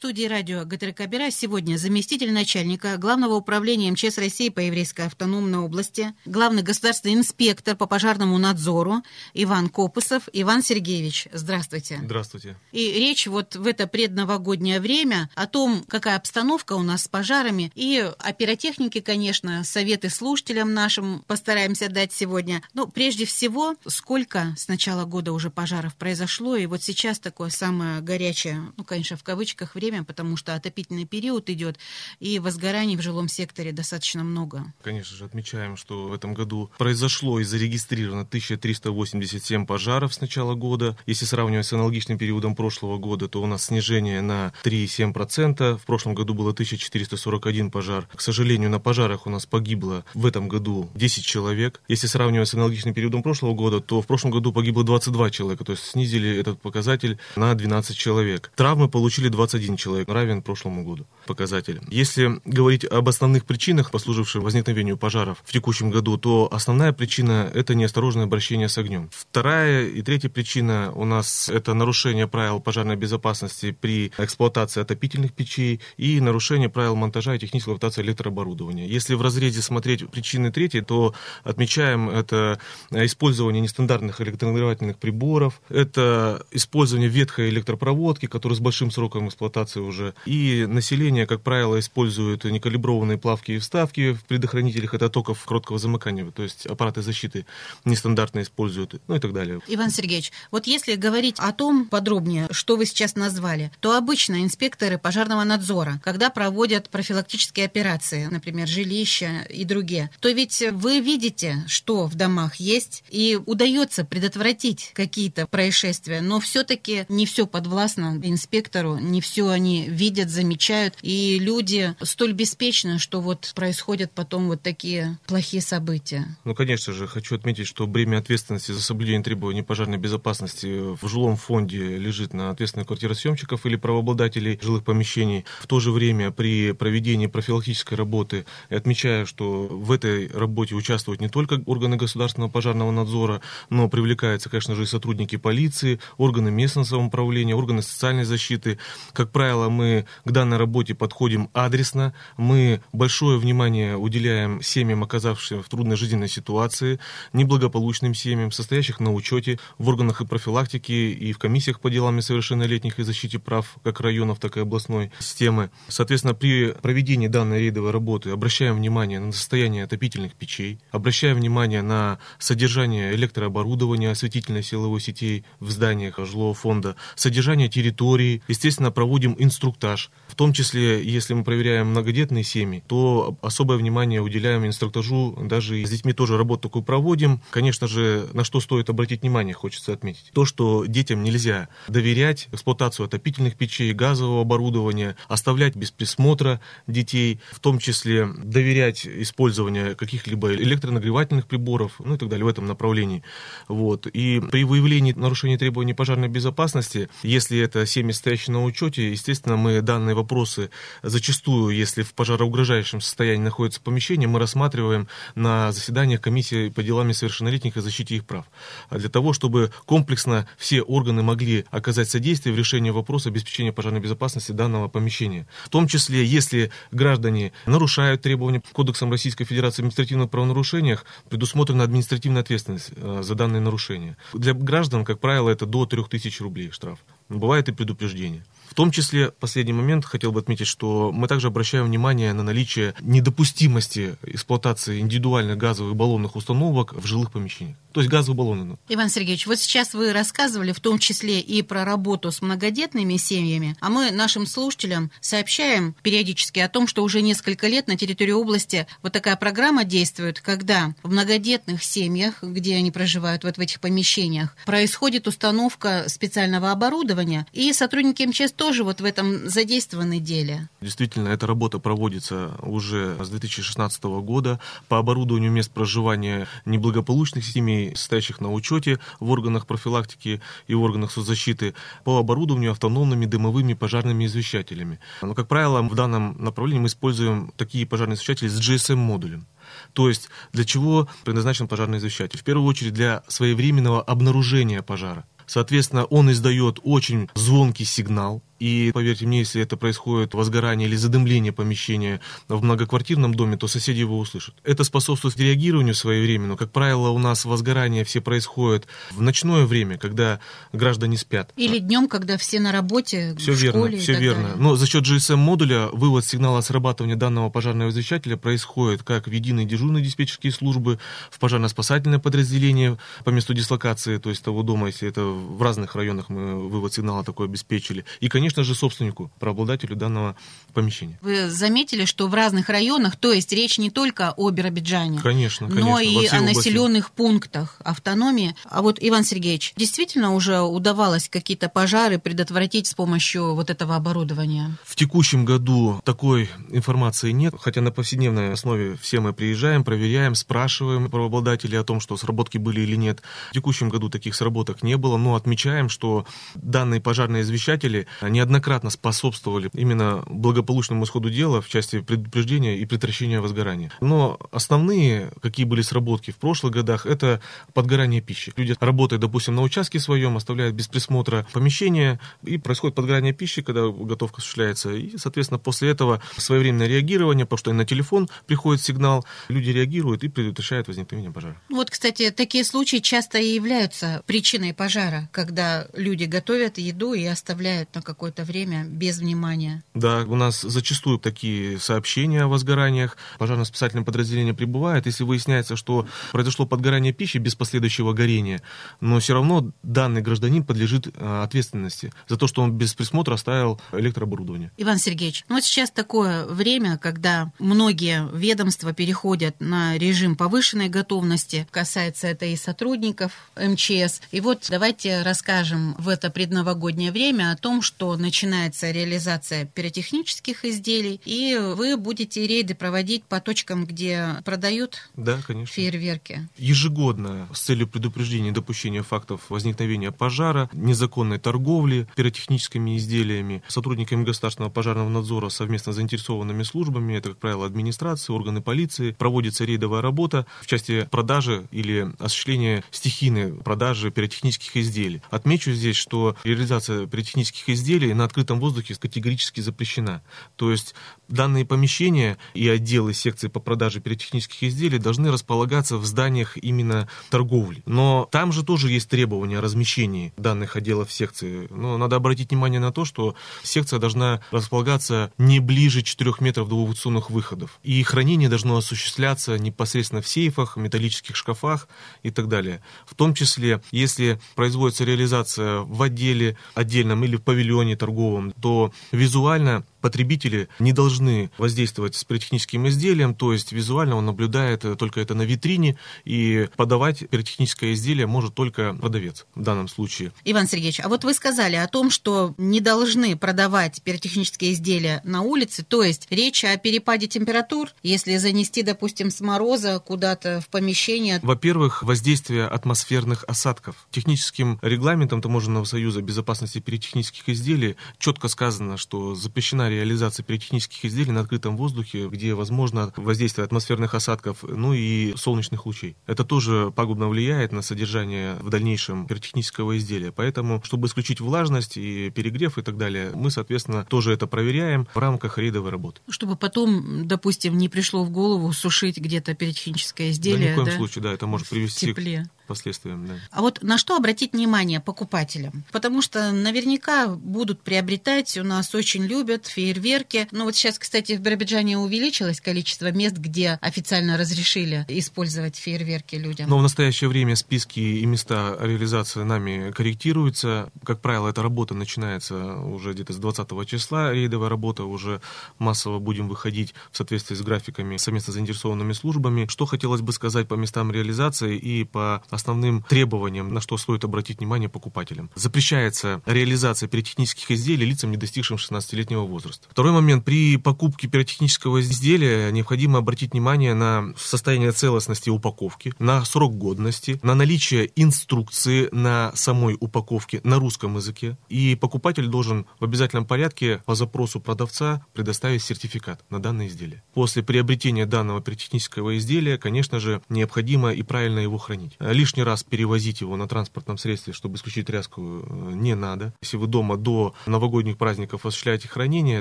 Студии 0.00 0.24
радио 0.24 0.64
ГТРК 0.64 1.06
Бера 1.08 1.30
сегодня 1.30 1.76
заместитель 1.76 2.32
начальника 2.32 2.96
Главного 2.96 3.34
управления 3.34 3.90
МЧС 3.90 4.16
России 4.16 4.48
по 4.48 4.60
Еврейской 4.60 5.04
автономной 5.04 5.58
области, 5.58 6.14
главный 6.24 6.62
государственный 6.62 7.16
инспектор 7.16 7.76
по 7.76 7.84
пожарному 7.84 8.38
надзору 8.38 9.02
Иван 9.34 9.68
Копысов. 9.68 10.26
Иван 10.32 10.62
Сергеевич, 10.62 11.28
здравствуйте. 11.34 12.00
Здравствуйте. 12.02 12.56
И 12.72 12.92
речь 12.94 13.26
вот 13.26 13.56
в 13.56 13.66
это 13.66 13.86
предновогоднее 13.86 14.80
время 14.80 15.28
о 15.34 15.46
том, 15.46 15.84
какая 15.86 16.16
обстановка 16.16 16.72
у 16.72 16.82
нас 16.82 17.02
с 17.02 17.08
пожарами, 17.08 17.70
и 17.74 18.02
о 18.18 18.32
пиротехнике, 18.32 19.02
конечно, 19.02 19.64
советы 19.64 20.08
слушателям 20.08 20.72
нашим 20.72 21.22
постараемся 21.26 21.90
дать 21.90 22.14
сегодня. 22.14 22.62
Но 22.72 22.86
прежде 22.86 23.26
всего, 23.26 23.74
сколько 23.86 24.54
с 24.56 24.66
начала 24.66 25.04
года 25.04 25.34
уже 25.34 25.50
пожаров 25.50 25.94
произошло, 25.94 26.56
и 26.56 26.64
вот 26.64 26.82
сейчас 26.82 27.18
такое 27.18 27.50
самое 27.50 28.00
горячее, 28.00 28.62
ну, 28.78 28.84
конечно, 28.84 29.18
в 29.18 29.22
кавычках 29.22 29.74
время, 29.74 29.89
потому 30.04 30.36
что 30.36 30.54
отопительный 30.54 31.04
период 31.04 31.50
идет, 31.50 31.78
и 32.18 32.38
возгораний 32.38 32.96
в 32.96 33.02
жилом 33.02 33.28
секторе 33.28 33.72
достаточно 33.72 34.24
много. 34.24 34.72
Конечно 34.82 35.16
же, 35.16 35.24
отмечаем, 35.24 35.76
что 35.76 36.08
в 36.08 36.12
этом 36.12 36.34
году 36.34 36.70
произошло 36.78 37.40
и 37.40 37.44
зарегистрировано 37.44 38.22
1387 38.22 39.66
пожаров 39.66 40.14
с 40.14 40.20
начала 40.20 40.54
года. 40.54 40.96
Если 41.06 41.24
сравнивать 41.24 41.66
с 41.66 41.72
аналогичным 41.72 42.18
периодом 42.18 42.54
прошлого 42.54 42.98
года, 42.98 43.28
то 43.28 43.42
у 43.42 43.46
нас 43.46 43.64
снижение 43.66 44.20
на 44.20 44.52
3,7%. 44.64 45.78
В 45.78 45.84
прошлом 45.84 46.14
году 46.14 46.34
было 46.34 46.50
1441 46.50 47.70
пожар. 47.70 48.08
К 48.14 48.20
сожалению, 48.20 48.70
на 48.70 48.78
пожарах 48.80 49.26
у 49.26 49.30
нас 49.30 49.46
погибло 49.46 50.04
в 50.14 50.26
этом 50.26 50.48
году 50.48 50.90
10 50.94 51.24
человек. 51.24 51.80
Если 51.88 52.06
сравнивать 52.06 52.48
с 52.48 52.54
аналогичным 52.54 52.94
периодом 52.94 53.22
прошлого 53.22 53.54
года, 53.54 53.80
то 53.80 54.00
в 54.02 54.06
прошлом 54.06 54.30
году 54.30 54.52
погибло 54.52 54.84
22 54.84 55.30
человека, 55.30 55.64
то 55.64 55.72
есть 55.72 55.84
снизили 55.84 56.36
этот 56.36 56.60
показатель 56.60 57.18
на 57.36 57.54
12 57.54 57.96
человек. 57.96 58.52
Травмы 58.56 58.88
получили 58.88 59.28
21 59.28 59.76
человек, 59.80 60.08
равен 60.08 60.42
прошлому 60.42 60.84
году 60.84 61.06
показатель. 61.26 61.80
Если 61.88 62.40
говорить 62.44 62.84
об 62.84 63.08
основных 63.08 63.44
причинах, 63.44 63.90
послуживших 63.90 64.42
возникновению 64.42 64.96
пожаров 64.96 65.38
в 65.44 65.52
текущем 65.52 65.90
году, 65.90 66.18
то 66.18 66.48
основная 66.52 66.92
причина– 66.92 67.50
это 67.54 67.74
неосторожное 67.74 68.24
обращение 68.24 68.68
с 68.68 68.78
огнем. 68.78 69.08
Вторая 69.12 69.86
и 69.86 70.02
третья 70.02 70.28
причина 70.28 70.92
у 70.94 71.04
нас– 71.04 71.48
это 71.52 71.74
нарушение 71.74 72.26
правил 72.26 72.60
пожарной 72.60 72.96
безопасности 72.96 73.70
при 73.72 74.12
эксплуатации 74.18 74.82
отопительных 74.82 75.32
печей 75.32 75.80
и 75.96 76.20
нарушение 76.20 76.68
правил 76.68 76.96
монтажа 76.96 77.34
и 77.34 77.38
технической 77.38 77.74
эксплуатации 77.74 78.02
электрооборудования. 78.02 78.86
Если 78.86 79.14
в 79.14 79.22
разрезе 79.22 79.62
смотреть 79.62 80.08
причины 80.10 80.50
третьей, 80.50 80.82
то 80.82 81.14
отмечаем 81.44 82.10
это 82.10 82.58
использование 82.90 83.62
нестандартных 83.62 84.20
электронагревательных 84.20 84.98
приборов, 84.98 85.60
это 85.68 86.44
использование 86.50 87.08
ветхой 87.08 87.50
электропроводки, 87.50 88.26
которая 88.26 88.56
с 88.56 88.60
большим 88.60 88.90
сроком 88.90 89.28
эксплуатации 89.28 89.69
уже, 89.78 90.14
и 90.26 90.66
население, 90.66 91.26
как 91.26 91.42
правило, 91.42 91.78
использует 91.78 92.44
некалиброванные 92.44 93.18
плавки 93.18 93.52
и 93.52 93.58
вставки 93.58 94.14
в 94.14 94.24
предохранителях 94.24 94.94
от 94.94 95.12
токов 95.12 95.44
короткого 95.44 95.78
замыкания, 95.78 96.30
то 96.30 96.42
есть 96.42 96.66
аппараты 96.66 97.02
защиты 97.02 97.46
нестандартно 97.84 98.42
используют, 98.42 99.00
ну 99.06 99.14
и 99.14 99.18
так 99.18 99.32
далее. 99.32 99.60
Иван 99.68 99.90
Сергеевич, 99.90 100.32
вот 100.50 100.66
если 100.66 100.94
говорить 100.94 101.36
о 101.38 101.52
том 101.52 101.86
подробнее, 101.86 102.48
что 102.50 102.76
вы 102.76 102.86
сейчас 102.86 103.16
назвали, 103.16 103.70
то 103.80 103.96
обычно 103.96 104.42
инспекторы 104.42 104.98
пожарного 104.98 105.44
надзора, 105.44 106.00
когда 106.02 106.30
проводят 106.30 106.88
профилактические 106.90 107.66
операции, 107.66 108.26
например, 108.26 108.66
жилища 108.66 109.46
и 109.48 109.64
другие, 109.64 110.10
то 110.20 110.30
ведь 110.30 110.62
вы 110.72 111.00
видите, 111.00 111.64
что 111.66 112.06
в 112.06 112.14
домах 112.14 112.56
есть, 112.56 113.04
и 113.10 113.38
удается 113.46 114.04
предотвратить 114.04 114.92
какие-то 114.94 115.46
происшествия, 115.46 116.20
но 116.20 116.40
все-таки 116.40 117.04
не 117.08 117.26
все 117.26 117.46
подвластно 117.46 118.18
инспектору, 118.22 118.98
не 118.98 119.20
все 119.20 119.50
они 119.60 119.84
видят, 119.88 120.30
замечают, 120.30 120.96
и 121.02 121.38
люди 121.38 121.94
столь 122.02 122.32
беспечны, 122.32 122.98
что 122.98 123.20
вот 123.20 123.52
происходят 123.54 124.10
потом 124.12 124.48
вот 124.48 124.62
такие 124.62 125.18
плохие 125.26 125.60
события. 125.60 126.24
Ну, 126.44 126.54
конечно 126.54 126.94
же, 126.94 127.06
хочу 127.06 127.36
отметить, 127.36 127.66
что 127.66 127.86
бремя 127.86 128.18
ответственности 128.18 128.72
за 128.72 128.80
соблюдение 128.80 129.22
требований 129.22 129.62
пожарной 129.62 129.98
безопасности 129.98 130.96
в 130.96 131.06
жилом 131.06 131.36
фонде 131.36 131.98
лежит 131.98 132.32
на 132.32 132.50
ответственных 132.50 132.86
квартиросъемщиков 132.86 133.66
или 133.66 133.76
правообладателей 133.76 134.58
жилых 134.62 134.82
помещений. 134.84 135.44
В 135.60 135.66
то 135.66 135.78
же 135.78 135.92
время 135.92 136.30
при 136.30 136.72
проведении 136.72 137.26
профилактической 137.26 137.94
работы 137.94 138.46
отмечаю, 138.70 139.26
что 139.26 139.68
в 139.68 139.92
этой 139.92 140.28
работе 140.28 140.74
участвуют 140.74 141.20
не 141.20 141.28
только 141.28 141.62
органы 141.66 141.96
государственного 141.96 142.50
пожарного 142.50 142.90
надзора, 142.90 143.42
но 143.68 143.90
привлекаются, 143.90 144.48
конечно 144.48 144.74
же, 144.74 144.84
и 144.84 144.86
сотрудники 144.86 145.36
полиции, 145.36 146.00
органы 146.16 146.50
местного 146.50 146.86
самоуправления, 146.86 147.54
органы 147.54 147.82
социальной 147.82 148.24
защиты. 148.24 148.78
Как 149.12 149.30
правило, 149.30 149.39
мы 149.68 150.06
к 150.24 150.30
данной 150.30 150.56
работе 150.56 150.94
подходим 150.94 151.50
адресно, 151.52 152.14
мы 152.36 152.80
большое 152.92 153.38
внимание 153.38 153.96
уделяем 153.96 154.62
семьям, 154.62 155.02
оказавшимся 155.02 155.62
в 155.62 155.68
трудной 155.68 155.96
жизненной 155.96 156.28
ситуации, 156.28 156.98
неблагополучным 157.32 158.14
семьям, 158.14 158.52
состоящих 158.52 159.00
на 159.00 159.12
учете 159.12 159.58
в 159.78 159.88
органах 159.88 160.20
и 160.20 160.26
профилактики, 160.26 160.92
и 160.92 161.32
в 161.32 161.38
комиссиях 161.38 161.80
по 161.80 161.90
делам 161.90 162.16
несовершеннолетних 162.16 162.98
и 162.98 163.02
защите 163.02 163.38
прав 163.38 163.76
как 163.82 164.00
районов, 164.00 164.38
так 164.38 164.56
и 164.56 164.60
областной 164.60 165.12
системы. 165.18 165.70
Соответственно, 165.88 166.34
при 166.34 166.72
проведении 166.72 167.28
данной 167.28 167.60
рейдовой 167.60 167.90
работы 167.90 168.30
обращаем 168.30 168.76
внимание 168.76 169.20
на 169.20 169.32
состояние 169.32 169.84
отопительных 169.84 170.34
печей, 170.34 170.78
обращаем 170.90 171.36
внимание 171.36 171.82
на 171.82 172.18
содержание 172.38 173.14
электрооборудования, 173.14 174.10
осветительной 174.10 174.62
силовой 174.62 175.00
сетей 175.00 175.44
в 175.58 175.70
зданиях 175.70 176.18
жилого 176.18 176.54
фонда, 176.54 176.96
содержание 177.14 177.68
территории. 177.68 178.42
Естественно, 178.48 178.90
проводим 178.90 179.29
инструктаж. 179.38 180.10
В 180.28 180.34
том 180.34 180.52
числе, 180.52 181.02
если 181.02 181.34
мы 181.34 181.44
проверяем 181.44 181.88
многодетные 181.88 182.44
семьи, 182.44 182.82
то 182.86 183.36
особое 183.42 183.76
внимание 183.76 184.20
уделяем 184.20 184.66
инструктажу, 184.66 185.36
даже 185.42 185.84
с 185.84 185.90
детьми 185.90 186.12
тоже 186.12 186.36
работу 186.38 186.62
такую 186.62 186.82
проводим. 186.82 187.40
Конечно 187.50 187.86
же, 187.86 188.28
на 188.32 188.44
что 188.44 188.60
стоит 188.60 188.90
обратить 188.90 189.22
внимание, 189.22 189.54
хочется 189.54 189.92
отметить. 189.92 190.30
То, 190.32 190.44
что 190.44 190.84
детям 190.86 191.22
нельзя 191.22 191.68
доверять 191.88 192.48
эксплуатацию 192.52 193.06
отопительных 193.06 193.56
печей, 193.56 193.92
газового 193.92 194.42
оборудования, 194.42 195.16
оставлять 195.28 195.76
без 195.76 195.90
присмотра 195.90 196.60
детей, 196.86 197.40
в 197.52 197.60
том 197.60 197.78
числе 197.78 198.26
доверять 198.26 199.06
использование 199.06 199.94
каких-либо 199.94 200.54
электронагревательных 200.54 201.46
приборов, 201.46 201.94
ну 201.98 202.14
и 202.14 202.18
так 202.18 202.28
далее 202.28 202.44
в 202.44 202.48
этом 202.48 202.66
направлении. 202.66 203.22
Вот. 203.68 204.06
И 204.06 204.40
при 204.50 204.64
выявлении 204.64 205.12
нарушений 205.12 205.58
требований 205.58 205.94
пожарной 205.94 206.28
безопасности, 206.28 207.08
если 207.22 207.58
это 207.58 207.86
семьи, 207.86 208.12
стоящие 208.12 208.54
на 208.54 208.64
учете, 208.64 209.12
естественно, 209.20 209.56
мы 209.56 209.80
данные 209.82 210.14
вопросы 210.14 210.70
зачастую, 211.02 211.76
если 211.76 212.02
в 212.02 212.14
пожароугрожающем 212.14 213.00
состоянии 213.00 213.44
находится 213.44 213.80
помещение, 213.80 214.28
мы 214.28 214.38
рассматриваем 214.38 215.08
на 215.34 215.72
заседаниях 215.72 216.20
комиссии 216.20 216.70
по 216.70 216.82
делам 216.82 217.08
несовершеннолетних 217.08 217.76
и 217.76 217.80
защите 217.80 218.16
их 218.16 218.24
прав. 218.24 218.46
А 218.88 218.98
для 218.98 219.08
того, 219.08 219.32
чтобы 219.32 219.72
комплексно 219.84 220.48
все 220.56 220.82
органы 220.82 221.22
могли 221.22 221.66
оказать 221.70 222.08
содействие 222.08 222.54
в 222.54 222.58
решении 222.58 222.90
вопроса 222.90 223.28
обеспечения 223.28 223.72
пожарной 223.72 224.00
безопасности 224.00 224.52
данного 224.52 224.88
помещения. 224.88 225.46
В 225.64 225.68
том 225.68 225.86
числе, 225.86 226.24
если 226.24 226.70
граждане 226.90 227.52
нарушают 227.66 228.22
требования 228.22 228.62
Кодексом 228.72 229.10
Российской 229.10 229.44
Федерации 229.44 229.82
административных 229.82 230.30
правонарушениях, 230.30 231.04
предусмотрена 231.28 231.84
административная 231.84 232.42
ответственность 232.42 232.90
э, 232.96 233.20
за 233.22 233.34
данные 233.34 233.60
нарушения. 233.60 234.16
Для 234.32 234.54
граждан, 234.54 235.04
как 235.04 235.20
правило, 235.20 235.50
это 235.50 235.66
до 235.66 235.86
3000 235.86 236.42
рублей 236.42 236.70
штраф. 236.70 236.98
Бывает 237.28 237.68
и 237.68 237.72
предупреждение. 237.72 238.44
В 238.70 238.74
том 238.74 238.92
числе, 238.92 239.32
последний 239.32 239.72
момент, 239.72 240.04
хотел 240.04 240.30
бы 240.30 240.38
отметить, 240.38 240.68
что 240.68 241.10
мы 241.12 241.26
также 241.26 241.48
обращаем 241.48 241.86
внимание 241.86 242.32
на 242.32 242.44
наличие 242.44 242.94
недопустимости 243.00 244.14
эксплуатации 244.22 245.00
индивидуальных 245.00 245.58
газовых 245.58 245.96
баллонных 245.96 246.36
установок 246.36 246.92
в 246.92 247.04
жилых 247.04 247.32
помещениях. 247.32 247.76
То 247.92 248.00
есть 248.00 248.08
газовые 248.08 248.36
баллоны. 248.36 248.64
Ну. 248.64 248.78
Иван 248.88 249.08
Сергеевич, 249.10 249.48
вот 249.48 249.58
сейчас 249.58 249.94
вы 249.94 250.12
рассказывали 250.12 250.70
в 250.70 250.78
том 250.78 251.00
числе 251.00 251.40
и 251.40 251.62
про 251.62 251.84
работу 251.84 252.30
с 252.30 252.40
многодетными 252.40 253.16
семьями, 253.16 253.76
а 253.80 253.90
мы 253.90 254.12
нашим 254.12 254.46
слушателям 254.46 255.10
сообщаем 255.20 255.96
периодически 256.04 256.60
о 256.60 256.68
том, 256.68 256.86
что 256.86 257.02
уже 257.02 257.22
несколько 257.22 257.66
лет 257.66 257.88
на 257.88 257.96
территории 257.96 258.30
области 258.30 258.86
вот 259.02 259.12
такая 259.12 259.34
программа 259.34 259.82
действует, 259.82 260.40
когда 260.40 260.94
в 261.02 261.10
многодетных 261.10 261.82
семьях, 261.82 262.40
где 262.42 262.76
они 262.76 262.92
проживают 262.92 263.42
вот 263.42 263.56
в 263.56 263.60
этих 263.60 263.80
помещениях, 263.80 264.56
происходит 264.64 265.26
установка 265.26 266.04
специального 266.06 266.70
оборудования, 266.70 267.46
и 267.52 267.72
сотрудники 267.72 268.22
МЧС 268.22 268.52
тоже 268.60 268.84
вот 268.84 269.00
в 269.00 269.04
этом 269.06 269.48
задействованы 269.48 270.20
деле. 270.20 270.68
Действительно, 270.82 271.28
эта 271.28 271.46
работа 271.46 271.78
проводится 271.78 272.50
уже 272.60 273.16
с 273.18 273.30
2016 273.30 274.04
года 274.04 274.60
по 274.86 274.98
оборудованию 274.98 275.50
мест 275.50 275.70
проживания 275.72 276.46
неблагополучных 276.66 277.42
семей, 277.42 277.96
состоящих 277.96 278.38
на 278.38 278.52
учете 278.52 279.00
в 279.18 279.30
органах 279.30 279.66
профилактики 279.66 280.42
и 280.66 280.74
в 280.74 280.82
органах 280.82 281.10
соцзащиты, 281.10 281.74
по 282.04 282.18
оборудованию 282.18 282.72
автономными 282.72 283.24
дымовыми 283.24 283.72
пожарными 283.72 284.26
извещателями. 284.26 285.00
Но, 285.22 285.32
как 285.32 285.48
правило, 285.48 285.80
в 285.80 285.94
данном 285.94 286.36
направлении 286.38 286.82
мы 286.82 286.88
используем 286.88 287.54
такие 287.56 287.86
пожарные 287.86 288.16
извещатели 288.16 288.48
с 288.48 288.60
GSM-модулем. 288.60 289.46
То 289.94 290.10
есть 290.10 290.28
для 290.52 290.66
чего 290.66 291.08
предназначен 291.24 291.66
пожарный 291.66 291.96
извещатель? 291.96 292.38
В 292.38 292.44
первую 292.44 292.66
очередь 292.66 292.92
для 292.92 293.22
своевременного 293.26 294.02
обнаружения 294.02 294.82
пожара. 294.82 295.24
Соответственно, 295.46 296.04
он 296.04 296.30
издает 296.30 296.78
очень 296.84 297.28
звонкий 297.34 297.84
сигнал, 297.84 298.42
И 298.60 298.90
поверьте 298.92 299.26
мне, 299.26 299.38
если 299.38 299.62
это 299.62 299.78
происходит 299.78 300.34
возгорание 300.34 300.86
или 300.86 300.94
задымление 300.94 301.50
помещения 301.50 302.20
в 302.46 302.62
многоквартирном 302.62 303.34
доме, 303.34 303.56
то 303.56 303.66
соседи 303.66 304.00
его 304.00 304.18
услышат. 304.18 304.54
Это 304.64 304.84
способствует 304.84 305.38
реагированию 305.38 305.94
своевременному. 305.94 306.58
Как 306.58 306.70
правило, 306.70 307.08
у 307.08 307.18
нас 307.18 307.46
возгорания 307.46 308.04
все 308.04 308.20
происходят 308.20 308.86
в 309.12 309.22
ночное 309.22 309.64
время, 309.64 309.96
когда 309.96 310.40
граждане 310.74 311.16
спят. 311.16 311.52
Или 311.56 311.78
днем, 311.78 312.06
когда 312.06 312.36
все 312.36 312.60
на 312.60 312.70
работе, 312.70 313.34
все 313.38 313.52
в 313.52 313.56
верно, 313.56 313.80
школе 313.80 313.98
все 313.98 314.12
верно. 314.12 314.42
Далее. 314.42 314.56
Но 314.58 314.76
за 314.76 314.86
счет 314.86 315.04
GSM-модуля 315.04 315.88
вывод 315.92 316.26
сигнала 316.26 316.60
срабатывания 316.60 317.16
данного 317.16 317.48
пожарного 317.48 317.88
извещателя 317.88 318.36
происходит 318.36 319.02
как 319.02 319.26
в 319.26 319.30
единые 319.30 319.64
дежурные 319.64 320.04
диспетчерские 320.04 320.52
службы, 320.52 320.98
в 321.30 321.38
пожарно-спасательное 321.38 322.18
подразделение 322.18 322.98
по 323.24 323.30
месту 323.30 323.54
дислокации, 323.54 324.18
то 324.18 324.28
есть 324.28 324.44
того 324.44 324.62
дома, 324.62 324.88
если 324.88 325.08
это 325.08 325.22
в 325.22 325.62
разных 325.62 325.94
районах 325.94 326.28
мы 326.28 326.68
вывод 326.68 326.92
сигнала 326.92 327.24
такой 327.24 327.46
обеспечили. 327.46 328.04
И, 328.20 328.28
конечно 328.28 328.49
же, 328.56 328.74
собственнику, 328.74 329.30
правообладателю 329.38 329.96
данного 329.96 330.36
помещения. 330.72 331.18
Вы 331.20 331.50
заметили, 331.50 332.04
что 332.04 332.28
в 332.28 332.34
разных 332.34 332.68
районах, 332.68 333.16
то 333.16 333.32
есть 333.32 333.52
речь 333.52 333.78
не 333.78 333.90
только 333.90 334.32
о 334.36 334.50
Биробиджане, 334.50 335.20
конечно, 335.20 335.68
конечно, 335.68 335.68
но 335.68 336.00
и 336.00 336.26
о 336.26 336.40
населенных 336.40 337.10
пунктах 337.10 337.76
автономии. 337.84 338.54
А 338.64 338.82
вот, 338.82 338.98
Иван 339.00 339.24
Сергеевич, 339.24 339.72
действительно 339.76 340.34
уже 340.34 340.60
удавалось 340.60 341.28
какие-то 341.28 341.68
пожары 341.68 342.18
предотвратить 342.18 342.86
с 342.86 342.94
помощью 342.94 343.54
вот 343.54 343.70
этого 343.70 343.96
оборудования? 343.96 344.76
В 344.84 344.96
текущем 344.96 345.44
году 345.44 346.00
такой 346.04 346.48
информации 346.70 347.32
нет, 347.32 347.54
хотя 347.58 347.80
на 347.80 347.90
повседневной 347.90 348.52
основе 348.52 348.96
все 348.96 349.20
мы 349.20 349.32
приезжаем, 349.32 349.84
проверяем, 349.84 350.34
спрашиваем 350.34 351.10
правообладателей 351.10 351.78
о 351.78 351.84
том, 351.84 352.00
что 352.00 352.16
сработки 352.16 352.58
были 352.58 352.80
или 352.80 352.96
нет. 352.96 353.22
В 353.50 353.54
текущем 353.54 353.88
году 353.88 354.08
таких 354.08 354.34
сработок 354.34 354.82
не 354.82 354.96
было, 354.96 355.16
но 355.16 355.34
отмечаем, 355.34 355.88
что 355.88 356.26
данные 356.54 357.00
пожарные 357.00 357.42
извещатели 357.42 358.06
неоднократно 358.40 358.90
способствовали 358.90 359.70
именно 359.74 360.24
благополучному 360.26 361.04
исходу 361.04 361.30
дела 361.30 361.60
в 361.60 361.68
части 361.68 362.00
предупреждения 362.00 362.78
и 362.78 362.86
предотвращения 362.86 363.40
возгорания. 363.40 363.92
Но 364.00 364.38
основные, 364.50 365.30
какие 365.42 365.66
были 365.66 365.82
сработки 365.82 366.30
в 366.30 366.36
прошлых 366.36 366.72
годах, 366.72 367.04
это 367.04 367.40
подгорание 367.74 368.22
пищи. 368.22 368.52
Люди 368.56 368.74
работают, 368.80 369.20
допустим, 369.20 369.54
на 369.56 369.62
участке 369.62 370.00
своем, 370.00 370.36
оставляют 370.36 370.74
без 370.74 370.88
присмотра 370.88 371.46
помещение, 371.52 372.18
и 372.42 372.56
происходит 372.56 372.94
подгорание 372.94 373.34
пищи, 373.34 373.62
когда 373.62 373.88
готовка 373.88 374.38
осуществляется. 374.38 374.90
И, 374.90 375.18
соответственно, 375.18 375.58
после 375.58 375.90
этого 375.90 376.22
своевременное 376.36 376.86
реагирование, 376.86 377.44
потому 377.44 377.58
что 377.58 377.72
на 377.72 377.84
телефон 377.84 378.28
приходит 378.46 378.82
сигнал, 378.82 379.26
люди 379.48 379.70
реагируют 379.70 380.24
и 380.24 380.28
предотвращают 380.28 380.88
возникновение 380.88 381.30
пожара. 381.30 381.60
Вот, 381.68 381.90
кстати, 381.90 382.30
такие 382.30 382.64
случаи 382.64 382.98
часто 382.98 383.38
и 383.38 383.54
являются 383.54 384.22
причиной 384.26 384.72
пожара, 384.72 385.28
когда 385.32 385.86
люди 385.94 386.24
готовят 386.24 386.78
еду 386.78 387.12
и 387.12 387.24
оставляют 387.26 387.94
на 387.94 388.02
какое-то 388.30 388.50
время 388.50 388.84
без 388.84 389.18
внимания. 389.18 389.82
Да, 389.94 390.24
у 390.26 390.36
нас 390.36 390.60
зачастую 390.60 391.18
такие 391.18 391.78
сообщения 391.78 392.44
о 392.44 392.48
возгораниях. 392.48 393.16
Пожарно-спасательное 393.38 394.04
подразделение 394.04 394.54
прибывает, 394.54 395.06
если 395.06 395.24
выясняется, 395.24 395.76
что 395.76 396.06
произошло 396.32 396.66
подгорание 396.66 397.12
пищи 397.12 397.38
без 397.38 397.54
последующего 397.54 398.12
горения, 398.12 398.62
но 399.00 399.18
все 399.18 399.34
равно 399.34 399.72
данный 399.82 400.22
гражданин 400.22 400.62
подлежит 400.62 401.08
э, 401.08 401.42
ответственности 401.42 402.12
за 402.28 402.36
то, 402.36 402.46
что 402.46 402.62
он 402.62 402.72
без 402.72 402.94
присмотра 402.94 403.34
оставил 403.34 403.80
электрооборудование. 403.92 404.70
Иван 404.76 404.98
Сергеевич, 404.98 405.44
ну 405.48 405.56
вот 405.56 405.64
сейчас 405.64 405.90
такое 405.90 406.46
время, 406.46 406.98
когда 406.98 407.52
многие 407.58 408.28
ведомства 408.32 408.92
переходят 408.92 409.56
на 409.58 409.98
режим 409.98 410.36
повышенной 410.36 410.88
готовности, 410.88 411.66
касается 411.70 412.28
это 412.28 412.46
и 412.46 412.56
сотрудников 412.56 413.32
МЧС. 413.56 414.20
И 414.30 414.40
вот 414.40 414.66
давайте 414.70 415.22
расскажем 415.22 415.96
в 415.98 416.08
это 416.08 416.30
предновогоднее 416.30 417.10
время 417.10 417.50
о 417.50 417.56
том, 417.56 417.82
что 417.82 418.16
начинается 418.20 418.90
реализация 418.90 419.64
пиротехнических 419.64 420.64
изделий, 420.64 421.20
и 421.24 421.58
вы 421.58 421.96
будете 421.96 422.46
рейды 422.46 422.74
проводить 422.74 423.24
по 423.24 423.40
точкам, 423.40 423.84
где 423.84 424.36
продают 424.44 425.10
да, 425.16 425.40
конечно. 425.46 425.74
фейерверки. 425.74 426.48
Ежегодно 426.56 427.48
с 427.52 427.60
целью 427.60 427.88
предупреждения 427.88 428.52
допущения 428.52 429.02
фактов 429.02 429.42
возникновения 429.48 430.12
пожара, 430.12 430.68
незаконной 430.72 431.38
торговли 431.38 432.06
пиротехническими 432.14 432.96
изделиями, 432.96 433.62
сотрудниками 433.68 434.24
государственного 434.24 434.70
пожарного 434.70 435.08
надзора 435.08 435.48
совместно 435.48 435.92
с 435.92 435.96
заинтересованными 435.96 436.62
службами, 436.62 437.14
это, 437.14 437.30
как 437.30 437.38
правило, 437.38 437.66
администрации, 437.66 438.32
органы 438.32 438.60
полиции, 438.60 439.12
проводится 439.12 439.64
рейдовая 439.64 440.02
работа 440.02 440.46
в 440.60 440.66
части 440.66 441.08
продажи 441.10 441.66
или 441.70 442.10
осуществления 442.18 442.84
стихийной 442.90 443.52
продажи 443.54 444.10
пиротехнических 444.10 444.76
изделий. 444.76 445.22
Отмечу 445.30 445.72
здесь, 445.72 445.96
что 445.96 446.36
реализация 446.44 447.06
пиротехнических 447.06 447.68
изделий 447.70 447.99
на 448.06 448.24
открытом 448.24 448.60
воздухе 448.60 448.94
категорически 448.94 449.60
запрещена. 449.60 450.22
То 450.56 450.70
есть 450.70 450.94
данные 451.28 451.64
помещения 451.64 452.38
и 452.54 452.68
отделы 452.68 453.14
секции 453.14 453.48
по 453.48 453.60
продаже 453.60 454.00
пиротехнических 454.00 454.62
изделий 454.64 454.98
должны 454.98 455.30
располагаться 455.30 455.96
в 455.96 456.04
зданиях 456.04 456.56
именно 456.56 457.08
торговли. 457.30 457.82
Но 457.86 458.28
там 458.30 458.52
же 458.52 458.64
тоже 458.64 458.90
есть 458.90 459.08
требования 459.08 459.58
о 459.58 459.60
размещении 459.60 460.32
данных 460.36 460.76
отделов 460.76 461.12
секции. 461.12 461.68
Но 461.70 461.96
надо 461.98 462.16
обратить 462.16 462.50
внимание 462.50 462.80
на 462.80 462.92
то, 462.92 463.04
что 463.04 463.34
секция 463.62 463.98
должна 463.98 464.40
располагаться 464.50 465.32
не 465.38 465.60
ближе 465.60 466.02
4 466.02 466.32
метров 466.40 466.68
до 466.68 466.76
эвакуационных 466.76 467.30
выходов. 467.30 467.78
И 467.82 468.02
хранение 468.02 468.48
должно 468.48 468.76
осуществляться 468.76 469.58
непосредственно 469.58 470.22
в 470.22 470.28
сейфах, 470.28 470.76
металлических 470.76 471.36
шкафах 471.36 471.88
и 472.22 472.30
так 472.30 472.48
далее. 472.48 472.82
В 473.06 473.14
том 473.14 473.34
числе, 473.34 473.80
если 473.90 474.40
производится 474.54 475.04
реализация 475.04 475.80
в 475.80 476.02
отделе 476.02 476.56
отдельном 476.74 477.24
или 477.24 477.36
в 477.36 477.42
павильоне 477.42 477.89
торговом, 477.96 478.52
то 478.60 478.92
визуально 479.12 479.84
потребители 480.00 480.68
не 480.78 480.92
должны 480.92 481.50
воздействовать 481.58 482.14
с 482.14 482.24
пиротехническим 482.24 482.88
изделием, 482.88 483.34
то 483.34 483.52
есть 483.52 483.72
визуально 483.72 484.16
он 484.16 484.26
наблюдает 484.26 484.84
только 484.98 485.20
это 485.20 485.34
на 485.34 485.42
витрине, 485.42 485.98
и 486.24 486.68
подавать 486.76 487.28
пиротехническое 487.28 487.92
изделие 487.92 488.26
может 488.26 488.54
только 488.54 488.94
продавец 488.94 489.46
в 489.54 489.62
данном 489.62 489.88
случае. 489.88 490.32
Иван 490.44 490.68
Сергеевич, 490.68 491.00
а 491.00 491.08
вот 491.08 491.24
вы 491.24 491.34
сказали 491.34 491.76
о 491.76 491.86
том, 491.88 492.10
что 492.10 492.54
не 492.58 492.80
должны 492.80 493.36
продавать 493.36 494.02
пиротехнические 494.02 494.72
изделия 494.72 495.20
на 495.24 495.42
улице, 495.42 495.82
то 495.82 496.02
есть 496.02 496.26
речь 496.30 496.64
о 496.64 496.76
перепаде 496.76 497.26
температур, 497.26 497.88
если 498.02 498.36
занести, 498.36 498.82
допустим, 498.82 499.30
с 499.30 499.40
мороза 499.40 499.98
куда-то 499.98 500.60
в 500.60 500.68
помещение? 500.68 501.40
Во-первых, 501.42 502.02
воздействие 502.02 502.66
атмосферных 502.66 503.44
осадков. 503.46 504.08
Техническим 504.10 504.78
регламентом 504.82 505.42
Таможенного 505.42 505.84
союза 505.84 506.22
безопасности 506.22 506.78
пиротехнических 506.78 507.48
изделий 507.48 507.96
четко 508.18 508.48
сказано, 508.48 508.96
что 508.96 509.34
запрещена 509.34 509.89
реализация 509.98 510.44
пиротехнических 510.44 511.04
изделий 511.04 511.32
на 511.32 511.40
открытом 511.40 511.76
воздухе, 511.76 512.28
где 512.28 512.54
возможно 512.54 513.12
воздействие 513.16 513.64
атмосферных 513.64 514.14
осадков, 514.14 514.58
ну 514.62 514.92
и 514.92 515.34
солнечных 515.36 515.86
лучей. 515.86 516.16
Это 516.26 516.44
тоже 516.44 516.92
пагубно 516.94 517.28
влияет 517.28 517.72
на 517.72 517.82
содержание 517.82 518.54
в 518.60 518.68
дальнейшем 518.70 519.26
пиротехнического 519.26 519.98
изделия. 519.98 520.32
Поэтому, 520.32 520.82
чтобы 520.84 521.06
исключить 521.06 521.40
влажность 521.40 521.96
и 521.96 522.30
перегрев 522.30 522.78
и 522.78 522.82
так 522.82 522.96
далее, 522.96 523.30
мы, 523.34 523.50
соответственно, 523.50 524.04
тоже 524.04 524.32
это 524.32 524.46
проверяем 524.46 525.06
в 525.14 525.18
рамках 525.18 525.58
рейдовой 525.58 525.90
работы. 525.90 526.20
Чтобы 526.28 526.56
потом, 526.56 527.26
допустим, 527.26 527.76
не 527.78 527.88
пришло 527.88 528.24
в 528.24 528.30
голову 528.30 528.72
сушить 528.72 529.18
где-то 529.18 529.54
пиротехническое 529.54 530.30
изделие. 530.30 530.58
Да, 530.58 530.66
ни 530.68 530.72
в 530.72 530.74
коем 530.76 530.86
да? 530.86 530.96
случае, 530.96 531.22
да, 531.22 531.32
это 531.32 531.46
может 531.46 531.68
привести 531.68 532.06
тепле 532.06 532.48
последствиям. 532.70 533.26
Да. 533.26 533.34
А 533.50 533.62
вот 533.62 533.82
на 533.82 533.98
что 533.98 534.16
обратить 534.16 534.52
внимание 534.52 535.00
покупателям? 535.00 535.84
Потому 535.90 536.22
что 536.22 536.52
наверняка 536.52 537.26
будут 537.26 537.82
приобретать, 537.82 538.56
у 538.58 538.62
нас 538.62 538.94
очень 538.94 539.24
любят 539.24 539.66
фейерверки. 539.80 540.46
Ну 540.50 540.64
вот 540.64 540.76
сейчас, 540.76 540.98
кстати, 540.98 541.32
в 541.36 541.40
Биробиджане 541.40 541.96
увеличилось 541.96 542.60
количество 542.60 543.10
мест, 543.12 543.36
где 543.36 543.78
официально 543.80 544.36
разрешили 544.36 545.06
использовать 545.08 545.76
фейерверки 545.76 546.36
людям. 546.36 546.68
Но 546.68 546.78
в 546.78 546.82
настоящее 546.82 547.28
время 547.28 547.56
списки 547.56 548.00
и 548.00 548.26
места 548.26 548.76
реализации 548.78 549.42
нами 549.42 549.90
корректируются. 549.92 550.90
Как 551.02 551.20
правило, 551.20 551.48
эта 551.48 551.62
работа 551.62 551.94
начинается 551.94 552.76
уже 552.76 553.14
где-то 553.14 553.32
с 553.32 553.36
20 553.36 553.88
числа. 553.88 554.32
Рейдовая 554.32 554.68
работа 554.68 555.04
уже 555.04 555.40
массово 555.78 556.18
будем 556.18 556.48
выходить 556.48 556.94
в 557.10 557.16
соответствии 557.16 557.54
с 557.54 557.62
графиками 557.62 558.18
совместно 558.18 558.52
с 558.52 558.54
заинтересованными 558.54 559.14
службами. 559.14 559.66
Что 559.66 559.86
хотелось 559.86 560.20
бы 560.20 560.32
сказать 560.32 560.68
по 560.68 560.74
местам 560.74 561.10
реализации 561.10 561.76
и 561.76 562.04
по 562.04 562.42
основным 562.50 563.02
требованием, 563.08 563.72
на 563.72 563.80
что 563.80 563.96
стоит 563.96 564.24
обратить 564.24 564.58
внимание 564.58 564.90
покупателям. 564.90 565.50
Запрещается 565.54 566.42
реализация 566.44 567.08
пиротехнических 567.08 567.70
изделий 567.70 568.04
лицам, 568.04 568.30
не 568.30 568.36
достигшим 568.36 568.76
16-летнего 568.76 569.46
возраста. 569.46 569.69
Второй 569.90 570.12
момент. 570.12 570.44
При 570.44 570.76
покупке 570.76 571.28
пиротехнического 571.28 572.00
изделия 572.00 572.70
необходимо 572.70 573.18
обратить 573.18 573.52
внимание 573.52 573.94
на 573.94 574.32
состояние 574.36 574.92
целостности 574.92 575.50
упаковки, 575.50 576.12
на 576.18 576.44
срок 576.44 576.76
годности, 576.76 577.38
на 577.42 577.54
наличие 577.54 578.10
инструкции 578.16 579.08
на 579.12 579.52
самой 579.54 579.96
упаковке 580.00 580.60
на 580.64 580.78
русском 580.78 581.16
языке. 581.16 581.56
И 581.68 581.94
покупатель 581.94 582.46
должен 582.46 582.86
в 582.98 583.04
обязательном 583.04 583.44
порядке 583.44 584.02
по 584.06 584.14
запросу 584.14 584.60
продавца 584.60 585.24
предоставить 585.32 585.82
сертификат 585.82 586.44
на 586.50 586.60
данное 586.60 586.86
изделие. 586.86 587.22
После 587.34 587.62
приобретения 587.62 588.26
данного 588.26 588.60
пиротехнического 588.60 589.36
изделия, 589.38 589.78
конечно 589.78 590.20
же, 590.20 590.42
необходимо 590.48 591.12
и 591.12 591.22
правильно 591.22 591.60
его 591.60 591.78
хранить. 591.78 592.16
Лишний 592.18 592.62
раз 592.62 592.82
перевозить 592.82 593.40
его 593.40 593.56
на 593.56 593.68
транспортном 593.68 594.18
средстве, 594.18 594.52
чтобы 594.52 594.76
исключить 594.76 595.06
тряску, 595.06 595.42
э, 595.42 595.92
не 595.94 596.14
надо. 596.14 596.54
Если 596.62 596.76
вы 596.76 596.86
дома 596.86 597.16
до 597.16 597.54
новогодних 597.66 598.16
праздников 598.16 598.66
осуществляете 598.66 599.08
хранение, 599.08 599.59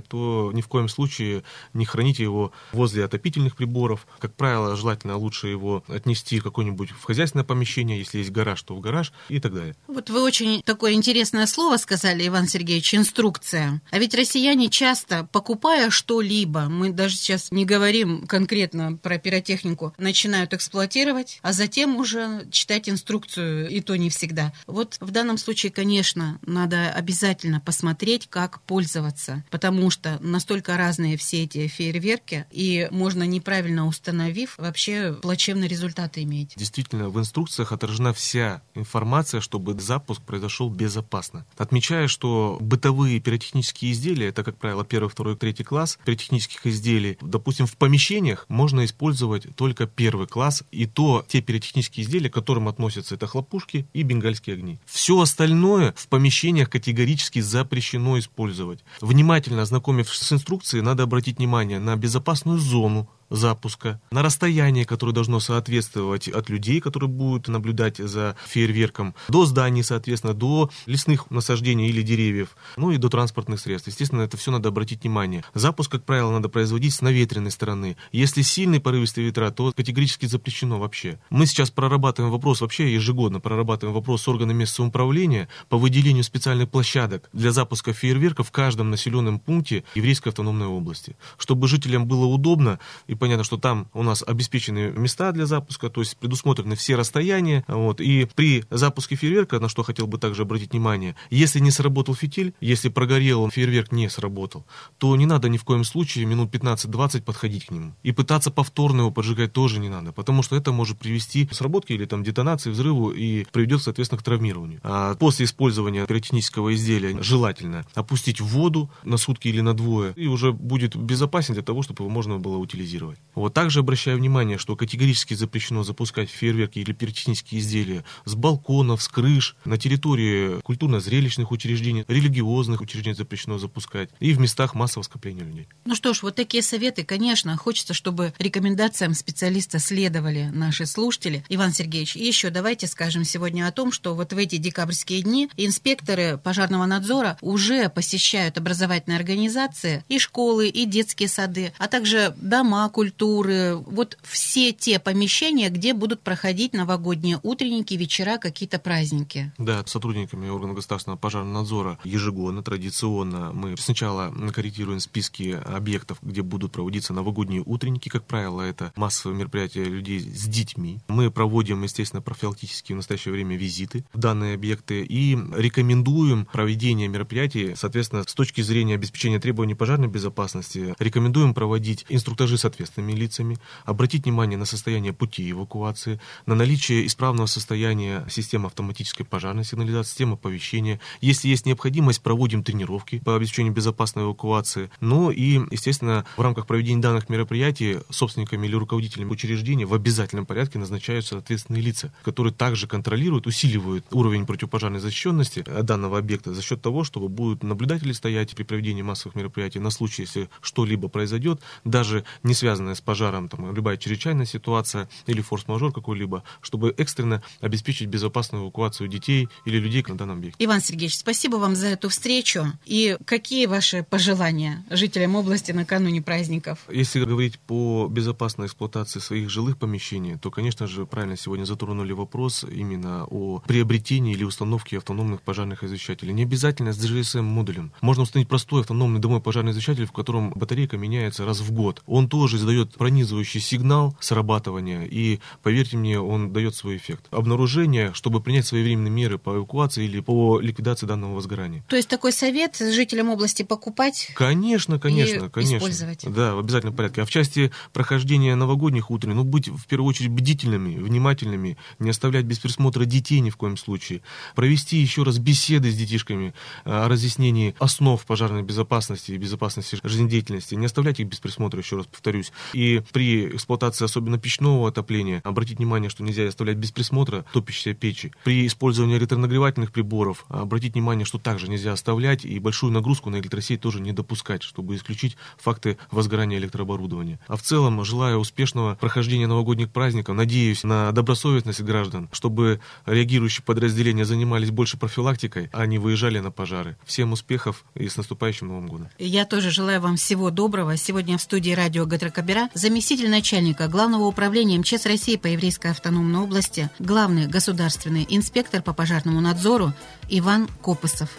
то 0.00 0.50
ни 0.54 0.60
в 0.60 0.68
коем 0.68 0.88
случае 0.88 1.42
не 1.74 1.84
храните 1.84 2.22
его 2.22 2.52
возле 2.72 3.04
отопительных 3.04 3.56
приборов. 3.56 4.06
Как 4.18 4.34
правило, 4.34 4.76
желательно 4.76 5.16
лучше 5.16 5.48
его 5.48 5.84
отнести 5.88 6.40
какое-нибудь 6.40 6.90
в 6.90 7.04
хозяйственное 7.04 7.44
помещение, 7.44 7.98
если 7.98 8.18
есть 8.18 8.30
гараж, 8.30 8.62
то 8.62 8.74
в 8.74 8.80
гараж 8.80 9.12
и 9.28 9.40
так 9.40 9.54
далее. 9.54 9.76
Вот 9.86 10.10
вы 10.10 10.22
очень 10.22 10.62
такое 10.62 10.92
интересное 10.92 11.46
слово 11.46 11.76
сказали, 11.76 12.26
Иван 12.26 12.48
Сергеевич, 12.48 12.94
инструкция. 12.94 13.80
А 13.90 13.98
ведь 13.98 14.14
россияне 14.14 14.68
часто, 14.68 15.28
покупая 15.32 15.90
что-либо, 15.90 16.68
мы 16.68 16.90
даже 16.90 17.16
сейчас 17.16 17.50
не 17.50 17.64
говорим 17.64 18.26
конкретно 18.26 18.96
про 18.96 19.18
пиротехнику, 19.18 19.94
начинают 19.98 20.54
эксплуатировать, 20.54 21.38
а 21.42 21.52
затем 21.52 21.96
уже 21.96 22.46
читать 22.50 22.88
инструкцию, 22.88 23.68
и 23.68 23.80
то 23.80 23.96
не 23.96 24.10
всегда. 24.10 24.52
Вот 24.66 24.96
в 25.00 25.10
данном 25.10 25.38
случае, 25.38 25.72
конечно, 25.72 26.38
надо 26.46 26.90
обязательно 26.90 27.60
посмотреть, 27.60 28.26
как 28.28 28.60
пользоваться, 28.62 29.44
потому 29.50 29.87
что 29.90 30.18
настолько 30.20 30.76
разные 30.76 31.16
все 31.16 31.44
эти 31.44 31.66
фейерверки, 31.66 32.46
и 32.50 32.88
можно 32.90 33.24
неправильно 33.24 33.86
установив, 33.86 34.54
вообще 34.58 35.16
плачевные 35.20 35.68
результаты 35.68 36.22
иметь. 36.22 36.52
Действительно, 36.56 37.08
в 37.08 37.18
инструкциях 37.18 37.72
отражена 37.72 38.12
вся 38.12 38.62
информация, 38.74 39.40
чтобы 39.40 39.78
запуск 39.80 40.22
произошел 40.22 40.70
безопасно. 40.70 41.46
Отмечаю, 41.56 42.08
что 42.08 42.58
бытовые 42.60 43.20
пиротехнические 43.20 43.92
изделия, 43.92 44.28
это, 44.28 44.44
как 44.44 44.56
правило, 44.56 44.84
первый, 44.84 45.08
второй, 45.08 45.36
третий 45.36 45.64
класс 45.64 45.98
пиротехнических 46.04 46.66
изделий, 46.66 47.18
допустим, 47.20 47.66
в 47.66 47.76
помещениях 47.76 48.46
можно 48.48 48.84
использовать 48.84 49.54
только 49.56 49.86
первый 49.86 50.26
класс, 50.26 50.62
и 50.70 50.86
то 50.86 51.24
те 51.28 51.40
пиротехнические 51.40 52.04
изделия, 52.04 52.30
к 52.30 52.34
которым 52.34 52.68
относятся 52.68 53.14
это 53.14 53.26
хлопушки 53.26 53.86
и 53.92 54.02
бенгальские 54.02 54.54
огни. 54.54 54.78
Все 54.86 55.20
остальное 55.20 55.92
в 55.96 56.08
помещениях 56.08 56.70
категорически 56.70 57.40
запрещено 57.40 58.18
использовать. 58.18 58.80
Внимательно 59.00 59.62
ознакомившись 59.78 60.22
с 60.22 60.32
инструкцией, 60.32 60.82
надо 60.82 61.04
обратить 61.04 61.38
внимание 61.38 61.78
на 61.78 61.96
безопасную 61.96 62.58
зону, 62.58 63.08
запуска, 63.30 64.00
на 64.10 64.22
расстояние, 64.22 64.84
которое 64.84 65.12
должно 65.12 65.40
соответствовать 65.40 66.28
от 66.28 66.48
людей, 66.48 66.80
которые 66.80 67.08
будут 67.08 67.48
наблюдать 67.48 67.98
за 67.98 68.36
фейерверком, 68.46 69.14
до 69.28 69.46
зданий, 69.46 69.84
соответственно, 69.84 70.34
до 70.34 70.70
лесных 70.86 71.30
насаждений 71.30 71.88
или 71.88 72.02
деревьев, 72.02 72.56
ну 72.76 72.90
и 72.90 72.96
до 72.96 73.08
транспортных 73.08 73.60
средств. 73.60 73.88
Естественно, 73.88 74.22
это 74.22 74.36
все 74.36 74.50
надо 74.50 74.70
обратить 74.70 75.02
внимание. 75.02 75.44
Запуск, 75.54 75.90
как 75.90 76.04
правило, 76.04 76.32
надо 76.32 76.48
производить 76.48 76.94
с 76.94 77.02
наветренной 77.02 77.50
стороны. 77.50 77.96
Если 78.12 78.42
сильный 78.42 78.80
порывистый 78.80 79.24
ветра, 79.24 79.50
то 79.50 79.72
категорически 79.72 80.26
запрещено 80.26 80.78
вообще. 80.78 81.18
Мы 81.30 81.46
сейчас 81.46 81.70
прорабатываем 81.70 82.32
вопрос, 82.32 82.60
вообще 82.60 82.92
ежегодно 82.92 83.40
прорабатываем 83.40 83.94
вопрос 83.94 84.22
с 84.22 84.28
органами 84.28 84.58
местного 84.58 84.88
самоуправления 84.88 85.48
по 85.68 85.76
выделению 85.76 86.24
специальных 86.24 86.68
площадок 86.70 87.28
для 87.32 87.52
запуска 87.52 87.92
фейерверка 87.92 88.42
в 88.42 88.50
каждом 88.50 88.90
населенном 88.90 89.38
пункте 89.38 89.84
еврейской 89.94 90.28
автономной 90.28 90.66
области, 90.66 91.16
чтобы 91.36 91.68
жителям 91.68 92.06
было 92.06 92.26
удобно 92.26 92.78
и 93.06 93.14
понятно, 93.18 93.44
что 93.44 93.56
там 93.56 93.88
у 93.94 94.02
нас 94.02 94.24
обеспечены 94.26 94.90
места 94.90 95.32
для 95.32 95.46
запуска, 95.46 95.90
то 95.90 96.00
есть 96.00 96.16
предусмотрены 96.16 96.76
все 96.76 96.96
расстояния. 96.96 97.64
Вот, 97.68 98.00
и 98.00 98.26
при 98.34 98.64
запуске 98.70 99.16
фейерверка, 99.16 99.60
на 99.60 99.68
что 99.68 99.82
хотел 99.82 100.06
бы 100.06 100.18
также 100.18 100.42
обратить 100.42 100.72
внимание, 100.72 101.16
если 101.30 101.60
не 101.60 101.70
сработал 101.70 102.14
фитиль, 102.14 102.54
если 102.60 102.88
прогорел, 102.88 103.48
фейерверк 103.50 103.92
не 103.92 104.08
сработал, 104.08 104.66
то 104.98 105.14
не 105.16 105.26
надо 105.26 105.48
ни 105.48 105.58
в 105.58 105.64
коем 105.64 105.84
случае 105.84 106.24
минут 106.24 106.54
15-20 106.54 107.22
подходить 107.22 107.66
к 107.66 107.70
нему. 107.70 107.94
И 108.02 108.12
пытаться 108.12 108.50
повторно 108.50 109.00
его 109.02 109.10
поджигать 109.10 109.52
тоже 109.52 109.80
не 109.80 109.88
надо, 109.88 110.12
потому 110.12 110.42
что 110.42 110.56
это 110.56 110.72
может 110.72 110.98
привести 110.98 111.46
к 111.46 111.54
сработке 111.54 111.94
или 111.94 112.04
там 112.04 112.22
детонации, 112.22 112.70
взрыву 112.70 113.10
и 113.10 113.44
приведет, 113.52 113.82
соответственно, 113.82 114.20
к 114.20 114.24
травмированию. 114.24 114.80
А 114.82 115.14
после 115.14 115.46
использования 115.46 116.06
пиротехнического 116.06 116.74
изделия 116.74 117.20
желательно 117.22 117.84
опустить 117.94 118.40
в 118.40 118.46
воду 118.46 118.90
на 119.02 119.16
сутки 119.16 119.48
или 119.48 119.60
на 119.60 119.74
двое, 119.74 120.12
и 120.16 120.26
уже 120.26 120.52
будет 120.52 120.96
безопаснее 120.96 121.54
для 121.54 121.62
того, 121.64 121.82
чтобы 121.82 122.04
его 122.04 122.10
можно 122.10 122.38
было 122.38 122.56
утилизировать 122.56 123.07
использовать. 123.12 123.28
Вот 123.34 123.54
также 123.54 123.80
обращаю 123.80 124.18
внимание, 124.18 124.58
что 124.58 124.74
категорически 124.74 125.34
запрещено 125.34 125.84
запускать 125.84 126.28
фейерверки 126.28 126.80
или 126.80 126.92
пиротехнические 126.92 127.60
изделия 127.60 128.04
с 128.24 128.34
балконов, 128.34 129.00
с 129.00 129.08
крыш, 129.08 129.54
на 129.64 129.78
территории 129.78 130.60
культурно-зрелищных 130.62 131.52
учреждений, 131.52 132.04
религиозных 132.08 132.80
учреждений 132.80 133.14
запрещено 133.14 133.58
запускать 133.58 134.10
и 134.18 134.32
в 134.32 134.40
местах 134.40 134.74
массового 134.74 135.04
скопления 135.04 135.44
людей. 135.44 135.68
Ну 135.84 135.94
что 135.94 136.14
ж, 136.14 136.22
вот 136.22 136.34
такие 136.34 136.62
советы, 136.62 137.04
конечно, 137.04 137.56
хочется, 137.56 137.94
чтобы 137.94 138.32
рекомендациям 138.38 139.14
специалиста 139.14 139.78
следовали 139.78 140.50
наши 140.52 140.84
слушатели. 140.86 141.44
Иван 141.48 141.72
Сергеевич, 141.72 142.16
и 142.16 142.26
еще 142.26 142.50
давайте 142.50 142.86
скажем 142.88 143.24
сегодня 143.24 143.68
о 143.68 143.72
том, 143.72 143.92
что 143.92 144.14
вот 144.14 144.32
в 144.32 144.36
эти 144.36 144.56
декабрьские 144.56 145.22
дни 145.22 145.48
инспекторы 145.56 146.38
пожарного 146.38 146.86
надзора 146.86 147.38
уже 147.40 147.88
посещают 147.88 148.58
образовательные 148.58 149.16
организации 149.16 150.04
и 150.08 150.18
школы, 150.18 150.68
и 150.68 150.86
детские 150.86 151.28
сады, 151.28 151.72
а 151.78 151.86
также 151.86 152.34
дома, 152.36 152.88
культуры, 152.98 153.76
вот 153.76 154.18
все 154.24 154.72
те 154.72 154.98
помещения, 154.98 155.68
где 155.70 155.94
будут 155.94 156.20
проходить 156.20 156.72
новогодние 156.72 157.38
утренники, 157.44 157.94
вечера, 157.94 158.38
какие-то 158.38 158.80
праздники. 158.80 159.52
Да, 159.56 159.84
сотрудниками 159.86 160.48
органов 160.48 160.74
государственного 160.74 161.16
пожарного 161.16 161.60
надзора 161.60 161.98
ежегодно, 162.02 162.64
традиционно 162.64 163.52
мы 163.52 163.76
сначала 163.76 164.34
корректируем 164.52 164.98
списки 164.98 165.56
объектов, 165.64 166.18
где 166.22 166.42
будут 166.42 166.72
проводиться 166.72 167.12
новогодние 167.12 167.62
утренники, 167.64 168.08
как 168.08 168.24
правило, 168.24 168.62
это 168.62 168.92
массовые 168.96 169.38
мероприятия 169.38 169.84
людей 169.84 170.18
с 170.18 170.48
детьми. 170.48 170.98
Мы 171.06 171.30
проводим, 171.30 171.84
естественно, 171.84 172.20
профилактические 172.20 172.96
в 172.96 172.98
настоящее 172.98 173.32
время 173.32 173.56
визиты 173.56 174.04
в 174.12 174.18
данные 174.18 174.54
объекты 174.54 175.04
и 175.04 175.38
рекомендуем 175.54 176.46
проведение 176.46 177.06
мероприятий, 177.06 177.74
соответственно, 177.76 178.24
с 178.26 178.34
точки 178.34 178.60
зрения 178.60 178.96
обеспечения 178.96 179.38
требований 179.38 179.76
пожарной 179.76 180.08
безопасности, 180.08 180.96
рекомендуем 180.98 181.54
проводить 181.54 182.04
инструктажи 182.08 182.58
соответственно 182.58 182.87
ответственными 182.88 183.12
лицами, 183.12 183.58
обратить 183.84 184.24
внимание 184.24 184.58
на 184.58 184.64
состояние 184.64 185.12
пути 185.12 185.50
эвакуации, 185.50 186.20
на 186.46 186.54
наличие 186.54 187.06
исправного 187.06 187.46
состояния 187.46 188.26
системы 188.28 188.66
автоматической 188.66 189.24
пожарной 189.24 189.64
сигнализации, 189.64 190.10
системы 190.10 190.34
оповещения. 190.34 191.00
Если 191.20 191.48
есть 191.48 191.66
необходимость, 191.66 192.22
проводим 192.22 192.62
тренировки 192.62 193.20
по 193.24 193.36
обеспечению 193.36 193.72
безопасной 193.72 194.24
эвакуации. 194.24 194.90
Ну 195.00 195.30
и, 195.30 195.60
естественно, 195.70 196.24
в 196.36 196.40
рамках 196.40 196.66
проведения 196.66 197.00
данных 197.00 197.28
мероприятий 197.28 197.98
собственниками 198.10 198.66
или 198.66 198.74
руководителями 198.74 199.30
учреждений 199.30 199.84
в 199.84 199.94
обязательном 199.94 200.46
порядке 200.46 200.78
назначаются 200.78 201.38
ответственные 201.38 201.82
лица, 201.82 202.12
которые 202.24 202.52
также 202.52 202.86
контролируют, 202.86 203.46
усиливают 203.46 204.04
уровень 204.10 204.46
противопожарной 204.46 205.00
защищенности 205.00 205.64
данного 205.82 206.18
объекта 206.18 206.54
за 206.54 206.62
счет 206.62 206.80
того, 206.80 207.04
чтобы 207.04 207.28
будут 207.28 207.62
наблюдатели 207.62 208.12
стоять 208.12 208.54
при 208.54 208.62
проведении 208.62 209.02
массовых 209.02 209.34
мероприятий 209.34 209.78
на 209.78 209.90
случай, 209.90 210.22
если 210.22 210.48
что-либо 210.60 211.08
произойдет, 211.08 211.60
даже 211.84 212.24
не 212.42 212.54
связано 212.54 212.77
связанная 212.78 212.94
с 212.94 213.00
пожаром, 213.00 213.48
там, 213.48 213.74
любая 213.74 213.96
чрезвычайная 213.96 214.46
ситуация 214.46 215.08
или 215.26 215.40
форс-мажор 215.40 215.92
какой-либо, 215.92 216.44
чтобы 216.60 216.94
экстренно 216.96 217.42
обеспечить 217.60 218.06
безопасную 218.06 218.62
эвакуацию 218.62 219.08
детей 219.08 219.48
или 219.64 219.78
людей 219.78 220.04
на 220.06 220.16
данном 220.16 220.38
объекте. 220.38 220.64
Иван 220.64 220.80
Сергеевич, 220.80 221.16
спасибо 221.16 221.56
вам 221.56 221.74
за 221.74 221.88
эту 221.88 222.08
встречу. 222.08 222.66
И 222.86 223.16
какие 223.24 223.66
ваши 223.66 224.04
пожелания 224.04 224.84
жителям 224.90 225.34
области 225.34 225.72
накануне 225.72 226.22
праздников? 226.22 226.78
Если 226.88 227.24
говорить 227.24 227.58
по 227.58 228.06
безопасной 228.08 228.66
эксплуатации 228.66 229.18
своих 229.18 229.50
жилых 229.50 229.76
помещений, 229.76 230.38
то, 230.38 230.50
конечно 230.52 230.86
же, 230.86 231.04
правильно 231.04 231.36
сегодня 231.36 231.64
затронули 231.64 232.12
вопрос 232.12 232.64
именно 232.64 233.24
о 233.24 233.60
приобретении 233.66 234.34
или 234.34 234.44
установке 234.44 234.98
автономных 234.98 235.42
пожарных 235.42 235.82
извещателей. 235.82 236.32
Не 236.32 236.44
обязательно 236.44 236.92
с 236.92 236.98
GSM-модулем. 236.98 237.90
Можно 238.02 238.22
установить 238.22 238.48
простой 238.48 238.82
автономный 238.82 239.20
домой 239.20 239.40
пожарный 239.40 239.72
извещатель, 239.72 240.06
в 240.06 240.12
котором 240.12 240.50
батарейка 240.50 240.96
меняется 240.96 241.44
раз 241.44 241.60
в 241.60 241.72
год. 241.72 242.02
Он 242.06 242.28
тоже 242.28 242.57
издает 242.58 242.94
пронизывающий 242.94 243.60
сигнал 243.60 244.16
срабатывания, 244.20 245.04
и, 245.04 245.40
поверьте 245.62 245.96
мне, 245.96 246.20
он 246.20 246.52
дает 246.52 246.74
свой 246.74 246.96
эффект. 246.96 247.26
Обнаружение, 247.30 248.12
чтобы 248.14 248.40
принять 248.40 248.66
своевременные 248.66 249.10
меры 249.10 249.38
по 249.38 249.56
эвакуации 249.56 250.04
или 250.04 250.20
по 250.20 250.60
ликвидации 250.60 251.06
данного 251.06 251.34
возгорания. 251.34 251.84
То 251.88 251.96
есть 251.96 252.08
такой 252.08 252.32
совет 252.32 252.76
жителям 252.76 253.30
области 253.30 253.62
покупать? 253.62 254.30
Конечно, 254.34 254.98
конечно, 254.98 255.46
и 255.46 255.48
конечно. 255.48 255.76
Использовать. 255.76 256.24
Да, 256.32 256.54
в 256.54 256.58
обязательном 256.58 256.94
порядке. 256.94 257.22
А 257.22 257.24
в 257.24 257.30
части 257.30 257.72
прохождения 257.92 258.54
новогодних 258.54 259.10
утренних, 259.10 259.36
ну, 259.36 259.44
быть 259.44 259.68
в 259.68 259.86
первую 259.86 260.08
очередь 260.08 260.30
бдительными, 260.30 260.96
внимательными, 260.96 261.76
не 261.98 262.10
оставлять 262.10 262.44
без 262.44 262.58
присмотра 262.58 263.04
детей 263.04 263.40
ни 263.40 263.50
в 263.50 263.56
коем 263.56 263.76
случае, 263.76 264.22
провести 264.54 264.98
еще 264.98 265.22
раз 265.22 265.38
беседы 265.38 265.90
с 265.90 265.96
детишками 265.96 266.54
о 266.84 267.08
разъяснении 267.08 267.74
основ 267.78 268.24
пожарной 268.24 268.62
безопасности 268.62 269.32
и 269.32 269.36
безопасности 269.36 269.98
жизнедеятельности, 270.02 270.74
не 270.74 270.86
оставлять 270.86 271.20
их 271.20 271.28
без 271.28 271.38
присмотра, 271.38 271.80
еще 271.80 271.96
раз 271.96 272.06
повторюсь, 272.06 272.47
повторюсь. 272.48 272.52
И 272.72 273.02
при 273.12 273.46
эксплуатации 273.48 274.04
особенно 274.04 274.38
печного 274.38 274.88
отопления 274.88 275.40
обратить 275.44 275.78
внимание, 275.78 276.10
что 276.10 276.22
нельзя 276.22 276.46
оставлять 276.48 276.76
без 276.76 276.92
присмотра 276.92 277.44
топящиеся 277.52 277.94
печи. 277.94 278.32
При 278.44 278.66
использовании 278.66 279.16
электронагревательных 279.18 279.92
приборов 279.92 280.44
обратить 280.48 280.94
внимание, 280.94 281.24
что 281.24 281.38
также 281.38 281.68
нельзя 281.68 281.92
оставлять 281.92 282.44
и 282.44 282.58
большую 282.58 282.92
нагрузку 282.92 283.30
на 283.30 283.36
электросеть 283.36 283.80
тоже 283.80 284.00
не 284.00 284.12
допускать, 284.12 284.62
чтобы 284.62 284.96
исключить 284.96 285.36
факты 285.58 285.98
возгорания 286.10 286.58
электрооборудования. 286.58 287.38
А 287.46 287.56
в 287.56 287.62
целом, 287.62 288.04
желаю 288.04 288.38
успешного 288.38 288.96
прохождения 288.96 289.46
новогодних 289.46 289.90
праздников, 289.90 290.36
надеюсь 290.36 290.84
на 290.84 291.12
добросовестность 291.12 291.80
граждан, 291.82 292.28
чтобы 292.32 292.80
реагирующие 293.06 293.64
подразделения 293.64 294.24
занимались 294.24 294.70
больше 294.70 294.96
профилактикой, 294.96 295.70
а 295.72 295.86
не 295.86 295.98
выезжали 295.98 296.38
на 296.40 296.50
пожары. 296.50 296.96
Всем 297.04 297.32
успехов 297.32 297.84
и 297.94 298.08
с 298.08 298.16
наступающим 298.16 298.68
Новым 298.68 298.86
годом. 298.86 299.08
Я 299.18 299.44
тоже 299.44 299.70
желаю 299.70 300.00
вам 300.00 300.16
всего 300.16 300.50
доброго. 300.50 300.96
Сегодня 300.96 301.38
в 301.38 301.42
студии 301.42 301.72
радио 301.72 302.06
Гатракабера 302.38 302.70
заместитель 302.72 303.28
начальника 303.28 303.88
Главного 303.88 304.26
управления 304.26 304.78
МЧС 304.78 305.06
России 305.06 305.34
по 305.34 305.48
Еврейской 305.48 305.90
автономной 305.90 306.40
области, 306.40 306.88
главный 307.00 307.48
государственный 307.48 308.26
инспектор 308.28 308.80
по 308.80 308.92
пожарному 308.92 309.40
надзору 309.40 309.92
Иван 310.28 310.68
Копысов. 310.80 311.30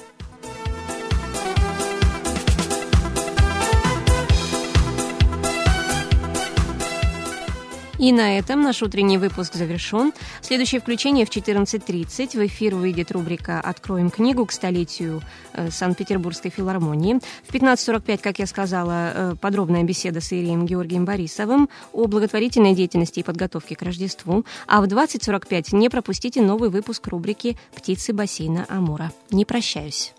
И 7.99 8.13
на 8.13 8.37
этом 8.37 8.61
наш 8.61 8.81
утренний 8.81 9.17
выпуск 9.17 9.55
завершен. 9.55 10.13
Следующее 10.41 10.79
включение 10.79 11.25
в 11.25 11.29
14.30. 11.29 12.29
В 12.37 12.47
эфир 12.47 12.75
выйдет 12.75 13.11
рубрика 13.11 13.59
«Откроем 13.59 14.09
книгу» 14.09 14.45
к 14.45 14.53
столетию 14.53 15.21
э, 15.51 15.69
Санкт-Петербургской 15.69 16.49
филармонии. 16.49 17.19
В 17.45 17.53
15.45, 17.53 18.19
как 18.19 18.39
я 18.39 18.47
сказала, 18.47 19.11
э, 19.13 19.35
подробная 19.41 19.83
беседа 19.83 20.21
с 20.21 20.31
Ирием 20.31 20.65
Георгием 20.65 21.03
Борисовым 21.03 21.67
о 21.91 22.07
благотворительной 22.07 22.73
деятельности 22.73 23.19
и 23.19 23.23
подготовке 23.23 23.75
к 23.75 23.81
Рождеству. 23.81 24.45
А 24.65 24.79
в 24.79 24.85
20.45 24.85 25.75
не 25.75 25.89
пропустите 25.89 26.41
новый 26.41 26.69
выпуск 26.69 27.05
рубрики 27.07 27.57
«Птицы 27.75 28.13
бассейна 28.13 28.65
Амура». 28.69 29.11
Не 29.29 29.43
прощаюсь. 29.43 30.13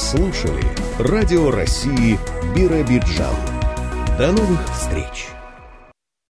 Слушали 0.00 0.64
Радио 0.98 1.50
России 1.50 2.18
Биробиджан. 2.56 3.34
До 4.16 4.32
новых 4.32 4.60
встреч! 4.74 5.39